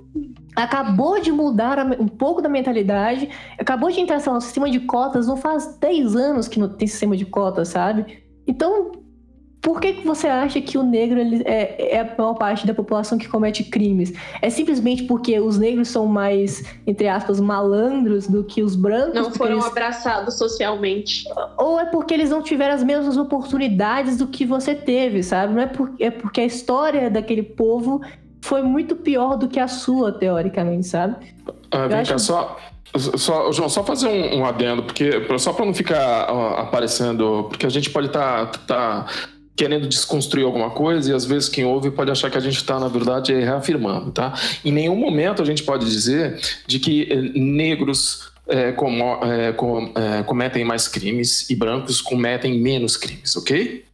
acabou 0.64 1.20
de 1.20 1.32
mudar 1.32 1.80
um 2.00 2.08
pouco 2.08 2.42
da 2.42 2.50
mentalidade, 2.50 3.30
acabou 3.58 3.90
de 3.90 4.00
entrar, 4.00 4.20
sei 4.20 4.30
lá, 4.30 4.36
no 4.36 4.42
sistema 4.42 4.70
de 4.70 4.80
cotas, 4.82 5.28
não 5.28 5.38
faz 5.38 5.78
10 5.80 6.16
anos 6.16 6.48
que 6.48 6.60
não 6.60 6.70
tem 6.70 6.88
sistema 6.88 7.16
de 7.16 7.26
cotas, 7.26 7.70
sabe? 7.70 8.24
Então, 8.48 8.92
por 9.62 9.82
que, 9.82 9.94
que 9.94 10.08
você 10.08 10.28
acha 10.28 10.62
que 10.62 10.78
o 10.78 10.84
negro 10.84 11.20
é, 11.46 11.96
é, 11.96 12.00
a 12.00 12.16
maior 12.18 12.34
parte 12.36 12.66
da 12.66 12.74
população 12.74 13.18
que 13.18 13.28
comete 13.28 13.66
crimes? 13.66 14.14
É 14.42 14.50
simplesmente 14.50 15.04
porque 15.04 15.38
os 15.40 15.58
negros 15.58 15.90
são 15.90 16.06
mais, 16.06 16.64
entre 16.88 17.10
aspas, 17.10 17.42
malandros 17.42 18.26
do 18.28 18.44
que 18.44 18.64
os 18.64 18.76
brancos? 18.76 19.16
Não 19.16 19.32
foram 19.32 19.56
eles... 19.56 19.66
abraçados 19.66 20.38
socialmente. 20.38 21.26
Ou 21.58 21.80
é 21.80 21.86
porque 21.86 22.14
eles 22.14 22.30
não 22.30 22.42
tiveram 22.42 22.74
as 22.74 22.84
mesmas 22.84 23.18
oportunidades 23.18 24.18
do 24.18 24.28
que 24.28 24.46
você 24.46 24.74
teve, 24.74 25.22
sabe? 25.24 25.54
Não 25.54 25.62
é, 25.62 25.68
por... 25.68 25.94
é 26.00 26.10
porque 26.10 26.40
a 26.40 26.46
história 26.46 27.10
daquele 27.10 27.44
povo 27.44 28.02
foi 28.50 28.64
muito 28.64 28.96
pior 28.96 29.38
do 29.38 29.48
que 29.48 29.60
a 29.60 29.68
sua, 29.68 30.12
teoricamente, 30.12 30.88
sabe? 30.88 31.16
Ah, 31.70 31.86
vem 31.86 32.04
cá, 32.04 32.18
só, 32.18 32.60
só, 32.98 33.52
João, 33.52 33.70
só 33.70 33.84
fazer 33.84 34.08
um, 34.08 34.40
um 34.40 34.46
adendo, 34.46 34.82
porque 34.82 35.12
só 35.38 35.54
para 35.54 35.66
não 35.68 35.74
ficar 35.74 36.34
uh, 36.34 36.60
aparecendo, 36.62 37.46
porque 37.48 37.68
a 37.68 37.70
gente 37.70 37.92
pode 37.92 38.08
estar 38.08 38.48
tá, 38.48 38.58
tá 38.66 39.06
querendo 39.56 39.88
desconstruir 39.88 40.46
alguma 40.46 40.72
coisa 40.72 41.12
e 41.12 41.14
às 41.14 41.26
vezes 41.26 41.48
quem 41.48 41.64
ouve 41.64 41.92
pode 41.92 42.10
achar 42.10 42.32
que 42.32 42.40
a 42.40 42.42
gente 42.42 42.56
está, 42.56 42.80
na 42.80 42.88
verdade, 42.88 43.36
reafirmando, 43.36 44.12
tá? 44.12 44.34
Em 44.66 44.72
nenhum 44.72 44.96
momento 44.96 45.44
a 45.44 45.46
gente 45.46 45.62
pode 45.62 45.86
dizer 45.86 46.42
de 46.66 46.80
que 46.80 47.08
eh, 47.12 47.40
negros 47.40 48.32
é, 48.48 48.72
como, 48.72 49.24
é, 49.26 49.52
com, 49.52 49.94
é, 49.96 50.24
cometem 50.24 50.66
mais 50.66 50.88
crimes 50.88 51.48
e 51.52 51.56
brancos 51.56 52.02
cometem 52.02 52.60
menos 52.60 52.98
crimes, 52.98 53.36
ok? 53.36 53.86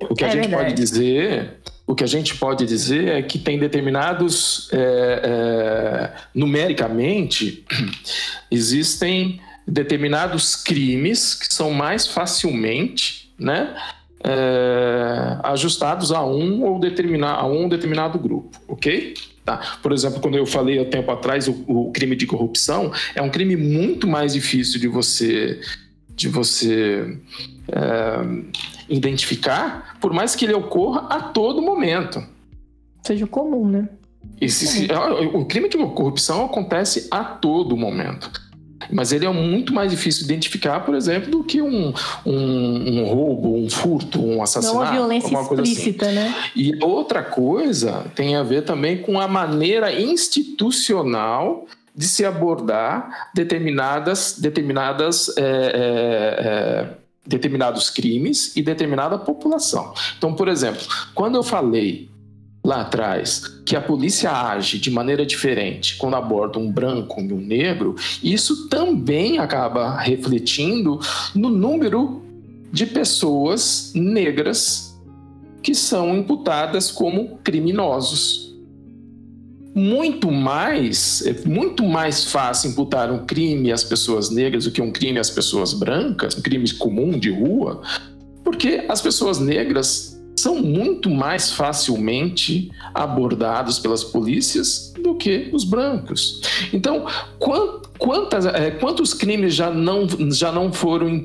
O 0.00 0.14
que 0.14 0.24
a 0.24 0.28
gente 0.28 0.48
verdade. 0.48 0.62
pode 0.62 0.74
dizer 0.74 1.58
o 1.88 1.94
que 1.94 2.04
a 2.04 2.06
gente 2.06 2.36
pode 2.36 2.66
dizer 2.66 3.08
é 3.08 3.22
que 3.22 3.38
tem 3.38 3.58
determinados, 3.58 4.68
é, 4.72 5.22
é, 5.24 6.12
numericamente, 6.34 7.64
existem 8.50 9.40
determinados 9.66 10.54
crimes 10.54 11.32
que 11.32 11.52
são 11.52 11.70
mais 11.70 12.06
facilmente, 12.06 13.32
né, 13.38 13.74
é, 14.22 15.38
ajustados 15.44 16.12
a 16.12 16.22
um 16.22 16.62
ou 16.62 16.78
determinar 16.78 17.36
a 17.36 17.46
um 17.46 17.66
determinado 17.70 18.18
grupo, 18.18 18.60
ok? 18.68 19.14
Tá. 19.42 19.78
Por 19.82 19.92
exemplo, 19.92 20.20
quando 20.20 20.36
eu 20.36 20.44
falei 20.44 20.78
há 20.78 20.84
tempo 20.84 21.10
atrás 21.10 21.48
o, 21.48 21.64
o 21.66 21.90
crime 21.90 22.14
de 22.14 22.26
corrupção 22.26 22.92
é 23.14 23.22
um 23.22 23.30
crime 23.30 23.56
muito 23.56 24.06
mais 24.06 24.34
difícil 24.34 24.78
de 24.78 24.88
você 24.88 25.58
de 26.10 26.28
você 26.28 27.16
é, 27.72 28.77
identificar, 28.88 29.96
por 30.00 30.12
mais 30.12 30.34
que 30.34 30.44
ele 30.44 30.54
ocorra 30.54 31.06
a 31.08 31.20
todo 31.20 31.62
momento. 31.62 32.22
Seja 33.02 33.26
comum, 33.26 33.66
né? 33.68 33.88
Esse, 34.40 34.88
o 35.32 35.44
crime 35.44 35.68
de 35.68 35.76
corrupção 35.76 36.44
acontece 36.44 37.08
a 37.10 37.24
todo 37.24 37.76
momento. 37.76 38.30
Mas 38.90 39.12
ele 39.12 39.26
é 39.26 39.30
muito 39.30 39.74
mais 39.74 39.90
difícil 39.90 40.26
de 40.26 40.32
identificar, 40.32 40.80
por 40.80 40.94
exemplo, 40.94 41.30
do 41.30 41.44
que 41.44 41.60
um, 41.60 41.92
um, 42.24 43.00
um 43.00 43.04
roubo, 43.04 43.56
um 43.56 43.68
furto, 43.68 44.24
um 44.24 44.42
assassinato. 44.42 44.76
Não 44.76 44.84
uma 44.84 44.92
violência 44.92 45.38
assim. 45.38 45.54
explícita, 45.54 46.06
assim. 46.06 46.14
né? 46.14 46.34
E 46.54 46.72
outra 46.82 47.22
coisa 47.22 48.06
tem 48.14 48.36
a 48.36 48.42
ver 48.42 48.62
também 48.62 48.98
com 48.98 49.20
a 49.20 49.28
maneira 49.28 49.92
institucional 49.92 51.66
de 51.94 52.06
se 52.06 52.24
abordar 52.24 53.30
determinadas, 53.34 54.38
determinadas 54.38 55.36
é, 55.36 55.42
é, 55.42 55.44
é, 55.44 56.88
determinados 57.28 57.90
crimes 57.90 58.56
e 58.56 58.62
determinada 58.62 59.18
população. 59.18 59.92
Então, 60.16 60.34
por 60.34 60.48
exemplo, 60.48 60.82
quando 61.14 61.36
eu 61.36 61.42
falei 61.42 62.08
lá 62.64 62.80
atrás 62.80 63.42
que 63.64 63.76
a 63.76 63.80
polícia 63.80 64.32
age 64.32 64.78
de 64.78 64.90
maneira 64.90 65.24
diferente 65.24 65.96
quando 65.96 66.16
aborda 66.16 66.58
um 66.58 66.72
branco 66.72 67.20
e 67.20 67.32
um 67.32 67.40
negro, 67.40 67.94
isso 68.22 68.68
também 68.68 69.38
acaba 69.38 69.96
refletindo 69.96 70.98
no 71.34 71.50
número 71.50 72.22
de 72.72 72.86
pessoas 72.86 73.92
negras 73.94 74.98
que 75.62 75.74
são 75.74 76.16
imputadas 76.16 76.90
como 76.90 77.38
criminosos 77.38 78.47
muito 79.78 80.30
mais, 80.30 81.24
é 81.24 81.34
muito 81.48 81.84
mais 81.84 82.24
fácil 82.24 82.70
imputar 82.70 83.10
um 83.10 83.24
crime 83.24 83.72
às 83.72 83.84
pessoas 83.84 84.30
negras 84.30 84.64
do 84.64 84.70
que 84.70 84.82
um 84.82 84.90
crime 84.90 85.18
às 85.18 85.30
pessoas 85.30 85.72
brancas, 85.72 86.36
um 86.36 86.42
crime 86.42 86.70
comum 86.74 87.18
de 87.18 87.30
rua, 87.30 87.80
porque 88.44 88.84
as 88.88 89.00
pessoas 89.00 89.38
negras 89.38 90.18
são 90.36 90.56
muito 90.56 91.10
mais 91.10 91.52
facilmente 91.52 92.70
abordados 92.94 93.78
pelas 93.78 94.04
polícias 94.04 94.94
do 95.02 95.16
que 95.16 95.50
os 95.52 95.64
brancos. 95.64 96.40
Então, 96.72 97.06
quantas, 97.98 98.46
é, 98.46 98.70
quantos 98.70 99.12
crimes 99.12 99.54
já 99.54 99.70
não, 99.70 100.06
já 100.30 100.52
não 100.52 100.72
foram, 100.72 101.24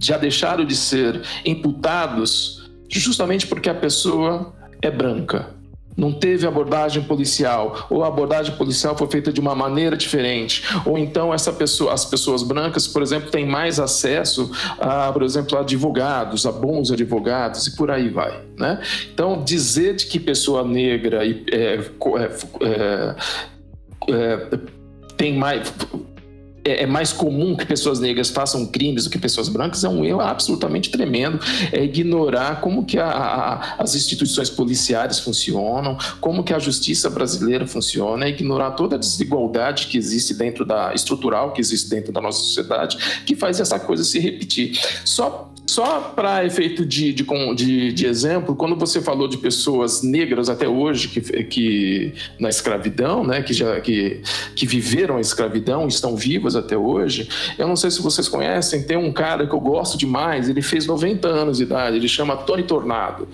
já 0.00 0.18
deixaram 0.18 0.64
de 0.64 0.76
ser 0.76 1.22
imputados 1.44 2.70
justamente 2.88 3.46
porque 3.46 3.70
a 3.70 3.74
pessoa 3.74 4.54
é 4.82 4.90
branca? 4.90 5.59
Não 6.00 6.12
teve 6.12 6.46
abordagem 6.46 7.02
policial, 7.02 7.86
ou 7.90 8.02
a 8.02 8.08
abordagem 8.08 8.56
policial 8.56 8.96
foi 8.96 9.06
feita 9.06 9.30
de 9.30 9.38
uma 9.38 9.54
maneira 9.54 9.96
diferente, 9.96 10.64
ou 10.86 10.96
então 10.96 11.32
essa 11.32 11.52
pessoa, 11.52 11.92
as 11.92 12.06
pessoas 12.06 12.42
brancas, 12.42 12.88
por 12.88 13.02
exemplo, 13.02 13.30
têm 13.30 13.46
mais 13.46 13.78
acesso 13.78 14.50
a, 14.78 15.12
por 15.12 15.22
exemplo, 15.22 15.58
a 15.58 15.60
advogados, 15.60 16.46
a 16.46 16.52
bons 16.52 16.90
advogados 16.90 17.66
e 17.66 17.76
por 17.76 17.90
aí 17.90 18.08
vai, 18.08 18.40
né? 18.58 18.80
Então 19.12 19.44
dizer 19.44 19.94
de 19.96 20.06
que 20.06 20.18
pessoa 20.18 20.64
negra 20.64 21.26
é, 21.26 21.30
é, 21.52 21.80
é, 22.62 23.16
é, 24.08 24.58
tem 25.18 25.36
mais 25.36 25.70
é, 26.64 26.82
é, 26.82 26.86
mais 26.86 27.12
comum 27.12 27.56
que 27.56 27.64
pessoas 27.64 28.00
negras 28.00 28.30
façam 28.30 28.66
crimes 28.66 29.04
do 29.04 29.10
que 29.10 29.18
pessoas 29.18 29.48
brancas 29.48 29.84
é 29.84 29.88
um 29.88 30.04
erro 30.04 30.20
absolutamente 30.20 30.90
tremendo. 30.90 31.40
É 31.72 31.82
ignorar 31.82 32.60
como 32.60 32.84
que 32.84 32.98
a, 32.98 33.08
a, 33.08 33.74
as 33.82 33.94
instituições 33.94 34.50
policiais 34.50 35.18
funcionam, 35.18 35.96
como 36.20 36.42
que 36.42 36.52
a 36.52 36.58
justiça 36.58 37.08
brasileira 37.10 37.66
funciona, 37.66 38.26
é 38.26 38.28
ignorar 38.28 38.72
toda 38.72 38.96
a 38.96 38.98
desigualdade 38.98 39.86
que 39.86 39.96
existe 39.96 40.34
dentro 40.34 40.64
da 40.64 40.94
estrutural 40.94 41.52
que 41.52 41.60
existe 41.60 41.88
dentro 41.88 42.12
da 42.12 42.20
nossa 42.20 42.40
sociedade, 42.40 42.96
que 43.26 43.34
faz 43.34 43.60
essa 43.60 43.78
coisa 43.78 44.04
se 44.04 44.18
repetir. 44.18 44.78
Só 45.04 45.49
só 45.70 46.00
para 46.00 46.44
efeito 46.44 46.84
de, 46.84 47.12
de, 47.12 47.24
de, 47.54 47.92
de, 47.92 48.06
exemplo, 48.06 48.56
quando 48.56 48.74
você 48.74 49.00
falou 49.00 49.28
de 49.28 49.38
pessoas 49.38 50.02
negras 50.02 50.48
até 50.48 50.68
hoje 50.68 51.06
que, 51.08 51.20
que 51.44 52.12
na 52.40 52.48
escravidão, 52.48 53.24
né, 53.24 53.40
que, 53.40 53.52
já, 53.52 53.80
que, 53.80 54.20
que 54.56 54.66
viveram 54.66 55.16
a 55.16 55.20
escravidão, 55.20 55.86
estão 55.86 56.16
vivas 56.16 56.56
até 56.56 56.76
hoje, 56.76 57.28
eu 57.56 57.68
não 57.68 57.76
sei 57.76 57.90
se 57.90 58.02
vocês 58.02 58.28
conhecem, 58.28 58.82
tem 58.82 58.96
um 58.96 59.12
cara 59.12 59.46
que 59.46 59.54
eu 59.54 59.60
gosto 59.60 59.96
demais, 59.96 60.48
ele 60.48 60.60
fez 60.60 60.86
90 60.86 61.28
anos 61.28 61.58
de 61.58 61.62
idade, 61.62 61.96
ele 61.96 62.08
chama 62.08 62.36
Tony 62.36 62.64
Tornado. 62.64 63.28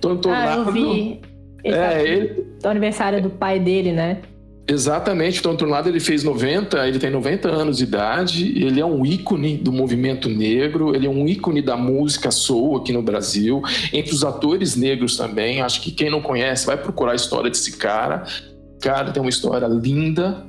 Tony 0.00 0.18
Tornado. 0.18 0.62
Ah, 0.62 0.64
eu 0.68 0.72
vi. 0.72 1.20
Ele 1.62 1.76
é, 1.76 2.08
ele... 2.08 2.46
O 2.64 2.68
aniversário 2.68 3.22
do 3.22 3.28
pai 3.28 3.60
dele, 3.60 3.92
né? 3.92 4.22
Exatamente, 4.68 5.38
então, 5.38 5.52
outro 5.52 5.68
lado 5.68 5.88
ele 5.88 6.00
fez 6.00 6.24
90, 6.24 6.88
ele 6.88 6.98
tem 6.98 7.08
90 7.08 7.48
anos 7.48 7.78
de 7.78 7.84
idade, 7.84 8.64
ele 8.64 8.80
é 8.80 8.84
um 8.84 9.06
ícone 9.06 9.56
do 9.56 9.70
movimento 9.70 10.28
negro, 10.28 10.92
ele 10.92 11.06
é 11.06 11.10
um 11.10 11.26
ícone 11.26 11.62
da 11.62 11.76
música 11.76 12.32
soul 12.32 12.76
aqui 12.76 12.92
no 12.92 13.00
Brasil, 13.00 13.62
entre 13.92 14.12
os 14.12 14.24
atores 14.24 14.74
negros 14.74 15.16
também, 15.16 15.60
acho 15.60 15.80
que 15.80 15.92
quem 15.92 16.10
não 16.10 16.20
conhece 16.20 16.66
vai 16.66 16.76
procurar 16.76 17.12
a 17.12 17.14
história 17.14 17.48
desse 17.48 17.76
cara, 17.76 18.24
o 18.76 18.80
cara 18.80 19.12
tem 19.12 19.22
uma 19.22 19.30
história 19.30 19.68
linda, 19.68 20.44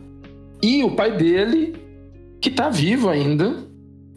e 0.63 0.83
o 0.83 0.91
pai 0.91 1.15
dele, 1.15 1.75
que 2.41 2.49
está 2.49 2.69
vivo 2.69 3.09
ainda, 3.09 3.67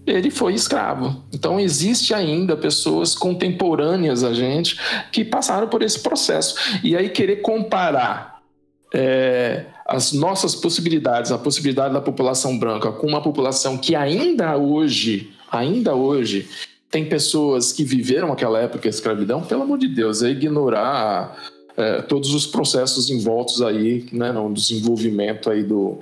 ele 0.06 0.30
foi 0.30 0.54
escravo. 0.54 1.24
Então 1.32 1.60
existe 1.60 2.14
ainda 2.14 2.56
pessoas 2.56 3.14
contemporâneas 3.14 4.24
a 4.24 4.32
gente 4.32 4.78
que 5.12 5.24
passaram 5.24 5.68
por 5.68 5.82
esse 5.82 6.00
processo. 6.00 6.80
E 6.82 6.96
aí 6.96 7.10
querer 7.10 7.36
comparar 7.36 8.40
é, 8.92 9.66
as 9.90 10.12
nossas 10.12 10.54
possibilidades, 10.54 11.32
a 11.32 11.38
possibilidade 11.38 11.92
da 11.92 12.00
população 12.00 12.56
branca 12.56 12.92
com 12.92 13.08
uma 13.08 13.20
população 13.20 13.76
que 13.76 13.96
ainda 13.96 14.56
hoje, 14.56 15.32
ainda 15.50 15.96
hoje, 15.96 16.48
tem 16.88 17.08
pessoas 17.08 17.72
que 17.72 17.82
viveram 17.82 18.32
aquela 18.32 18.60
época 18.60 18.88
de 18.88 18.94
escravidão, 18.94 19.42
pelo 19.42 19.62
amor 19.62 19.78
de 19.78 19.88
Deus, 19.88 20.22
é 20.22 20.30
ignorar 20.30 21.36
é, 21.76 22.02
todos 22.02 22.32
os 22.32 22.46
processos 22.46 23.10
envoltos 23.10 23.60
aí, 23.62 24.06
né, 24.12 24.30
no 24.30 24.54
desenvolvimento 24.54 25.50
aí 25.50 25.64
do, 25.64 25.98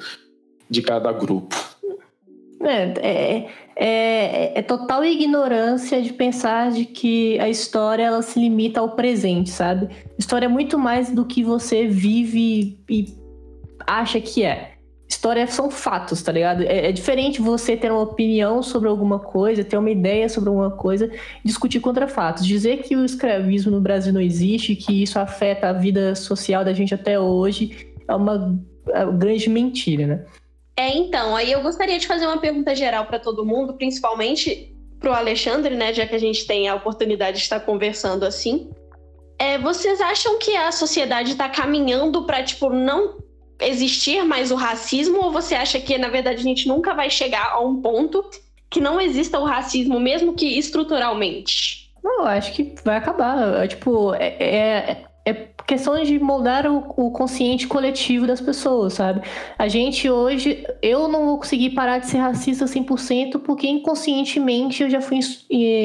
de 0.69 0.83
cada 0.83 1.11
grupo. 1.11 1.57
É, 2.61 2.93
é, 3.01 3.49
é, 3.75 4.59
é, 4.59 4.63
total 4.63 5.03
ignorância 5.03 6.03
de 6.03 6.13
pensar 6.13 6.73
de 6.73 6.85
que 6.85 7.41
a 7.41 7.49
história 7.49 8.03
ela 8.03 8.21
se 8.21 8.39
limita 8.39 8.81
ao 8.81 8.91
presente, 8.91 9.49
sabe? 9.49 9.89
História 10.19 10.45
é 10.45 10.49
muito 10.49 10.79
mais 10.79 11.11
do 11.11 11.25
que 11.25 11.43
você 11.43 11.87
vive 11.87 12.77
e 12.91 13.28
acha 13.89 14.21
que 14.21 14.45
é. 14.45 14.75
História 15.09 15.47
são 15.47 15.71
fatos, 15.71 16.21
tá 16.21 16.31
ligado? 16.31 16.63
É, 16.63 16.89
é 16.89 16.93
diferente 16.93 17.41
você 17.41 17.75
ter 17.75 17.91
uma 17.91 18.03
opinião 18.03 18.63
sobre 18.63 18.89
alguma 18.91 19.19
coisa, 19.19 19.65
ter 19.65 19.79
uma 19.79 19.91
ideia 19.91 20.29
sobre 20.29 20.51
alguma 20.51 20.71
coisa, 20.71 21.11
discutir 21.43 21.81
contra 21.81 22.07
fatos. 22.07 22.47
Dizer 22.47 22.83
que 22.83 22.95
o 22.95 23.05
escravismo 23.05 23.73
no 23.73 23.81
Brasil 23.81 24.13
não 24.13 24.21
existe, 24.21 24.77
que 24.77 25.03
isso 25.03 25.19
afeta 25.19 25.71
a 25.71 25.73
vida 25.73 26.15
social 26.15 26.63
da 26.63 26.75
gente 26.75 26.95
até 26.95 27.19
hoje, 27.19 27.95
é 28.07 28.15
uma, 28.15 28.61
é 28.91 29.05
uma 29.05 29.13
grande 29.13 29.49
mentira, 29.49 30.07
né? 30.07 30.25
É, 30.77 30.97
então, 30.97 31.35
aí 31.35 31.51
eu 31.51 31.63
gostaria 31.63 31.99
de 31.99 32.07
fazer 32.07 32.27
uma 32.27 32.39
pergunta 32.39 32.75
geral 32.75 33.07
para 33.07 33.19
todo 33.19 33.45
mundo, 33.45 33.75
principalmente 33.75 34.77
para 35.01 35.11
o 35.11 35.15
Alexandre, 35.15 35.75
né, 35.75 35.93
já 35.93 36.07
que 36.07 36.15
a 36.15 36.21
gente 36.21 36.47
tem 36.47 36.69
a 36.69 36.75
oportunidade 36.75 37.39
de 37.39 37.43
estar 37.45 37.61
conversando 37.61 38.25
assim. 38.25 38.71
É, 39.39 39.57
vocês 39.59 40.01
acham 40.01 40.39
que 40.39 40.55
a 40.55 40.71
sociedade 40.71 41.33
está 41.33 41.49
caminhando 41.49 42.27
para 42.27 42.43
tipo 42.43 42.71
não 42.71 43.17
existir 43.61 44.25
mais 44.25 44.51
o 44.51 44.57
racismo 44.57 45.25
ou 45.25 45.33
você 45.33 45.55
acha 45.55 45.81
que 45.81 45.99
na 45.99 46.09
verdade 46.09 46.39
a 46.39 46.43
gente 46.43 46.69
nunca 46.69 46.95
vai 46.95 47.11
chegar 47.11 47.53
a 47.53 47.61
um 47.61 47.81
ponto 47.81 48.25
que 48.71 48.81
não 48.81 49.01
exista 49.01 49.39
o 49.39 49.45
racismo, 49.45 49.99
mesmo 49.99 50.35
que 50.35 50.59
estruturalmente? 50.59 51.91
Não, 52.03 52.27
acho 52.27 52.53
que 52.53 52.75
vai 52.85 52.97
acabar. 52.97 53.65
É, 53.65 53.69
tipo, 53.69 54.15
é, 54.15 54.27
é, 54.39 55.05
é 55.25 55.49
questão 55.69 56.03
de 56.03 56.19
moldar 56.19 56.67
o, 56.67 56.79
o, 56.97 57.11
consciente 57.11 57.67
coletivo 57.67 58.27
das 58.27 58.41
pessoas, 58.41 58.95
sabe? 58.95 59.21
A 59.59 59.69
gente 59.69 60.09
hoje, 60.09 60.67
eu 60.81 61.07
não 61.09 61.27
vou 61.27 61.37
conseguir 61.37 61.71
parar 61.71 61.99
de 61.99 62.07
ser 62.07 62.17
racista 62.17 62.65
100% 62.65 63.39
porque 63.41 63.69
inconscientemente 63.69 64.83
eu 64.83 64.89
já 64.89 65.03
fui 65.03 65.21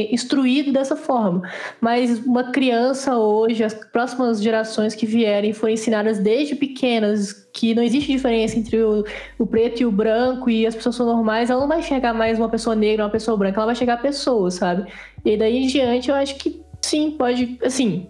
instruído 0.10 0.72
dessa 0.72 0.96
forma. 0.96 1.42
Mas 1.82 2.26
uma 2.26 2.46
criança 2.46 3.18
hoje, 3.18 3.62
as 3.62 3.74
próximas 3.74 4.42
gerações 4.42 4.96
que 4.96 5.06
vierem 5.06 5.52
foram 5.52 5.74
ensinadas 5.74 6.18
desde 6.18 6.56
pequenas 6.56 7.34
que 7.54 7.76
não 7.76 7.84
existe 7.84 8.10
diferença 8.10 8.58
entre 8.58 8.82
o, 8.82 9.04
o 9.38 9.46
preto 9.46 9.82
e 9.82 9.86
o 9.86 9.92
branco 9.92 10.50
e 10.50 10.66
as 10.66 10.74
pessoas 10.74 10.96
são 10.96 11.06
normais, 11.06 11.50
ela 11.50 11.60
não 11.60 11.68
vai 11.68 11.84
chegar 11.84 12.14
mais 12.14 12.40
uma 12.40 12.48
pessoa 12.48 12.74
negra, 12.74 13.04
uma 13.04 13.12
pessoa 13.12 13.36
branca, 13.36 13.60
ela 13.60 13.66
vai 13.66 13.76
chegar 13.76 14.02
pessoas, 14.02 14.54
sabe? 14.54 14.90
E 15.26 15.36
daí 15.36 15.58
em 15.58 15.68
diante 15.68 16.10
eu 16.10 16.16
acho 16.16 16.36
que 16.36 16.64
sim, 16.82 17.12
pode, 17.12 17.60
assim, 17.62 18.08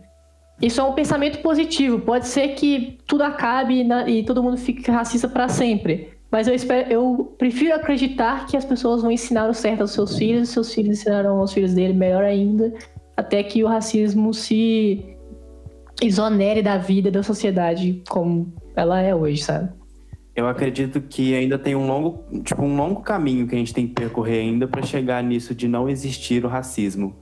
isso 0.61 0.79
é 0.79 0.83
um 0.83 0.93
pensamento 0.93 1.39
positivo. 1.41 1.99
Pode 1.99 2.27
ser 2.27 2.49
que 2.49 2.97
tudo 3.07 3.23
acabe 3.23 3.85
e 4.07 4.23
todo 4.23 4.43
mundo 4.43 4.57
fique 4.57 4.89
racista 4.89 5.27
para 5.27 5.47
sempre. 5.49 6.13
Mas 6.31 6.47
eu, 6.47 6.55
espero, 6.55 6.91
eu 6.91 7.35
prefiro 7.37 7.75
acreditar 7.75 8.47
que 8.47 8.57
as 8.57 8.65
pessoas 8.65 9.03
vão 9.03 9.11
ensinar 9.11 9.47
o 9.47 9.53
certo 9.53 9.81
aos 9.81 9.91
seus 9.91 10.17
filhos, 10.17 10.49
e 10.49 10.51
seus 10.51 10.73
filhos 10.73 10.99
ensinarão 10.99 11.39
aos 11.39 11.53
filhos 11.53 11.75
dele 11.75 11.93
melhor 11.93 12.23
ainda, 12.23 12.73
até 13.15 13.43
que 13.43 13.63
o 13.63 13.67
racismo 13.67 14.33
se 14.33 15.15
exonere 16.01 16.63
da 16.63 16.75
vida 16.77 17.11
da 17.11 17.21
sociedade 17.21 18.01
como 18.09 18.51
ela 18.75 18.99
é 18.99 19.13
hoje, 19.13 19.43
sabe? 19.43 19.69
Eu 20.35 20.47
acredito 20.47 20.99
que 21.01 21.35
ainda 21.35 21.59
tem 21.59 21.75
um 21.75 21.85
longo, 21.85 22.23
tipo, 22.43 22.63
um 22.63 22.75
longo 22.75 23.01
caminho 23.01 23.47
que 23.47 23.53
a 23.53 23.57
gente 23.59 23.71
tem 23.71 23.87
que 23.87 23.93
percorrer 23.93 24.39
ainda 24.39 24.67
para 24.67 24.81
chegar 24.81 25.23
nisso 25.23 25.53
de 25.53 25.67
não 25.67 25.87
existir 25.87 26.43
o 26.43 26.47
racismo. 26.47 27.15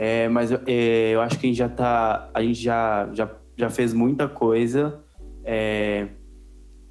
É, 0.00 0.28
mas 0.28 0.52
é, 0.52 1.10
eu 1.10 1.20
acho 1.20 1.36
que 1.40 1.46
a 1.46 1.48
gente 1.48 1.58
já 1.58 1.68
tá. 1.68 2.30
A 2.32 2.40
gente 2.40 2.62
já, 2.62 3.10
já, 3.12 3.28
já 3.56 3.68
fez 3.68 3.92
muita 3.92 4.28
coisa. 4.28 5.02
É, 5.44 6.06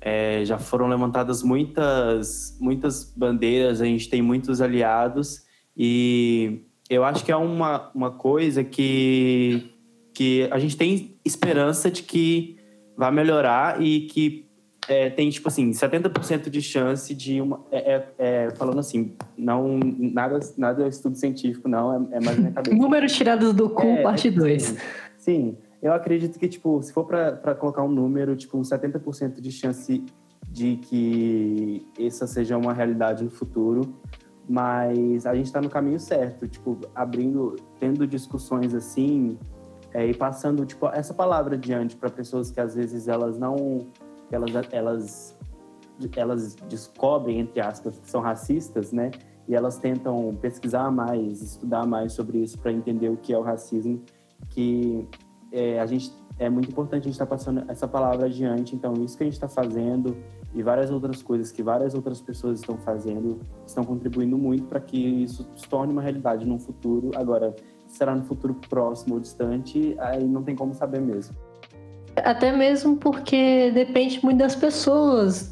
é, 0.01 0.43
já 0.43 0.57
foram 0.57 0.89
levantadas 0.89 1.41
muitas, 1.41 2.57
muitas 2.59 3.13
bandeiras, 3.15 3.79
a 3.79 3.85
gente 3.85 4.09
tem 4.09 4.21
muitos 4.21 4.59
aliados. 4.59 5.45
E 5.75 6.65
eu 6.89 7.05
acho 7.05 7.23
que 7.23 7.31
é 7.31 7.35
uma, 7.37 7.89
uma 7.95 8.11
coisa 8.11 8.61
que, 8.61 9.71
que 10.13 10.45
a 10.51 10.59
gente 10.59 10.75
tem 10.75 11.17
esperança 11.23 11.89
de 11.89 12.03
que 12.03 12.57
vai 12.97 13.09
melhorar 13.09 13.81
e 13.81 14.01
que 14.01 14.46
é, 14.87 15.09
tem, 15.09 15.29
tipo 15.29 15.47
assim, 15.49 15.71
70% 15.71 16.49
de 16.49 16.61
chance 16.61 17.13
de 17.13 17.41
uma. 17.41 17.59
É, 17.71 17.93
é, 17.93 18.07
é, 18.17 18.49
falando 18.51 18.79
assim, 18.79 19.13
não, 19.37 19.77
nada, 19.79 20.39
nada 20.57 20.87
estudo 20.87 21.15
científico, 21.17 21.67
não, 21.67 21.93
é, 21.93 22.17
é 22.17 22.19
mais 22.21 22.37
minha 22.39 22.51
cabeça. 22.51 22.75
Números 22.77 23.11
tirados 23.13 23.53
do 23.53 23.69
cu, 23.69 23.85
é, 23.85 24.01
parte 24.01 24.29
2. 24.29 24.63
Sim, 24.63 24.77
sim, 25.17 25.57
eu 25.81 25.91
acredito 25.91 26.39
que, 26.39 26.47
tipo, 26.47 26.81
se 26.81 26.93
for 26.93 27.05
para 27.05 27.53
colocar 27.55 27.83
um 27.83 27.91
número, 27.91 28.35
tipo, 28.35 28.57
70% 28.57 29.41
de 29.41 29.51
chance 29.51 30.03
de 30.49 30.77
que 30.77 31.85
essa 31.99 32.25
seja 32.25 32.57
uma 32.57 32.73
realidade 32.73 33.23
no 33.25 33.29
futuro, 33.29 33.93
mas 34.47 35.25
a 35.25 35.35
gente 35.35 35.47
está 35.47 35.59
no 35.59 35.69
caminho 35.69 35.99
certo, 35.99 36.47
tipo, 36.47 36.79
abrindo, 36.95 37.57
tendo 37.77 38.07
discussões 38.07 38.73
assim, 38.73 39.37
é, 39.93 40.07
e 40.07 40.13
passando, 40.13 40.65
tipo, 40.65 40.87
essa 40.87 41.13
palavra 41.13 41.55
adiante 41.55 41.95
para 41.95 42.09
pessoas 42.09 42.49
que 42.49 42.59
às 42.59 42.75
vezes 42.75 43.09
elas 43.09 43.37
não 43.37 43.87
elas, 44.31 44.51
elas, 44.71 45.37
elas 46.15 46.55
descobrem, 46.67 47.39
entre 47.39 47.59
aspas, 47.59 47.99
que 47.99 48.09
são 48.09 48.21
racistas, 48.21 48.91
né? 48.91 49.11
E 49.47 49.55
elas 49.55 49.77
tentam 49.77 50.37
pesquisar 50.41 50.91
mais, 50.91 51.41
estudar 51.41 51.85
mais 51.85 52.13
sobre 52.13 52.39
isso 52.39 52.57
para 52.59 52.71
entender 52.71 53.09
o 53.09 53.17
que 53.17 53.33
é 53.33 53.37
o 53.37 53.41
racismo, 53.41 54.01
que 54.49 55.07
é, 55.51 55.79
a 55.79 55.85
gente 55.85 56.11
é 56.39 56.49
muito 56.49 56.69
importante 56.69 57.03
a 57.03 57.05
gente 57.05 57.13
estar 57.13 57.25
tá 57.25 57.29
passando 57.29 57.63
essa 57.67 57.87
palavra 57.87 58.25
adiante. 58.25 58.75
Então, 58.75 58.93
isso 59.03 59.17
que 59.17 59.23
a 59.23 59.25
gente 59.25 59.33
está 59.33 59.47
fazendo 59.47 60.17
e 60.53 60.61
várias 60.61 60.91
outras 60.91 61.21
coisas 61.21 61.51
que 61.51 61.63
várias 61.63 61.93
outras 61.93 62.21
pessoas 62.21 62.59
estão 62.59 62.77
fazendo 62.77 63.39
estão 63.65 63.83
contribuindo 63.83 64.37
muito 64.37 64.65
para 64.65 64.79
que 64.79 64.97
isso 64.97 65.47
se 65.55 65.67
torne 65.67 65.91
uma 65.91 66.01
realidade 66.01 66.45
no 66.45 66.59
futuro. 66.59 67.11
Agora, 67.15 67.55
será 67.87 68.15
no 68.15 68.23
futuro 68.23 68.55
próximo 68.69 69.15
ou 69.15 69.21
distante, 69.21 69.95
aí 69.99 70.27
não 70.27 70.43
tem 70.43 70.55
como 70.55 70.73
saber 70.73 71.01
mesmo. 71.01 71.35
Até 72.23 72.51
mesmo 72.51 72.97
porque 72.97 73.71
depende 73.73 74.19
muito 74.23 74.37
das 74.37 74.55
pessoas. 74.55 75.49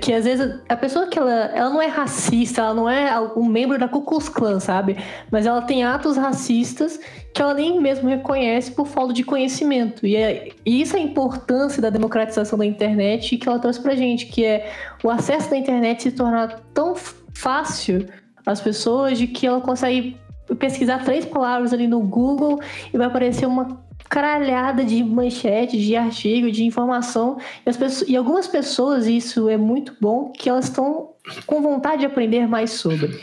Que 0.00 0.12
às 0.12 0.24
vezes 0.24 0.60
a 0.68 0.76
pessoa 0.76 1.06
que 1.06 1.18
ela, 1.18 1.32
ela 1.54 1.70
não 1.70 1.80
é 1.80 1.86
racista, 1.86 2.60
ela 2.60 2.74
não 2.74 2.88
é 2.88 3.18
um 3.36 3.46
membro 3.46 3.78
da 3.78 3.88
Ku 3.88 4.02
Klux 4.02 4.28
Klan, 4.28 4.60
sabe? 4.60 4.96
Mas 5.30 5.46
ela 5.46 5.62
tem 5.62 5.84
atos 5.84 6.16
racistas 6.16 6.98
que 7.34 7.42
ela 7.42 7.54
nem 7.54 7.80
mesmo 7.80 8.08
reconhece 8.08 8.70
por 8.70 8.86
falta 8.86 9.12
de 9.12 9.24
conhecimento. 9.24 10.06
E, 10.06 10.14
é, 10.16 10.48
e 10.64 10.80
isso 10.80 10.96
é 10.96 11.00
a 11.00 11.02
importância 11.02 11.82
da 11.82 11.90
democratização 11.90 12.58
da 12.58 12.66
internet 12.66 13.36
que 13.36 13.48
ela 13.48 13.58
trouxe 13.58 13.80
pra 13.80 13.94
gente, 13.94 14.26
que 14.26 14.44
é 14.44 14.70
o 15.02 15.10
acesso 15.10 15.50
da 15.50 15.56
internet 15.56 16.02
se 16.02 16.12
tornar 16.12 16.60
tão 16.72 16.94
fácil 17.34 18.06
às 18.46 18.60
pessoas 18.60 19.18
de 19.18 19.26
que 19.26 19.46
ela 19.46 19.60
consegue 19.60 20.16
pesquisar 20.58 21.02
três 21.04 21.24
palavras 21.24 21.72
ali 21.72 21.86
no 21.86 22.00
Google 22.00 22.60
e 22.92 22.98
vai 22.98 23.06
aparecer 23.06 23.46
uma 23.46 23.82
caralhada 24.08 24.84
de 24.84 25.02
manchete, 25.02 25.78
de 25.78 25.96
artigo, 25.96 26.50
de 26.50 26.64
informação. 26.64 27.38
E, 27.64 27.70
as 27.70 27.76
pessoas, 27.76 28.08
e 28.08 28.16
algumas 28.16 28.46
pessoas, 28.46 29.06
isso 29.06 29.48
é 29.48 29.56
muito 29.56 29.94
bom, 30.00 30.30
que 30.30 30.48
elas 30.48 30.66
estão 30.66 31.10
com 31.46 31.62
vontade 31.62 32.00
de 32.00 32.06
aprender 32.06 32.46
mais 32.46 32.70
sobre. 32.72 33.20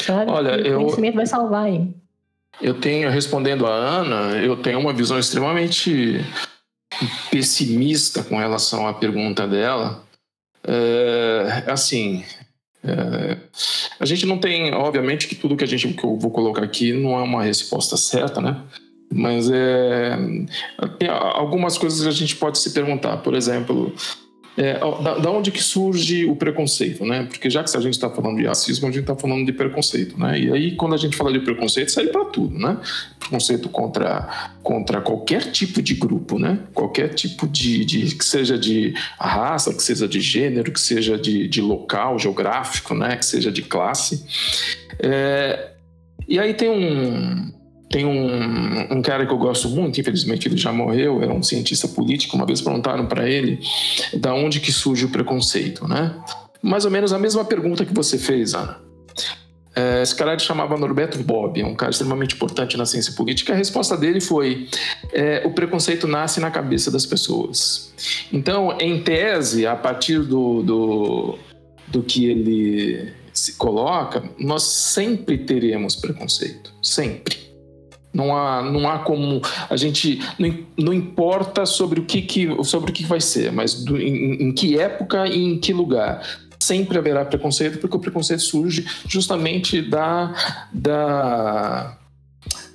Sabe? 0.00 0.30
Olha, 0.30 0.76
o 0.76 0.80
conhecimento 0.80 1.14
vai 1.16 1.26
salvar 1.26 1.68
hein? 1.68 1.94
Eu 2.60 2.74
tenho, 2.74 3.10
respondendo 3.10 3.66
a 3.66 3.74
Ana, 3.74 4.36
eu 4.42 4.56
tenho 4.56 4.78
uma 4.78 4.92
visão 4.92 5.18
extremamente 5.18 6.20
pessimista 7.30 8.22
com 8.22 8.36
relação 8.36 8.86
à 8.86 8.92
pergunta 8.92 9.46
dela. 9.48 10.04
É, 10.64 11.64
assim, 11.66 12.24
é, 12.84 13.38
a 13.98 14.04
gente 14.04 14.26
não 14.26 14.38
tem, 14.38 14.72
obviamente, 14.74 15.26
que 15.26 15.34
tudo 15.34 15.56
que 15.56 15.64
a 15.64 15.66
gente 15.66 15.88
que 15.88 16.04
eu 16.04 16.18
vou 16.18 16.30
colocar 16.30 16.62
aqui 16.62 16.92
não 16.92 17.18
é 17.18 17.22
uma 17.22 17.42
resposta 17.42 17.96
certa, 17.96 18.40
né? 18.40 18.60
Mas 19.12 19.50
é, 19.50 20.16
tem 20.98 21.08
algumas 21.08 21.76
coisas 21.76 22.02
que 22.02 22.08
a 22.08 22.12
gente 22.12 22.36
pode 22.36 22.58
se 22.58 22.70
perguntar. 22.72 23.18
Por 23.18 23.34
exemplo, 23.34 23.94
é, 24.56 24.78
da, 24.78 25.18
da, 25.18 25.30
onde 25.30 25.50
que 25.50 25.62
surge 25.62 26.24
o 26.26 26.36
preconceito, 26.36 27.04
né? 27.04 27.24
Porque 27.24 27.48
já 27.48 27.64
que 27.64 27.76
a 27.76 27.80
gente 27.80 27.94
está 27.94 28.10
falando 28.10 28.38
de 28.38 28.46
racismo, 28.46 28.86
a 28.88 28.90
gente 28.90 29.02
está 29.02 29.16
falando 29.16 29.46
de 29.46 29.52
preconceito, 29.52 30.18
né? 30.18 30.38
E 30.38 30.52
aí, 30.52 30.76
quando 30.76 30.94
a 30.94 30.98
gente 30.98 31.16
fala 31.16 31.32
de 31.32 31.40
preconceito, 31.40 31.90
sai 31.90 32.06
para 32.06 32.24
tudo, 32.26 32.58
né? 32.58 32.78
preconceito 33.32 33.68
contra, 33.70 34.52
contra 34.62 35.00
qualquer 35.00 35.50
tipo 35.50 35.80
de 35.80 35.94
grupo, 35.94 36.38
né? 36.38 36.58
Qualquer 36.74 37.14
tipo 37.14 37.46
de, 37.48 37.84
de 37.84 38.14
que 38.14 38.24
seja 38.24 38.58
de 38.58 38.92
raça, 39.18 39.72
que 39.72 39.82
seja 39.82 40.06
de 40.06 40.20
gênero, 40.20 40.70
que 40.70 40.80
seja 40.80 41.16
de, 41.16 41.48
de 41.48 41.62
local 41.62 42.18
geográfico, 42.18 42.94
né? 42.94 43.16
Que 43.16 43.24
seja 43.24 43.50
de 43.50 43.62
classe. 43.62 44.24
É, 44.98 45.70
e 46.28 46.38
aí 46.38 46.52
tem 46.52 46.68
um 46.68 47.61
tem 47.92 48.06
um, 48.06 48.96
um, 48.96 49.02
cara 49.02 49.26
que 49.26 49.32
eu 49.32 49.36
gosto 49.36 49.68
muito, 49.68 50.00
infelizmente 50.00 50.48
ele 50.48 50.56
já 50.56 50.72
morreu, 50.72 51.22
era 51.22 51.30
um 51.30 51.42
cientista 51.42 51.86
político. 51.86 52.34
Uma 52.34 52.46
vez 52.46 52.62
perguntaram 52.62 53.04
para 53.04 53.28
ele 53.28 53.60
da 54.14 54.34
onde 54.34 54.60
que 54.60 54.72
surge 54.72 55.04
o 55.04 55.10
preconceito, 55.10 55.86
né? 55.86 56.16
Mais 56.62 56.86
ou 56.86 56.90
menos 56.90 57.12
a 57.12 57.18
mesma 57.18 57.44
pergunta 57.44 57.84
que 57.84 57.92
você 57.92 58.16
fez, 58.16 58.54
Ana. 58.54 58.80
É, 59.76 60.02
esse 60.02 60.14
cara 60.14 60.38
chamava 60.38 60.76
Norberto 60.78 61.18
Bob, 61.18 61.60
é 61.60 61.66
um 61.66 61.74
cara 61.74 61.90
extremamente 61.90 62.34
importante 62.34 62.78
na 62.78 62.86
ciência 62.86 63.12
política. 63.12 63.52
A 63.52 63.56
resposta 63.56 63.94
dele 63.94 64.22
foi: 64.22 64.68
é, 65.12 65.42
o 65.44 65.50
preconceito 65.50 66.08
nasce 66.08 66.40
na 66.40 66.50
cabeça 66.50 66.90
das 66.90 67.04
pessoas. 67.04 67.92
Então, 68.32 68.76
em 68.80 69.02
tese, 69.02 69.66
a 69.66 69.76
partir 69.76 70.20
do, 70.20 70.62
do, 70.62 71.38
do 71.88 72.02
que 72.02 72.24
ele 72.24 73.12
se 73.34 73.54
coloca, 73.54 74.24
nós 74.38 74.62
sempre 74.62 75.36
teremos 75.36 75.94
preconceito, 75.94 76.72
sempre. 76.82 77.41
Não 78.12 78.36
há, 78.36 78.62
não 78.62 78.88
há 78.88 78.98
como 78.98 79.40
a 79.70 79.76
gente 79.76 80.20
não, 80.38 80.54
não 80.76 80.92
importa 80.92 81.64
sobre 81.64 82.00
o 82.00 82.04
que, 82.04 82.20
que 82.20 82.64
sobre 82.64 82.90
o 82.90 82.94
que 82.94 83.04
vai 83.04 83.20
ser, 83.20 83.50
mas 83.50 83.84
do, 83.84 84.00
em, 84.00 84.34
em 84.42 84.52
que 84.52 84.78
época 84.78 85.26
e 85.26 85.42
em 85.42 85.58
que 85.58 85.72
lugar 85.72 86.22
sempre 86.62 86.98
haverá 86.98 87.24
preconceito, 87.24 87.78
porque 87.78 87.96
o 87.96 88.00
preconceito 88.00 88.42
surge 88.42 88.86
justamente 89.08 89.82
da, 89.82 90.32
da, 90.72 91.96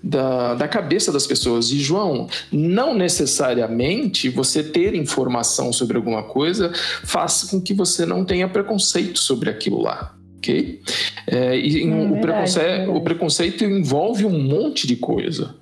da, 0.04 0.56
da, 0.56 0.68
cabeça 0.68 1.12
das 1.12 1.26
pessoas. 1.26 1.72
E, 1.72 1.80
João, 1.80 2.28
não 2.52 2.94
necessariamente 2.94 4.30
você 4.30 4.62
ter 4.64 4.94
informação 4.94 5.72
sobre 5.72 5.98
alguma 5.98 6.24
coisa 6.24 6.72
faz 7.04 7.44
com 7.44 7.62
que 7.62 7.74
você 7.74 8.06
não 8.06 8.26
tenha 8.26 8.48
preconceito 8.48 9.20
sobre 9.20 9.50
aquilo 9.50 9.82
lá 9.82 10.17
ok? 10.38 10.82
É, 11.28 11.58
e 11.58 11.84
é, 11.84 11.86
o, 11.86 12.14
verdade, 12.14 12.22
preconceito, 12.22 12.92
o 12.92 13.02
preconceito 13.02 13.64
envolve 13.64 14.26
um 14.26 14.40
monte 14.40 14.88
de 14.88 14.96
coisa 14.96 15.56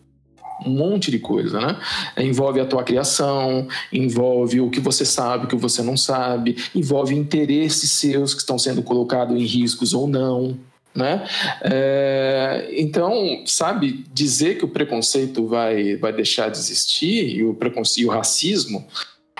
um 0.65 0.69
monte 0.69 1.11
de 1.11 1.19
coisa, 1.19 1.59
né? 1.59 1.77
Envolve 2.17 2.59
a 2.59 2.65
tua 2.65 2.83
criação, 2.83 3.67
envolve 3.91 4.61
o 4.61 4.69
que 4.69 4.79
você 4.79 5.05
sabe, 5.05 5.45
o 5.45 5.47
que 5.47 5.55
você 5.55 5.81
não 5.81 5.97
sabe, 5.97 6.55
envolve 6.73 7.13
interesses 7.13 7.91
seus 7.91 8.33
que 8.33 8.39
estão 8.39 8.57
sendo 8.57 8.81
colocados 8.81 9.35
em 9.35 9.45
riscos 9.45 9.93
ou 9.93 10.07
não, 10.07 10.57
né? 10.95 11.25
É, 11.61 12.69
então, 12.71 13.43
sabe, 13.45 14.05
dizer 14.13 14.57
que 14.57 14.65
o 14.65 14.69
preconceito 14.69 15.45
vai, 15.45 15.97
vai 15.97 16.13
deixar 16.13 16.49
de 16.49 16.57
existir 16.57 17.35
e 17.35 17.43
o 17.43 17.53
preconceito, 17.53 18.05
e 18.05 18.09
o 18.09 18.11
racismo 18.11 18.85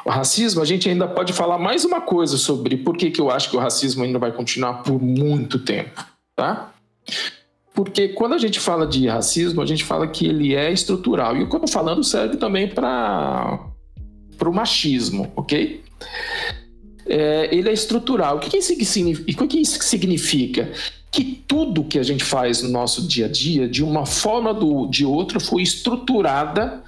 o 0.06 0.10
racismo, 0.10 0.62
a 0.62 0.66
gente 0.66 0.88
ainda 0.88 1.08
pode 1.08 1.34
falar 1.34 1.58
mais 1.58 1.84
uma 1.84 2.00
coisa 2.00 2.38
sobre 2.38 2.78
por 2.78 2.96
que, 2.96 3.10
que 3.10 3.20
eu 3.20 3.32
acho 3.32 3.50
que 3.50 3.58
o 3.58 3.60
racismo 3.60 4.04
ainda 4.04 4.20
vai 4.20 4.32
continuar 4.32 4.84
por 4.84 5.02
muito 5.02 5.58
tempo, 5.58 6.06
tá? 6.36 6.72
Porque 7.74 8.10
quando 8.10 8.34
a 8.34 8.38
gente 8.38 8.60
fala 8.60 8.86
de 8.86 9.08
racismo, 9.08 9.64
a 9.64 9.66
gente 9.66 9.84
fala 9.84 10.08
que 10.08 10.28
ele 10.28 10.54
é 10.54 10.72
estrutural. 10.72 11.36
E 11.36 11.44
o 11.44 11.50
que 11.50 11.56
eu 11.56 11.66
estou 11.66 11.82
falando 11.82 12.04
serve 12.04 12.38
também 12.38 12.70
para 12.70 13.60
o 14.46 14.54
machismo, 14.54 15.34
ok? 15.36 15.84
É, 17.08 17.50
ele 17.52 17.68
é 17.68 17.74
estrutural. 17.74 18.38
O 18.38 18.40
que, 18.40 18.52
que? 18.52 18.60
O 18.60 19.48
que 19.48 19.60
isso 19.60 19.84
significa? 19.84 20.72
Que 21.12 21.44
tudo 21.48 21.84
que 21.84 21.98
a 21.98 22.04
gente 22.04 22.24
faz 22.24 22.62
no 22.62 22.70
nosso 22.70 23.08
dia 23.08 23.26
a 23.26 23.30
dia, 23.30 23.68
de 23.68 23.84
uma 23.84 24.06
forma 24.06 24.52
ou 24.52 24.88
de 24.88 25.04
outra, 25.04 25.40
foi 25.40 25.64
estruturada 25.64 26.84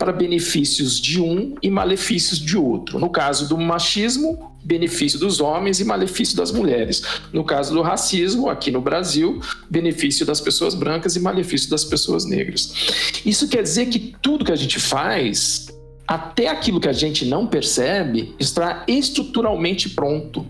para 0.00 0.12
benefícios 0.12 0.98
de 0.98 1.20
um 1.20 1.54
e 1.62 1.68
malefícios 1.68 2.38
de 2.38 2.56
outro. 2.56 2.98
No 2.98 3.10
caso 3.10 3.46
do 3.46 3.58
machismo, 3.58 4.50
benefício 4.64 5.18
dos 5.18 5.42
homens 5.42 5.78
e 5.78 5.84
malefício 5.84 6.34
das 6.34 6.50
mulheres. 6.50 7.02
No 7.34 7.44
caso 7.44 7.74
do 7.74 7.82
racismo, 7.82 8.48
aqui 8.48 8.70
no 8.70 8.80
Brasil, 8.80 9.42
benefício 9.68 10.24
das 10.24 10.40
pessoas 10.40 10.74
brancas 10.74 11.16
e 11.16 11.20
malefício 11.20 11.68
das 11.68 11.84
pessoas 11.84 12.24
negras. 12.24 12.72
Isso 13.26 13.46
quer 13.46 13.62
dizer 13.62 13.90
que 13.90 14.14
tudo 14.22 14.42
que 14.42 14.52
a 14.52 14.56
gente 14.56 14.80
faz, 14.80 15.68
até 16.08 16.48
aquilo 16.48 16.80
que 16.80 16.88
a 16.88 16.94
gente 16.94 17.26
não 17.26 17.46
percebe, 17.46 18.34
está 18.38 18.84
estruturalmente 18.88 19.90
pronto. 19.90 20.46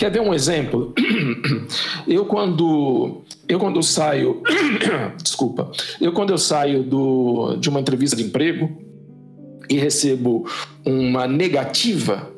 Quer 0.00 0.10
ver 0.10 0.20
um 0.22 0.32
exemplo? 0.32 0.94
Eu 2.08 2.24
quando 2.24 3.20
eu 3.46 3.58
quando 3.58 3.82
saio, 3.82 4.42
desculpa, 5.22 5.70
eu 6.00 6.12
quando 6.12 6.30
eu 6.30 6.38
saio 6.38 6.82
do, 6.82 7.56
de 7.56 7.68
uma 7.68 7.80
entrevista 7.80 8.16
de 8.16 8.22
emprego 8.22 8.70
e 9.68 9.74
recebo 9.76 10.46
uma 10.86 11.26
negativa, 11.26 12.30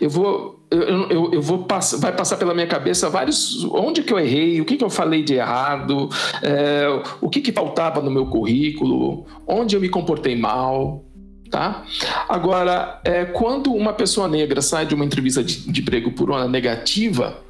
eu 0.00 0.08
vou 0.08 0.64
eu, 0.70 0.80
eu, 1.10 1.32
eu, 1.32 1.42
vou 1.42 1.64
passar, 1.64 1.98
vai 1.98 2.14
passar 2.14 2.36
pela 2.36 2.54
minha 2.54 2.66
cabeça 2.66 3.10
vários 3.10 3.64
onde 3.64 4.02
que 4.02 4.12
eu 4.12 4.18
errei, 4.18 4.60
o 4.60 4.64
que 4.64 4.76
que 4.76 4.84
eu 4.84 4.88
falei 4.90 5.22
de 5.22 5.34
errado, 5.34 6.08
é, 6.42 6.86
o 7.20 7.28
que 7.28 7.40
que 7.40 7.52
faltava 7.52 8.00
no 8.00 8.10
meu 8.10 8.26
currículo, 8.26 9.26
onde 9.46 9.74
eu 9.76 9.80
me 9.80 9.88
comportei 9.88 10.36
mal, 10.36 11.04
tá? 11.50 11.84
Agora, 12.28 13.00
é, 13.04 13.24
quando 13.24 13.72
uma 13.74 13.92
pessoa 13.92 14.28
negra 14.28 14.62
sai 14.62 14.86
de 14.86 14.94
uma 14.94 15.04
entrevista 15.04 15.42
de, 15.42 15.70
de 15.70 15.80
emprego 15.80 16.12
por 16.12 16.30
uma 16.30 16.46
negativa, 16.46 17.42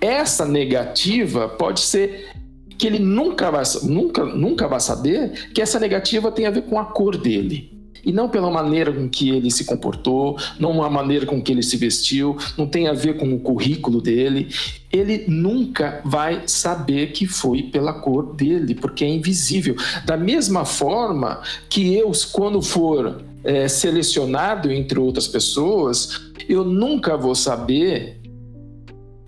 essa 0.00 0.44
negativa 0.44 1.48
pode 1.48 1.80
ser 1.80 2.30
que 2.76 2.86
ele 2.86 2.98
nunca 2.98 3.50
vai, 3.50 3.62
nunca, 3.82 4.24
nunca 4.24 4.68
vai 4.68 4.80
saber 4.80 5.50
que 5.54 5.62
essa 5.62 5.78
negativa 5.78 6.30
tem 6.30 6.46
a 6.46 6.50
ver 6.50 6.62
com 6.62 6.78
a 6.78 6.84
cor 6.84 7.16
dele. 7.16 7.81
E 8.04 8.12
não 8.12 8.28
pela 8.28 8.50
maneira 8.50 8.92
com 8.92 9.08
que 9.08 9.30
ele 9.30 9.50
se 9.50 9.64
comportou, 9.64 10.36
não 10.58 10.82
a 10.82 10.90
maneira 10.90 11.24
com 11.26 11.40
que 11.40 11.52
ele 11.52 11.62
se 11.62 11.76
vestiu, 11.76 12.36
não 12.56 12.66
tem 12.66 12.88
a 12.88 12.92
ver 12.92 13.16
com 13.16 13.32
o 13.32 13.38
currículo 13.38 14.00
dele. 14.00 14.48
Ele 14.92 15.24
nunca 15.28 16.00
vai 16.04 16.42
saber 16.46 17.12
que 17.12 17.26
foi 17.26 17.62
pela 17.62 17.92
cor 17.92 18.34
dele, 18.34 18.74
porque 18.74 19.04
é 19.04 19.08
invisível. 19.08 19.76
Da 20.04 20.16
mesma 20.16 20.64
forma 20.64 21.40
que 21.68 21.94
eu, 21.94 22.10
quando 22.32 22.60
for 22.60 23.22
é, 23.44 23.68
selecionado 23.68 24.70
entre 24.70 24.98
outras 24.98 25.28
pessoas, 25.28 26.20
eu 26.48 26.64
nunca 26.64 27.16
vou 27.16 27.34
saber 27.34 28.20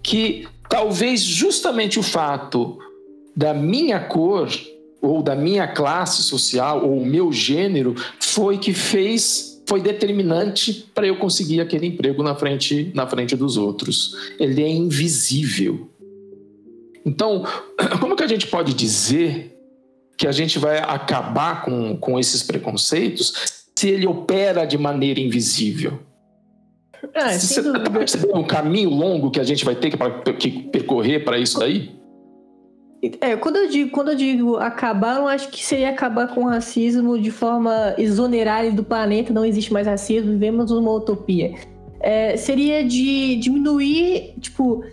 que 0.02 0.46
talvez 0.68 1.22
justamente 1.22 1.98
o 1.98 2.02
fato 2.02 2.78
da 3.36 3.54
minha 3.54 3.98
cor 4.00 4.48
ou 5.04 5.22
da 5.22 5.34
minha 5.34 5.68
classe 5.68 6.22
social 6.22 6.84
ou 6.84 6.98
o 6.98 7.06
meu 7.06 7.30
gênero 7.32 7.94
foi 8.18 8.58
que 8.58 8.72
fez 8.72 9.62
foi 9.66 9.80
determinante 9.80 10.86
para 10.94 11.06
eu 11.06 11.16
conseguir 11.16 11.60
aquele 11.60 11.86
emprego 11.86 12.22
na 12.22 12.34
frente 12.34 12.90
na 12.94 13.06
frente 13.06 13.34
dos 13.34 13.56
outros. 13.56 14.14
Ele 14.38 14.62
é 14.62 14.68
invisível. 14.68 15.90
Então, 17.04 17.44
como 18.00 18.16
que 18.16 18.22
a 18.22 18.26
gente 18.26 18.46
pode 18.46 18.74
dizer 18.74 19.58
que 20.16 20.26
a 20.26 20.32
gente 20.32 20.58
vai 20.58 20.78
acabar 20.78 21.64
com, 21.64 21.96
com 21.96 22.18
esses 22.18 22.42
preconceitos 22.42 23.64
se 23.76 23.88
ele 23.88 24.06
opera 24.06 24.64
de 24.64 24.78
maneira 24.78 25.20
invisível? 25.20 25.98
Ah, 27.14 27.32
Você 27.32 27.60
está 27.60 27.90
percebendo 27.90 28.38
um 28.38 28.44
caminho 28.44 28.90
longo 28.90 29.30
que 29.30 29.40
a 29.40 29.44
gente 29.44 29.64
vai 29.64 29.74
ter 29.74 29.90
que, 29.90 30.32
que 30.34 30.62
percorrer 30.68 31.24
para 31.24 31.38
isso 31.38 31.58
daí? 31.58 32.03
É, 33.20 33.36
quando 33.36 33.56
eu, 33.56 33.68
digo, 33.68 33.90
quando 33.90 34.10
eu 34.12 34.16
digo 34.16 34.56
acabar, 34.56 35.18
eu 35.18 35.28
acho 35.28 35.48
que 35.48 35.64
seria 35.64 35.90
acabar 35.90 36.28
com 36.28 36.44
o 36.44 36.48
racismo 36.48 37.18
de 37.18 37.30
forma 37.30 37.94
exonerar 37.98 38.70
do 38.72 38.82
planeta, 38.82 39.32
não 39.32 39.44
existe 39.44 39.72
mais 39.72 39.86
racismo, 39.86 40.32
vivemos 40.32 40.70
uma 40.70 40.92
utopia. 40.92 41.54
É, 42.00 42.36
seria 42.36 42.84
de 42.84 43.36
diminuir, 43.36 44.34
tipo, 44.40 44.84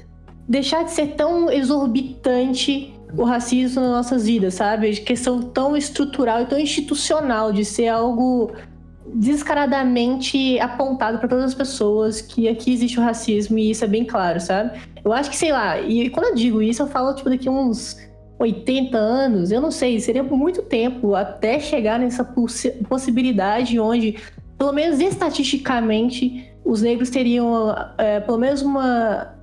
deixar 0.47 0.84
de 0.84 0.91
ser 0.91 1.08
tão 1.15 1.50
exorbitante 1.50 2.93
o 3.17 3.24
racismo 3.24 3.82
nas 3.82 3.91
nossas 3.91 4.26
vidas, 4.26 4.56
sabe? 4.56 4.91
De 4.91 5.02
questão 5.02 5.41
tão 5.41 5.76
estrutural 5.76 6.41
e 6.41 6.45
tão 6.45 6.60
institucional, 6.60 7.52
de 7.52 7.65
ser 7.65 7.88
algo 7.88 8.52
descaradamente 9.13 10.60
apontado 10.60 11.17
para 11.17 11.28
todas 11.28 11.45
as 11.45 11.54
pessoas 11.54 12.21
que 12.21 12.47
aqui 12.47 12.74
existe 12.74 13.00
o 13.00 13.04
racismo 13.04 13.58
e 13.58 13.72
isso 13.72 13.84
é 13.84 13.88
bem 13.88 14.05
claro, 14.05 14.39
sabe? 14.39 14.80
Eu 15.03 15.12
acho 15.12 15.30
que, 15.30 15.36
sei 15.36 15.51
lá, 15.51 15.80
e 15.80 16.09
quando 16.09 16.28
eu 16.28 16.36
digo 16.36 16.62
isso, 16.62 16.82
eu 16.84 16.88
falo, 16.88 17.14
tipo, 17.14 17.30
daqui 17.30 17.49
uns 17.49 17.97
80 18.39 18.97
anos, 18.97 19.51
eu 19.51 19.62
não 19.62 19.72
sei, 19.72 19.99
seria 19.99 20.24
por 20.24 20.38
muito 20.38 20.62
tempo 20.64 21.16
até 21.16 21.59
chegar 21.59 21.99
nessa 21.99 22.24
possi 22.24 22.72
possibilidade 22.89 23.80
onde, 23.80 24.18
pelo 24.57 24.74
menos 24.74 24.99
estatisticamente, 24.99 26.51
os 26.64 26.82
negros 26.82 27.09
teriam 27.09 27.76
é, 27.97 28.20
pelo 28.20 28.38
menos 28.38 28.62
uma, 28.62 29.36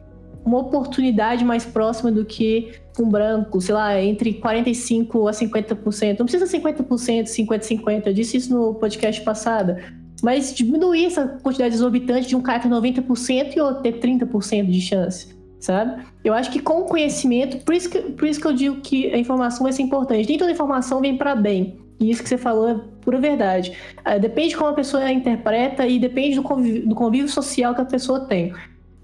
uma 0.49 0.59
oportunidade 0.59 1.45
mais 1.45 1.65
próxima 1.65 2.11
do 2.11 2.25
que 2.25 2.73
um 2.99 3.09
branco, 3.09 3.61
sei 3.61 3.75
lá, 3.75 4.01
entre 4.03 4.35
45% 4.35 5.29
a 5.29 5.33
50%. 5.33 6.19
Não 6.19 6.27
precisa 6.27 6.47
50%, 6.47 7.25
50-50. 7.25 8.07
Eu 8.07 8.13
disse 8.13 8.39
isso 8.39 8.53
no 8.53 8.75
podcast 8.75 9.21
passado. 9.23 9.77
Mas 10.23 10.53
diminuir 10.53 11.05
essa 11.05 11.27
quantidade 11.43 11.75
exorbitante 11.75 12.27
de 12.27 12.35
um 12.35 12.41
cara 12.41 12.61
ter 12.61 12.69
90% 12.69 13.57
e 13.57 13.61
outro 13.61 13.83
ter 13.83 14.01
30% 14.01 14.69
de 14.69 14.81
chance, 14.81 15.29
sabe? 15.61 16.03
Eu 16.25 16.35
acho 16.35 16.51
que 16.51 16.59
com 16.59 16.81
o 16.81 16.85
conhecimento, 16.87 17.59
por 17.65 17.73
isso 17.73 17.89
que, 17.89 18.01
por 18.01 18.27
isso 18.27 18.41
que 18.41 18.47
eu 18.47 18.53
digo 18.53 18.81
que 18.81 19.13
a 19.13 19.19
informação 19.19 19.63
vai 19.63 19.73
ser 19.73 19.83
importante. 19.83 20.29
Nem 20.29 20.37
toda 20.37 20.51
informação 20.51 21.01
vem 21.01 21.17
para 21.17 21.37
bem. 21.37 21.79
E 22.01 22.11
isso 22.11 22.23
que 22.23 22.29
você 22.29 22.39
falou 22.39 22.69
é 22.69 22.81
pura 23.01 23.21
verdade. 23.21 23.73
Uh, 24.01 24.19
depende 24.21 24.51
de 24.51 24.57
como 24.57 24.71
a 24.71 24.75
pessoa 24.75 25.11
interpreta 25.11 25.87
e 25.87 25.99
depende 25.99 26.37
do 26.37 26.43
convívio, 26.43 26.89
do 26.89 26.95
convívio 26.95 27.29
social 27.29 27.75
que 27.75 27.81
a 27.81 27.85
pessoa 27.85 28.21
tem. 28.21 28.53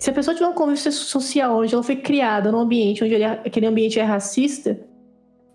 Se 0.05 0.11
a 0.11 0.13
pessoa 0.13 0.35
tiver 0.35 0.47
um 0.47 0.53
convívio 0.53 0.93
social 0.93 1.61
onde 1.61 1.73
ela 1.73 1.83
foi 1.83 1.97
criada 1.97 2.53
num 2.53 2.59
ambiente 2.59 3.03
onde 3.03 3.15
ele, 3.15 3.25
aquele 3.25 3.65
ambiente 3.65 3.99
é 3.99 4.03
racista, 4.03 4.79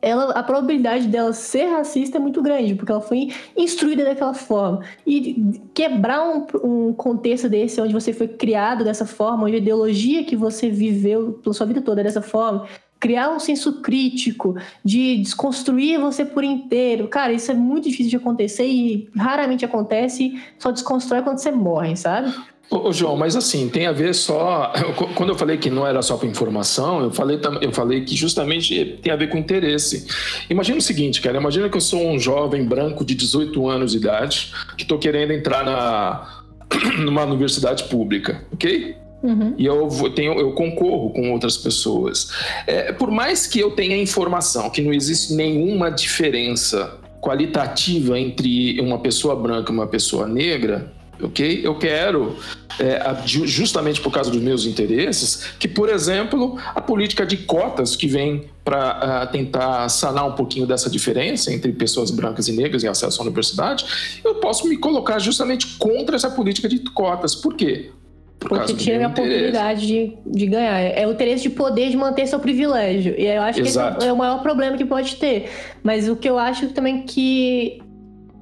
ela, 0.02 0.32
a 0.32 0.42
probabilidade 0.42 1.08
dela 1.08 1.32
ser 1.34 1.66
racista 1.66 2.18
é 2.18 2.20
muito 2.20 2.42
grande, 2.42 2.74
porque 2.74 2.92
ela 2.92 3.00
foi 3.00 3.32
instruída 3.56 4.04
daquela 4.04 4.34
forma. 4.34 4.82
E 5.06 5.62
quebrar 5.72 6.28
um, 6.28 6.48
um, 6.64 6.94
contexto 6.94 7.48
desse, 7.48 7.80
onde 7.80 7.94
você 7.94 8.12
foi 8.12 8.28
criado 8.28 8.84
dessa 8.84 9.06
forma, 9.06 9.44
onde 9.44 9.54
a 9.54 9.60
ideologia 9.60 10.24
que 10.24 10.36
você 10.36 10.68
viveu 10.68 11.34
pela 11.44 11.54
sua 11.54 11.68
vida 11.68 11.80
toda 11.80 12.02
é 12.02 12.06
dessa 12.06 12.24
forma, 12.24 12.66
criar 13.00 13.30
um 13.30 13.40
senso 13.40 13.84
crítico, 13.84 14.56
de 14.84 15.18
desconstruir 15.18 16.00
você 16.00 16.26
por 16.26 16.44
inteiro. 16.44 17.08
Cara, 17.08 17.32
isso 17.34 17.52
é 17.52 17.54
muito 17.54 17.88
difícil 17.88 18.10
de 18.10 18.16
acontecer 18.18 18.66
e 18.66 19.08
raramente 19.16 19.64
acontece, 19.64 20.42
só 20.58 20.72
desconstrói 20.72 21.22
quando 21.22 21.38
você 21.38 21.52
morre, 21.52 21.96
sabe? 21.96 22.34
Ô, 22.70 22.94
João, 22.94 23.18
mas 23.18 23.36
assim, 23.36 23.68
tem 23.68 23.88
a 23.88 23.92
ver 23.92 24.14
só. 24.14 24.72
Quando 25.16 25.30
eu 25.30 25.36
falei 25.36 25.58
que 25.58 25.72
não 25.72 25.88
era 25.88 26.04
só 26.04 26.18
para 26.18 26.28
informação, 26.28 27.02
eu 27.02 27.12
falei, 27.12 27.40
eu 27.62 27.72
falei 27.72 28.02
que 28.02 28.16
justamente 28.16 29.00
tem 29.02 29.12
a 29.12 29.16
ver 29.16 29.30
com 29.30 29.38
interesse. 29.38 30.06
Imagina 30.50 30.78
o 30.78 30.82
seguinte, 30.82 31.20
cara: 31.20 31.38
imagina 31.38 31.68
que 31.68 31.76
eu 31.76 31.82
sou 31.82 32.08
um 32.08 32.20
jovem 32.20 32.64
branco 32.64 33.04
de 33.04 33.16
18 33.16 33.68
anos 33.68 33.92
de 33.94 33.98
idade 33.98 34.54
que 34.78 34.84
estou 34.84 35.00
querendo 35.00 35.34
entrar 35.34 35.66
na, 35.66 36.44
numa 37.02 37.24
universidade 37.24 37.86
pública, 37.86 38.46
ok? 38.54 38.96
Uhum. 39.24 39.54
E 39.58 39.66
eu, 39.66 39.90
tenho, 40.16 40.40
eu 40.40 40.54
concorro 40.54 41.10
com 41.10 41.32
outras 41.32 41.58
pessoas. 41.58 42.32
É, 42.68 42.94
por 42.94 43.10
mais 43.10 43.48
que 43.48 43.60
eu 43.60 43.72
tenha 43.72 43.98
informação 43.98 44.70
que 44.70 44.82
não 44.82 44.94
existe 44.94 45.34
nenhuma 45.34 45.90
diferença 45.90 46.98
qualitativa 47.20 48.18
entre 48.18 48.80
uma 48.80 49.00
pessoa 49.00 49.36
branca 49.36 49.72
e 49.72 49.76
uma 49.76 49.88
pessoa 49.88 50.28
negra, 50.28 50.92
ok? 51.22 51.62
Eu 51.64 51.76
quero, 51.76 52.36
é, 52.80 53.00
justamente 53.26 54.02
por 54.02 54.12
causa 54.12 54.32
dos 54.32 54.42
meus 54.42 54.66
interesses, 54.66 55.52
que, 55.60 55.68
por 55.68 55.90
exemplo, 55.90 56.58
a 56.74 56.82
política 56.82 57.26
de 57.26 57.38
cotas 57.38 57.96
que 57.96 58.08
vem 58.08 58.46
para 58.64 59.26
tentar 59.28 59.90
sanar 59.90 60.28
um 60.28 60.34
pouquinho 60.34 60.68
dessa 60.68 60.90
diferença 60.90 61.52
entre 61.52 61.72
pessoas 61.72 62.12
brancas 62.12 62.48
e 62.48 62.52
negras 62.52 62.84
em 62.84 62.88
acesso 62.88 63.20
à 63.22 63.24
universidade, 63.24 63.86
eu 64.24 64.36
posso 64.36 64.68
me 64.68 64.78
colocar 64.78 65.20
justamente 65.20 65.78
contra 65.78 66.16
essa 66.16 66.30
política 66.30 66.70
de 66.70 66.80
cotas. 66.80 67.36
Por 67.36 67.56
quê? 67.56 67.92
Por 68.40 68.48
Porque 68.48 68.74
tira 68.74 69.06
a 69.06 69.10
oportunidade 69.10 69.86
de, 69.86 70.18
de 70.26 70.46
ganhar. 70.46 70.80
É 70.80 71.06
o 71.06 71.12
interesse 71.12 71.44
de 71.44 71.50
poder 71.50 71.90
de 71.90 71.98
manter 71.98 72.26
seu 72.26 72.40
privilégio. 72.40 73.14
E 73.18 73.26
eu 73.26 73.42
acho 73.42 73.60
Exato. 73.60 73.98
que 73.98 74.04
esse 74.04 74.10
é 74.10 74.14
o 74.14 74.18
maior 74.18 74.42
problema 74.42 74.78
que 74.78 74.86
pode 74.86 75.18
ter. 75.18 75.50
Mas 75.84 76.08
o 76.08 76.16
que 76.16 76.30
eu 76.30 76.40
acho 76.40 76.70
também 76.70 77.02
que 77.02 77.82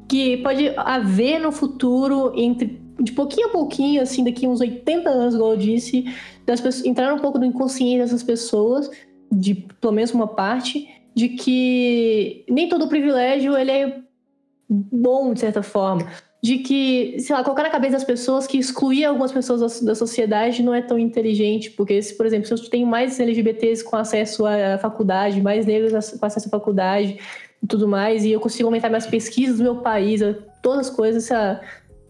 que 0.07 0.37
pode 0.37 0.71
haver 0.77 1.39
no 1.39 1.51
futuro, 1.51 2.31
entre 2.35 2.79
de 2.99 3.11
pouquinho 3.11 3.47
a 3.47 3.51
pouquinho, 3.51 4.01
assim, 4.01 4.23
daqui 4.23 4.47
uns 4.47 4.59
80 4.59 5.09
anos, 5.09 5.35
igual 5.35 5.51
eu 5.51 5.57
disse, 5.57 6.05
das 6.45 6.59
pessoas, 6.59 6.85
entrar 6.85 7.13
um 7.13 7.19
pouco 7.19 7.37
no 7.37 7.45
inconsciente 7.45 7.99
dessas 7.99 8.23
pessoas, 8.23 8.89
de 9.31 9.53
pelo 9.53 9.93
menos 9.93 10.11
uma 10.13 10.27
parte, 10.27 10.89
de 11.13 11.29
que 11.29 12.45
nem 12.49 12.69
todo 12.69 12.87
privilégio 12.87 13.57
ele 13.57 13.71
é 13.71 13.99
bom, 14.69 15.33
de 15.33 15.39
certa 15.39 15.61
forma. 15.61 16.07
De 16.41 16.59
que, 16.59 17.19
sei 17.19 17.35
lá, 17.35 17.43
colocar 17.43 17.63
na 17.63 17.69
cabeça 17.69 17.93
das 17.93 18.03
pessoas 18.03 18.45
que 18.45 18.57
excluir 18.57 19.05
algumas 19.05 19.31
pessoas 19.31 19.81
da, 19.81 19.87
da 19.87 19.95
sociedade 19.95 20.61
não 20.61 20.73
é 20.73 20.81
tão 20.81 20.97
inteligente, 20.97 21.71
porque, 21.71 22.01
se, 22.01 22.15
por 22.15 22.25
exemplo, 22.25 22.47
se 22.47 22.53
eu 22.53 22.69
tenho 22.69 22.87
mais 22.87 23.19
LGBTs 23.19 23.83
com 23.83 23.95
acesso 23.95 24.45
à 24.45 24.77
faculdade, 24.77 25.41
mais 25.41 25.65
negros 25.65 25.91
com 26.19 26.25
acesso 26.25 26.47
à 26.47 26.51
faculdade, 26.51 27.17
e 27.61 27.67
tudo 27.67 27.87
mais, 27.87 28.23
e 28.23 28.31
eu 28.31 28.39
consigo 28.39 28.67
aumentar 28.67 28.89
minhas 28.89 29.07
pesquisas 29.07 29.57
do 29.57 29.63
meu 29.63 29.77
país, 29.77 30.21
todas 30.61 30.87
as 30.87 30.95
coisas. 30.95 31.25
Essa... 31.25 31.61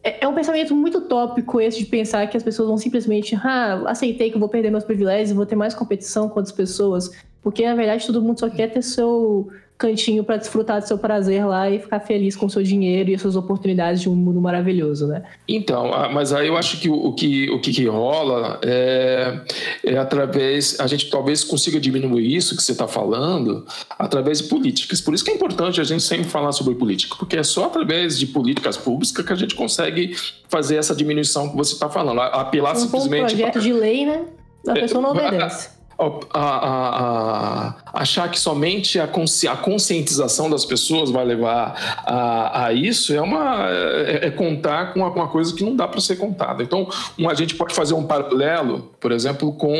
É, 0.04 0.24
é 0.24 0.28
um 0.28 0.34
pensamento 0.34 0.76
muito 0.76 1.02
tópico 1.02 1.60
esse 1.60 1.80
de 1.80 1.86
pensar 1.86 2.28
que 2.28 2.38
as 2.38 2.44
pessoas 2.44 2.68
vão 2.68 2.78
simplesmente, 2.78 3.36
ah, 3.36 3.84
aceitei 3.88 4.30
que 4.30 4.36
eu 4.36 4.40
vou 4.40 4.50
perder 4.50 4.72
meus 4.72 4.84
privilégios, 4.84 5.36
vou 5.36 5.46
ter 5.46 5.56
mais 5.56 5.74
competição 5.74 6.30
com 6.30 6.36
outras 6.36 6.56
pessoas, 6.56 7.12
porque 7.42 7.66
na 7.66 7.76
verdade 7.76 8.06
todo 8.06 8.22
mundo 8.22 8.40
só 8.40 8.50
quer 8.50 8.72
ter 8.72 8.82
seu 8.82 9.50
cantinho 9.78 10.24
para 10.24 10.38
desfrutar 10.38 10.82
do 10.82 10.88
seu 10.88 10.98
prazer 10.98 11.46
lá 11.46 11.70
e 11.70 11.80
ficar 11.80 12.00
feliz 12.00 12.36
com 12.36 12.48
o 12.48 12.50
seu 12.50 12.64
dinheiro 12.64 13.12
e 13.12 13.16
as 13.16 13.22
suas 13.22 13.36
oportunidades 13.36 14.02
de 14.02 14.10
um 14.10 14.16
mundo 14.16 14.42
maravilhoso, 14.42 15.06
né? 15.08 15.24
Então, 15.48 15.94
ah, 15.94 16.10
mas 16.10 16.34
aí 16.34 16.48
eu 16.48 16.58
acho 16.58 16.80
que 16.80 16.90
o, 16.90 17.14
que, 17.14 17.50
o 17.52 17.62
que, 17.62 17.72
que 17.72 17.86
rola 17.86 18.60
é, 18.64 19.40
é, 19.84 19.98
através. 19.98 20.80
A 20.80 20.88
gente 20.88 21.10
talvez 21.10 21.44
consiga 21.44 21.80
diminuir 21.80 22.36
isso 22.36 22.56
que 22.56 22.64
você 22.64 22.72
está 22.72 22.88
falando 22.88 23.66
através 24.00 24.42
de 24.42 24.46
políticas. 24.46 25.00
Por 25.00 25.14
isso 25.14 25.24
que 25.24 25.30
é 25.30 25.36
importante 25.36 25.80
a 25.80 25.84
gente 25.84 26.02
sempre 26.02 26.26
falar 26.26 26.52
sobre 26.54 26.74
política, 26.74 27.16
porque 27.18 27.38
é 27.38 27.44
só 27.44 27.66
através 27.66 28.18
de 28.18 28.26
políticas 28.26 28.78
públicas 28.78 29.26
que 29.26 29.34
a 29.34 29.36
gente 29.36 29.54
consegue 29.54 30.16
fazer 30.48 30.78
essa 30.78 30.96
diminuição 30.96 31.50
que 31.50 31.56
você 31.56 31.74
está 31.74 31.88
falando. 31.88 32.20
Apelar 32.20 32.76
um 32.76 32.80
simplesmente. 32.80 33.36
Um 33.36 33.38
projeto 33.38 33.60
de 33.60 33.74
lei, 33.74 34.06
né? 34.06 34.26
A 34.68 34.74
pessoa 34.74 35.02
não 35.02 35.14
é, 35.20 35.28
obedece 35.28 35.77
a, 36.00 36.40
a, 36.40 37.68
a, 37.70 38.02
achar 38.02 38.30
que 38.30 38.40
somente 38.40 39.00
a, 39.00 39.08
consci, 39.08 39.48
a, 39.48 39.56
conscientização 39.56 40.50
das 40.50 40.64
pessoas 40.64 41.10
vai 41.10 41.26
levar 41.26 41.76
a, 42.06 42.72
isso 42.72 43.14
é, 43.14 43.22
uma, 43.22 43.68
é, 43.70 44.28
é 44.28 44.32
contar 44.32 44.94
com 44.94 45.00
uma, 45.00 45.28
coisa 45.28 45.54
que 45.56 45.64
não 45.64 45.76
dá 45.76 45.88
para 45.88 46.00
ser 46.00 46.18
contada. 46.18 46.62
Então, 46.62 46.88
um, 47.18 47.28
a 47.28 47.34
gente 47.34 47.56
pode 47.56 47.74
fazer 47.74 47.96
um 47.96 48.06
paralelo, 48.06 48.92
por 49.00 49.12
exemplo, 49.12 49.52
com 49.54 49.76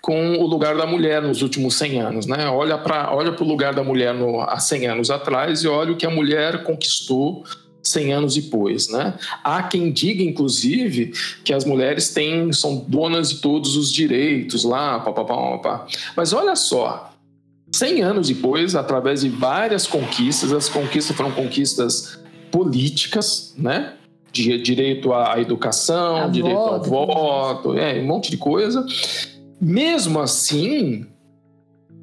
com 0.00 0.36
o 0.38 0.46
lugar 0.48 0.76
da 0.76 0.84
mulher 0.84 1.22
nos 1.22 1.42
últimos 1.42 1.76
100 1.76 2.00
anos, 2.00 2.26
né? 2.26 2.48
Olha 2.48 2.76
para 2.76 3.14
olha 3.14 3.30
o 3.30 3.44
lugar 3.44 3.72
da 3.72 3.84
mulher 3.84 4.12
no, 4.12 4.40
há 4.40 4.58
100 4.58 4.88
anos 4.88 5.10
atrás 5.12 5.62
e 5.62 5.68
olha 5.68 5.92
o 5.92 5.96
que 5.96 6.04
a 6.04 6.10
mulher 6.10 6.64
conquistou 6.64 7.44
100 7.82 8.12
anos 8.12 8.34
depois, 8.34 8.88
né? 8.88 9.14
Há 9.42 9.62
quem 9.64 9.90
diga, 9.90 10.22
inclusive, 10.22 11.12
que 11.44 11.52
as 11.52 11.64
mulheres 11.64 12.10
têm, 12.10 12.52
são 12.52 12.84
donas 12.88 13.30
de 13.30 13.36
todos 13.40 13.76
os 13.76 13.92
direitos 13.92 14.64
lá, 14.64 15.00
pá, 15.00 15.12
pá, 15.12 15.24
pá, 15.24 15.58
pá. 15.58 15.86
Mas 16.16 16.32
olha 16.32 16.54
só, 16.54 17.12
100 17.72 18.02
anos 18.02 18.28
depois, 18.28 18.76
através 18.76 19.22
de 19.22 19.28
várias 19.28 19.86
conquistas, 19.86 20.52
as 20.52 20.68
conquistas 20.68 21.16
foram 21.16 21.32
conquistas 21.32 22.18
políticas, 22.50 23.54
né? 23.56 23.94
De 24.30 24.58
direito 24.62 25.12
à 25.12 25.40
educação, 25.40 26.16
a 26.16 26.28
direito 26.28 26.56
voto, 26.56 26.94
ao 26.94 27.06
voto, 27.06 27.78
é, 27.78 28.00
um 28.00 28.06
monte 28.06 28.30
de 28.30 28.36
coisa. 28.36 28.86
Mesmo 29.60 30.20
assim, 30.20 31.06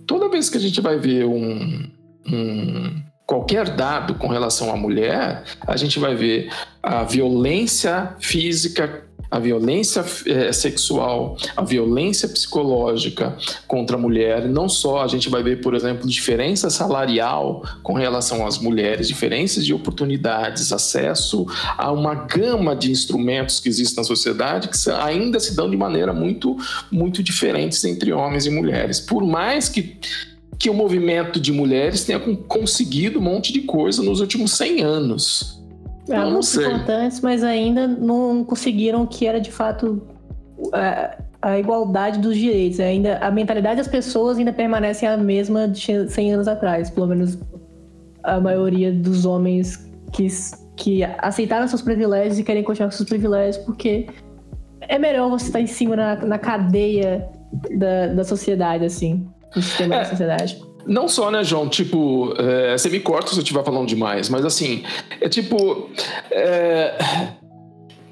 toda 0.06 0.30
vez 0.30 0.50
que 0.50 0.58
a 0.58 0.60
gente 0.60 0.82
vai 0.82 0.98
ver 0.98 1.26
um, 1.26 1.90
um 2.28 3.09
qualquer 3.30 3.70
dado 3.70 4.16
com 4.16 4.28
relação 4.28 4.74
à 4.74 4.76
mulher, 4.76 5.44
a 5.68 5.78
gente 5.78 6.00
vai 6.00 6.16
ver 6.16 6.52
a 6.82 7.04
violência 7.04 8.16
física, 8.20 9.04
a 9.30 9.38
violência 9.38 10.04
é, 10.26 10.52
sexual, 10.52 11.38
a 11.56 11.64
violência 11.64 12.28
psicológica 12.28 13.38
contra 13.68 13.98
a 13.98 14.00
mulher. 14.00 14.50
Não 14.50 14.68
só 14.68 15.04
a 15.04 15.08
gente 15.08 15.30
vai 15.30 15.44
ver, 15.44 15.62
por 15.62 15.76
exemplo, 15.76 16.10
diferença 16.10 16.72
salarial 16.72 17.64
com 17.84 17.94
relação 17.94 18.48
às 18.48 18.58
mulheres, 18.58 19.08
diferenças 19.08 19.64
de 19.64 19.76
oportunidades, 19.76 20.74
acesso 20.74 21.46
a 21.78 21.92
uma 21.92 22.16
gama 22.16 22.76
de 22.76 22.90
instrumentos 22.90 23.60
que 23.60 23.70
existem 23.70 23.98
na 23.98 24.04
sociedade 24.04 24.70
que 24.70 24.90
ainda 24.90 25.40
se 25.40 25.56
dão 25.56 25.70
de 25.70 25.78
maneira 25.78 26.12
muito, 26.12 26.58
muito 26.92 27.22
diferentes 27.22 27.84
entre 27.84 28.12
homens 28.12 28.48
e 28.48 28.50
mulheres. 28.50 29.00
Por 29.00 29.24
mais 29.24 29.70
que 29.70 30.00
que 30.60 30.70
o 30.70 30.74
movimento 30.74 31.39
de 31.39 31.53
mulheres 31.53 32.03
tenha 32.03 32.20
conseguido 32.20 33.18
um 33.18 33.22
monte 33.22 33.53
de 33.53 33.62
coisa 33.62 34.03
nos 34.03 34.20
últimos 34.20 34.51
100 34.57 34.84
anos. 34.84 35.64
É, 36.10 36.18
eu 36.18 36.30
não 36.30 36.41
sei. 36.41 36.66
importantes, 36.66 37.22
mas 37.22 37.43
ainda 37.43 37.88
não 37.88 38.43
conseguiram 38.43 39.03
o 39.03 39.07
que 39.07 39.26
era 39.26 39.39
de 39.39 39.51
fato 39.51 40.01
a, 40.74 41.18
a 41.41 41.60
igualdade 41.60 42.20
dos 42.20 42.36
direitos. 42.36 42.82
Ainda 42.82 43.20
a 43.20 43.32
mentalidade 43.32 43.78
das 43.78 43.88
pessoas 43.88 44.38
ainda 44.38 44.51
permanece 44.51 45.05
a 45.05 45.16
mesma 45.16 45.66
de 45.66 46.10
100 46.10 46.34
anos 46.34 46.47
atrás, 46.47 46.89
pelo 46.89 47.07
menos 47.07 47.38
a 48.22 48.38
maioria 48.41 48.91
dos 48.91 49.26
homens 49.26 49.89
que, 50.12 50.28
que 50.76 51.03
aceitaram 51.20 51.70
seus 51.70 51.82
privilégios 51.82 52.38
e 52.38 52.43
querem 52.43 52.64
continuar 52.64 52.89
com 52.89 52.97
seus 52.97 53.07
privilégios, 53.07 53.64
porque 53.64 54.07
é 54.82 54.99
melhor 54.99 55.30
você 55.30 55.45
estar 55.45 55.62
em 55.62 55.68
cima 55.68 55.95
na, 55.95 56.16
na 56.18 56.38
cadeia 56.38 57.30
da, 57.78 58.07
da 58.07 58.24
sociedade, 58.26 58.84
assim 58.84 59.26
no 59.56 59.62
sistema 59.62 59.95
é, 59.95 60.00
da 60.00 60.06
sociedade. 60.06 60.62
Não 60.86 61.08
só, 61.08 61.30
né, 61.30 61.43
João? 61.43 61.68
Tipo, 61.68 62.34
é, 62.38 62.78
você 62.78 62.89
me 62.89 63.00
corta 63.00 63.32
se 63.32 63.38
eu 63.38 63.43
estiver 63.43 63.64
falando 63.64 63.88
demais, 63.88 64.30
mas 64.30 64.45
assim, 64.45 64.84
é 65.22 65.30
tipo. 65.30 65.89
É, 66.32 66.97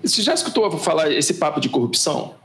você 0.04 0.22
já 0.22 0.34
escutou 0.34 0.70
falar 0.72 1.12
esse 1.12 1.36
papo 1.36 1.60
de 1.60 1.70
corrupção? 1.70 2.36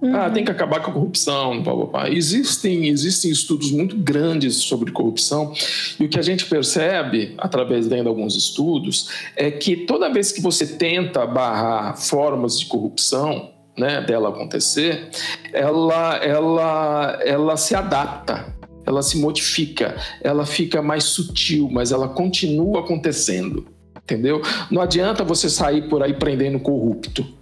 Uhum. 0.00 0.14
Ah, 0.14 0.30
tem 0.30 0.44
que 0.44 0.50
acabar 0.50 0.80
com 0.80 0.90
a 0.90 0.94
corrupção, 0.94 1.60
blá, 1.62 1.74
blá, 1.74 1.86
blá. 1.86 2.10
Existem, 2.10 2.86
existem 2.86 3.30
estudos 3.30 3.72
muito 3.72 3.96
grandes 3.96 4.56
sobre 4.56 4.92
corrupção 4.92 5.52
e 5.98 6.04
o 6.04 6.08
que 6.08 6.18
a 6.18 6.22
gente 6.22 6.46
percebe, 6.46 7.34
através 7.36 7.88
de 7.88 7.98
alguns 7.98 8.36
estudos, 8.36 9.08
é 9.34 9.50
que 9.50 9.76
toda 9.76 10.12
vez 10.12 10.30
que 10.30 10.40
você 10.40 10.66
tenta 10.66 11.26
barrar 11.26 11.96
formas 11.96 12.58
de 12.60 12.66
corrupção, 12.66 13.50
né, 13.78 14.00
dela 14.00 14.30
acontecer, 14.30 15.08
ela, 15.52 16.16
ela, 16.16 17.18
ela 17.24 17.56
se 17.56 17.74
adapta. 17.74 18.56
ela 18.86 19.02
se 19.02 19.18
modifica, 19.18 19.96
ela 20.22 20.46
fica 20.46 20.80
mais 20.80 21.04
sutil, 21.04 21.68
mas 21.70 21.92
ela 21.92 22.08
continua 22.08 22.80
acontecendo. 22.80 23.66
Entendeu? 24.02 24.40
Não 24.70 24.80
adianta 24.80 25.22
você 25.22 25.50
sair 25.50 25.90
por 25.90 26.02
aí 26.02 26.14
prendendo 26.14 26.58
corrupto 26.58 27.37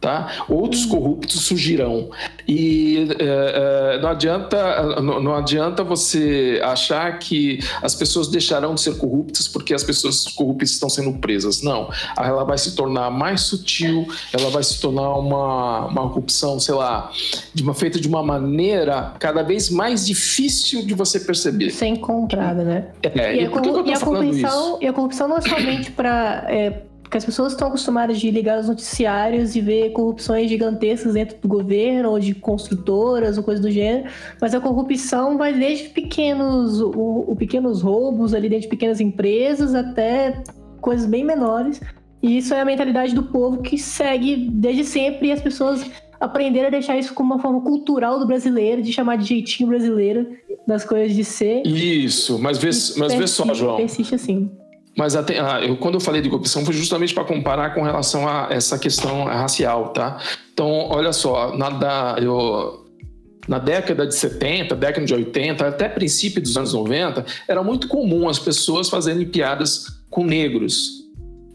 tá? 0.00 0.44
Outros 0.48 0.84
hum. 0.84 0.90
corruptos 0.90 1.40
surgirão. 1.42 2.10
E 2.46 3.08
é, 3.18 3.94
é, 3.96 4.00
não, 4.00 4.10
adianta, 4.10 5.00
não, 5.00 5.20
não, 5.20 5.34
adianta 5.34 5.82
você 5.82 6.60
achar 6.62 7.18
que 7.18 7.58
as 7.82 7.94
pessoas 7.94 8.28
deixarão 8.28 8.74
de 8.74 8.82
ser 8.82 8.96
corruptas 8.98 9.48
porque 9.48 9.74
as 9.74 9.82
pessoas 9.82 10.24
corruptas 10.24 10.70
estão 10.70 10.88
sendo 10.88 11.12
presas. 11.14 11.62
Não. 11.62 11.90
Ela 12.16 12.44
vai 12.44 12.58
se 12.58 12.76
tornar 12.76 13.10
mais 13.10 13.42
sutil, 13.42 14.06
ela 14.32 14.50
vai 14.50 14.62
se 14.62 14.80
tornar 14.80 15.14
uma, 15.14 15.86
uma 15.86 16.08
corrupção, 16.08 16.60
sei 16.60 16.74
lá, 16.74 17.10
de 17.52 17.62
uma, 17.62 17.74
feita 17.74 18.00
de 18.00 18.06
uma 18.06 18.22
maneira 18.22 19.14
cada 19.18 19.42
vez 19.42 19.70
mais 19.70 20.06
difícil 20.06 20.84
de 20.84 20.94
você 20.94 21.18
perceber. 21.18 21.70
Sem 21.70 21.96
comprada, 21.96 22.62
né? 22.62 22.88
É, 23.02 23.34
e, 23.34 23.40
e, 23.40 23.46
a, 23.46 23.50
por 23.50 23.62
que, 23.62 23.70
que 23.70 23.78
eu 23.78 23.84
tô 23.84 23.92
e 23.92 23.96
falando 23.96 24.34
isso? 24.34 24.78
E 24.80 24.86
a 24.86 24.92
corrupção 24.92 25.26
não 25.26 25.38
é 25.38 25.40
somente 25.40 25.90
para. 25.90 26.44
É, 26.48 26.82
porque 27.06 27.18
as 27.18 27.24
pessoas 27.24 27.52
estão 27.52 27.68
acostumadas 27.68 28.18
de 28.18 28.28
ligar 28.32 28.58
os 28.58 28.66
noticiários 28.66 29.54
e 29.54 29.60
ver 29.60 29.92
corrupções 29.92 30.50
gigantescas 30.50 31.14
dentro 31.14 31.38
do 31.40 31.46
governo, 31.46 32.10
ou 32.10 32.18
de 32.18 32.34
construtoras, 32.34 33.38
ou 33.38 33.44
coisa 33.44 33.62
do 33.62 33.70
gênero. 33.70 34.10
Mas 34.40 34.56
a 34.56 34.60
corrupção 34.60 35.38
vai 35.38 35.52
desde 35.52 35.90
pequenos, 35.90 36.80
o, 36.80 37.24
o 37.28 37.36
pequenos 37.36 37.80
roubos 37.80 38.34
ali 38.34 38.48
dentro 38.48 38.62
de 38.62 38.68
pequenas 38.68 39.00
empresas 39.00 39.72
até 39.72 40.42
coisas 40.80 41.06
bem 41.06 41.24
menores. 41.24 41.80
E 42.20 42.38
isso 42.38 42.52
é 42.52 42.60
a 42.60 42.64
mentalidade 42.64 43.14
do 43.14 43.22
povo 43.22 43.62
que 43.62 43.78
segue 43.78 44.48
desde 44.50 44.82
sempre 44.82 45.28
e 45.28 45.32
as 45.32 45.40
pessoas 45.40 45.88
aprenderam 46.18 46.66
a 46.66 46.70
deixar 46.70 46.98
isso 46.98 47.14
como 47.14 47.34
uma 47.34 47.40
forma 47.40 47.60
cultural 47.60 48.18
do 48.18 48.26
brasileiro, 48.26 48.82
de 48.82 48.92
chamar 48.92 49.14
de 49.14 49.26
jeitinho 49.26 49.68
brasileiro 49.68 50.26
das 50.66 50.84
coisas 50.84 51.14
de 51.14 51.22
ser. 51.22 51.64
Isso, 51.64 52.36
mas 52.40 52.58
vê, 52.58 52.70
mas 52.98 53.14
vê 53.14 53.26
só, 53.28 53.54
João. 53.54 53.76
Persiste 53.76 54.16
assim. 54.16 54.50
Mas 54.96 55.14
até, 55.14 55.38
ah, 55.38 55.60
eu, 55.62 55.76
quando 55.76 55.94
eu 55.94 56.00
falei 56.00 56.22
de 56.22 56.30
corrupção 56.30 56.64
foi 56.64 56.74
justamente 56.74 57.12
para 57.12 57.24
comparar 57.24 57.74
com 57.74 57.82
relação 57.82 58.26
a 58.26 58.48
essa 58.50 58.78
questão 58.78 59.24
racial, 59.24 59.90
tá? 59.90 60.18
Então, 60.52 60.88
olha 60.88 61.12
só, 61.12 61.54
na, 61.54 62.16
eu, 62.18 62.86
na 63.46 63.58
década 63.58 64.06
de 64.06 64.14
70, 64.14 64.74
década 64.74 65.06
de 65.06 65.12
80, 65.12 65.68
até 65.68 65.86
princípio 65.88 66.40
dos 66.40 66.56
anos 66.56 66.72
90, 66.72 67.26
era 67.46 67.62
muito 67.62 67.88
comum 67.88 68.26
as 68.26 68.38
pessoas 68.38 68.88
fazerem 68.88 69.26
piadas 69.26 70.00
com 70.08 70.24
negros 70.24 70.95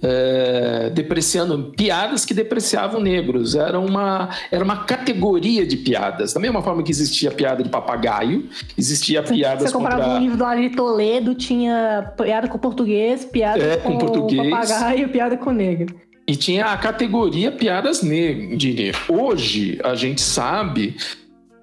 é, 0.02 0.90
depreciando 0.90 1.72
piadas 1.76 2.26
que 2.26 2.34
depreciavam 2.34 3.00
negros. 3.00 3.56
Era 3.56 3.80
uma, 3.80 4.30
era 4.52 4.64
uma 4.64 4.84
categoria 4.84 5.66
de 5.66 5.78
piadas. 5.78 6.34
Da 6.34 6.40
mesma 6.40 6.62
forma 6.62 6.82
que 6.84 6.92
existia 6.92 7.32
piada 7.32 7.64
de 7.64 7.70
papagaio, 7.70 8.50
existia 8.78 9.22
piadas 9.22 9.64
Você 9.64 9.74
comprava 9.74 10.04
contra... 10.04 10.18
um 10.18 10.20
livro 10.20 10.38
do 10.38 10.46
Ari 10.46 10.72
Toledo, 10.72 11.36
tinha 11.36 12.14
piada 12.18 12.48
com 12.48 12.58
português, 12.58 13.26
piada 13.26 13.62
é, 13.62 13.78
com, 13.78 13.94
com 13.94 13.98
português. 14.00 14.50
papagaio, 14.50 15.10
piada 15.10 15.38
com 15.38 15.52
negro. 15.52 15.96
E 16.28 16.36
tinha 16.36 16.66
a 16.68 16.78
categoria 16.78 17.52
piadas 17.52 18.02
negras. 18.02 18.96
Hoje, 19.10 19.80
a 19.84 19.96
gente 19.96 20.22
sabe 20.22 20.96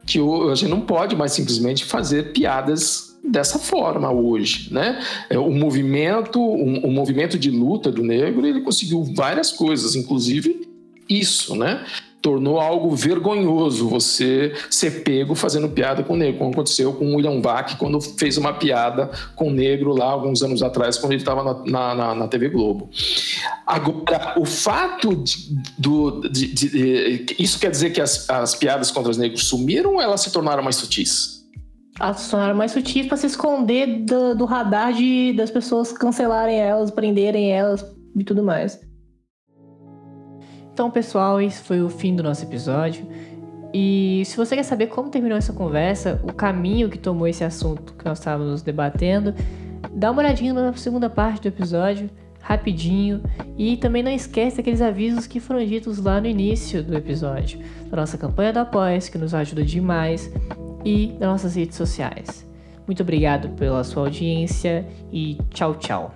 que 0.07 0.18
a 0.18 0.55
gente 0.55 0.70
não 0.70 0.80
pode 0.80 1.14
mais 1.14 1.32
simplesmente 1.32 1.84
fazer 1.84 2.32
piadas 2.32 3.07
dessa 3.23 3.59
forma 3.59 4.11
hoje, 4.11 4.73
né? 4.73 5.01
É, 5.29 5.39
o 5.39 5.51
movimento, 5.51 6.41
o, 6.41 6.91
movimento 6.91 7.39
de 7.39 7.51
luta 7.51 7.91
do 7.91 8.03
negro, 8.03 8.47
ele 8.47 8.61
conseguiu 8.61 9.05
várias 9.14 9.53
coisas, 9.53 9.95
inclusive 9.95 10.69
isso, 11.09 11.57
né? 11.57 11.85
tornou 12.21 12.59
algo 12.59 12.95
vergonhoso 12.95 13.89
você 13.89 14.53
ser 14.69 15.03
pego 15.03 15.35
fazendo 15.35 15.69
piada 15.69 16.03
com 16.03 16.14
o 16.14 16.16
negro, 16.16 16.39
como 16.39 16.51
aconteceu 16.51 16.93
com 16.93 17.07
o 17.07 17.16
William 17.16 17.41
Vac 17.41 17.77
quando 17.77 18.01
fez 18.01 18.37
uma 18.37 18.53
piada 18.53 19.11
com 19.37 19.49
o 19.49 19.53
negro 19.53 19.95
lá 19.95 20.07
alguns 20.07 20.43
anos 20.43 20.62
atrás, 20.62 20.99
quando 20.99 21.12
ele 21.12 21.23
estava 21.23 21.45
na, 21.64 21.95
na, 21.95 22.14
na, 22.14 22.29
TV 22.29 22.49
Globo. 22.49 22.91
Agora, 23.66 24.35
o 24.37 24.45
fato 24.45 25.14
de, 25.14 25.57
do, 25.79 26.21
de, 26.29 26.47
de, 26.49 26.69
de, 27.25 27.37
isso 27.39 27.59
quer 27.59 27.71
dizer 27.71 27.91
que 27.91 28.01
as, 28.01 28.29
as 28.29 28.55
piadas 28.55 28.91
contra 28.91 29.11
os 29.11 29.16
negros 29.16 29.47
sumiram 29.47 29.95
ou 29.95 30.01
elas 30.03 30.21
se 30.21 30.33
tornaram 30.33 30.62
mais 30.62 30.77
sutis? 30.77 31.38
Elas 32.01 32.20
se 32.20 32.30
tornaram 32.30 32.55
mais 32.55 32.72
sutis 32.72 33.07
para 33.07 33.16
se 33.16 33.26
esconder 33.26 34.05
do, 34.05 34.34
do 34.34 34.44
radar 34.44 34.92
de, 34.92 35.32
das 35.32 35.51
pessoas 35.51 35.92
cancelarem 35.92 36.59
elas, 36.59 36.90
prenderem 36.90 37.51
elas 37.51 37.84
e 38.16 38.24
tudo 38.24 38.42
mais. 38.42 38.80
Então, 40.72 40.90
pessoal, 40.90 41.40
esse 41.40 41.61
foi 41.62 41.82
o 41.82 41.88
fim 41.88 42.14
do 42.14 42.22
nosso 42.22 42.44
episódio. 42.44 43.05
E 43.74 44.22
se 44.24 44.36
você 44.36 44.55
quer 44.55 44.62
saber 44.62 44.86
como 44.86 45.11
terminou 45.11 45.36
essa 45.36 45.53
conversa, 45.53 46.20
o 46.22 46.32
caminho 46.32 46.88
que 46.88 46.99
tomou 46.99 47.26
esse 47.26 47.42
assunto 47.42 47.94
que 47.94 48.05
nós 48.05 48.18
estávamos 48.18 48.62
debatendo, 48.62 49.34
dá 49.92 50.11
uma 50.11 50.22
olhadinha 50.22 50.55
na 50.55 50.72
segunda 50.74 51.11
parte 51.11 51.42
do 51.42 51.49
episódio, 51.49 52.09
rapidinho. 52.40 53.22
E 53.59 53.76
também 53.76 54.05
não 54.05 54.11
esquece 54.11 54.59
daqueles 54.59 54.80
avisos 54.80 55.26
que 55.26 55.40
foram 55.40 55.64
ditos 55.66 55.99
lá 55.99 56.20
no 56.20 56.28
início 56.28 56.80
do 56.82 56.96
episódio. 56.96 57.59
Da 57.90 57.96
nossa 57.96 58.16
campanha 58.16 58.53
do 58.53 58.61
apoia 58.61 59.01
que 59.01 59.18
nos 59.18 59.34
ajuda 59.34 59.64
demais 59.64 60.32
e 60.85 61.09
nas 61.18 61.29
nossas 61.31 61.57
redes 61.57 61.76
sociais. 61.76 62.47
Muito 62.87 63.03
obrigado 63.03 63.51
pela 63.51 63.85
sua 63.85 64.05
audiência 64.05 64.87
e 65.12 65.39
tchau, 65.51 65.74
tchau. 65.74 66.14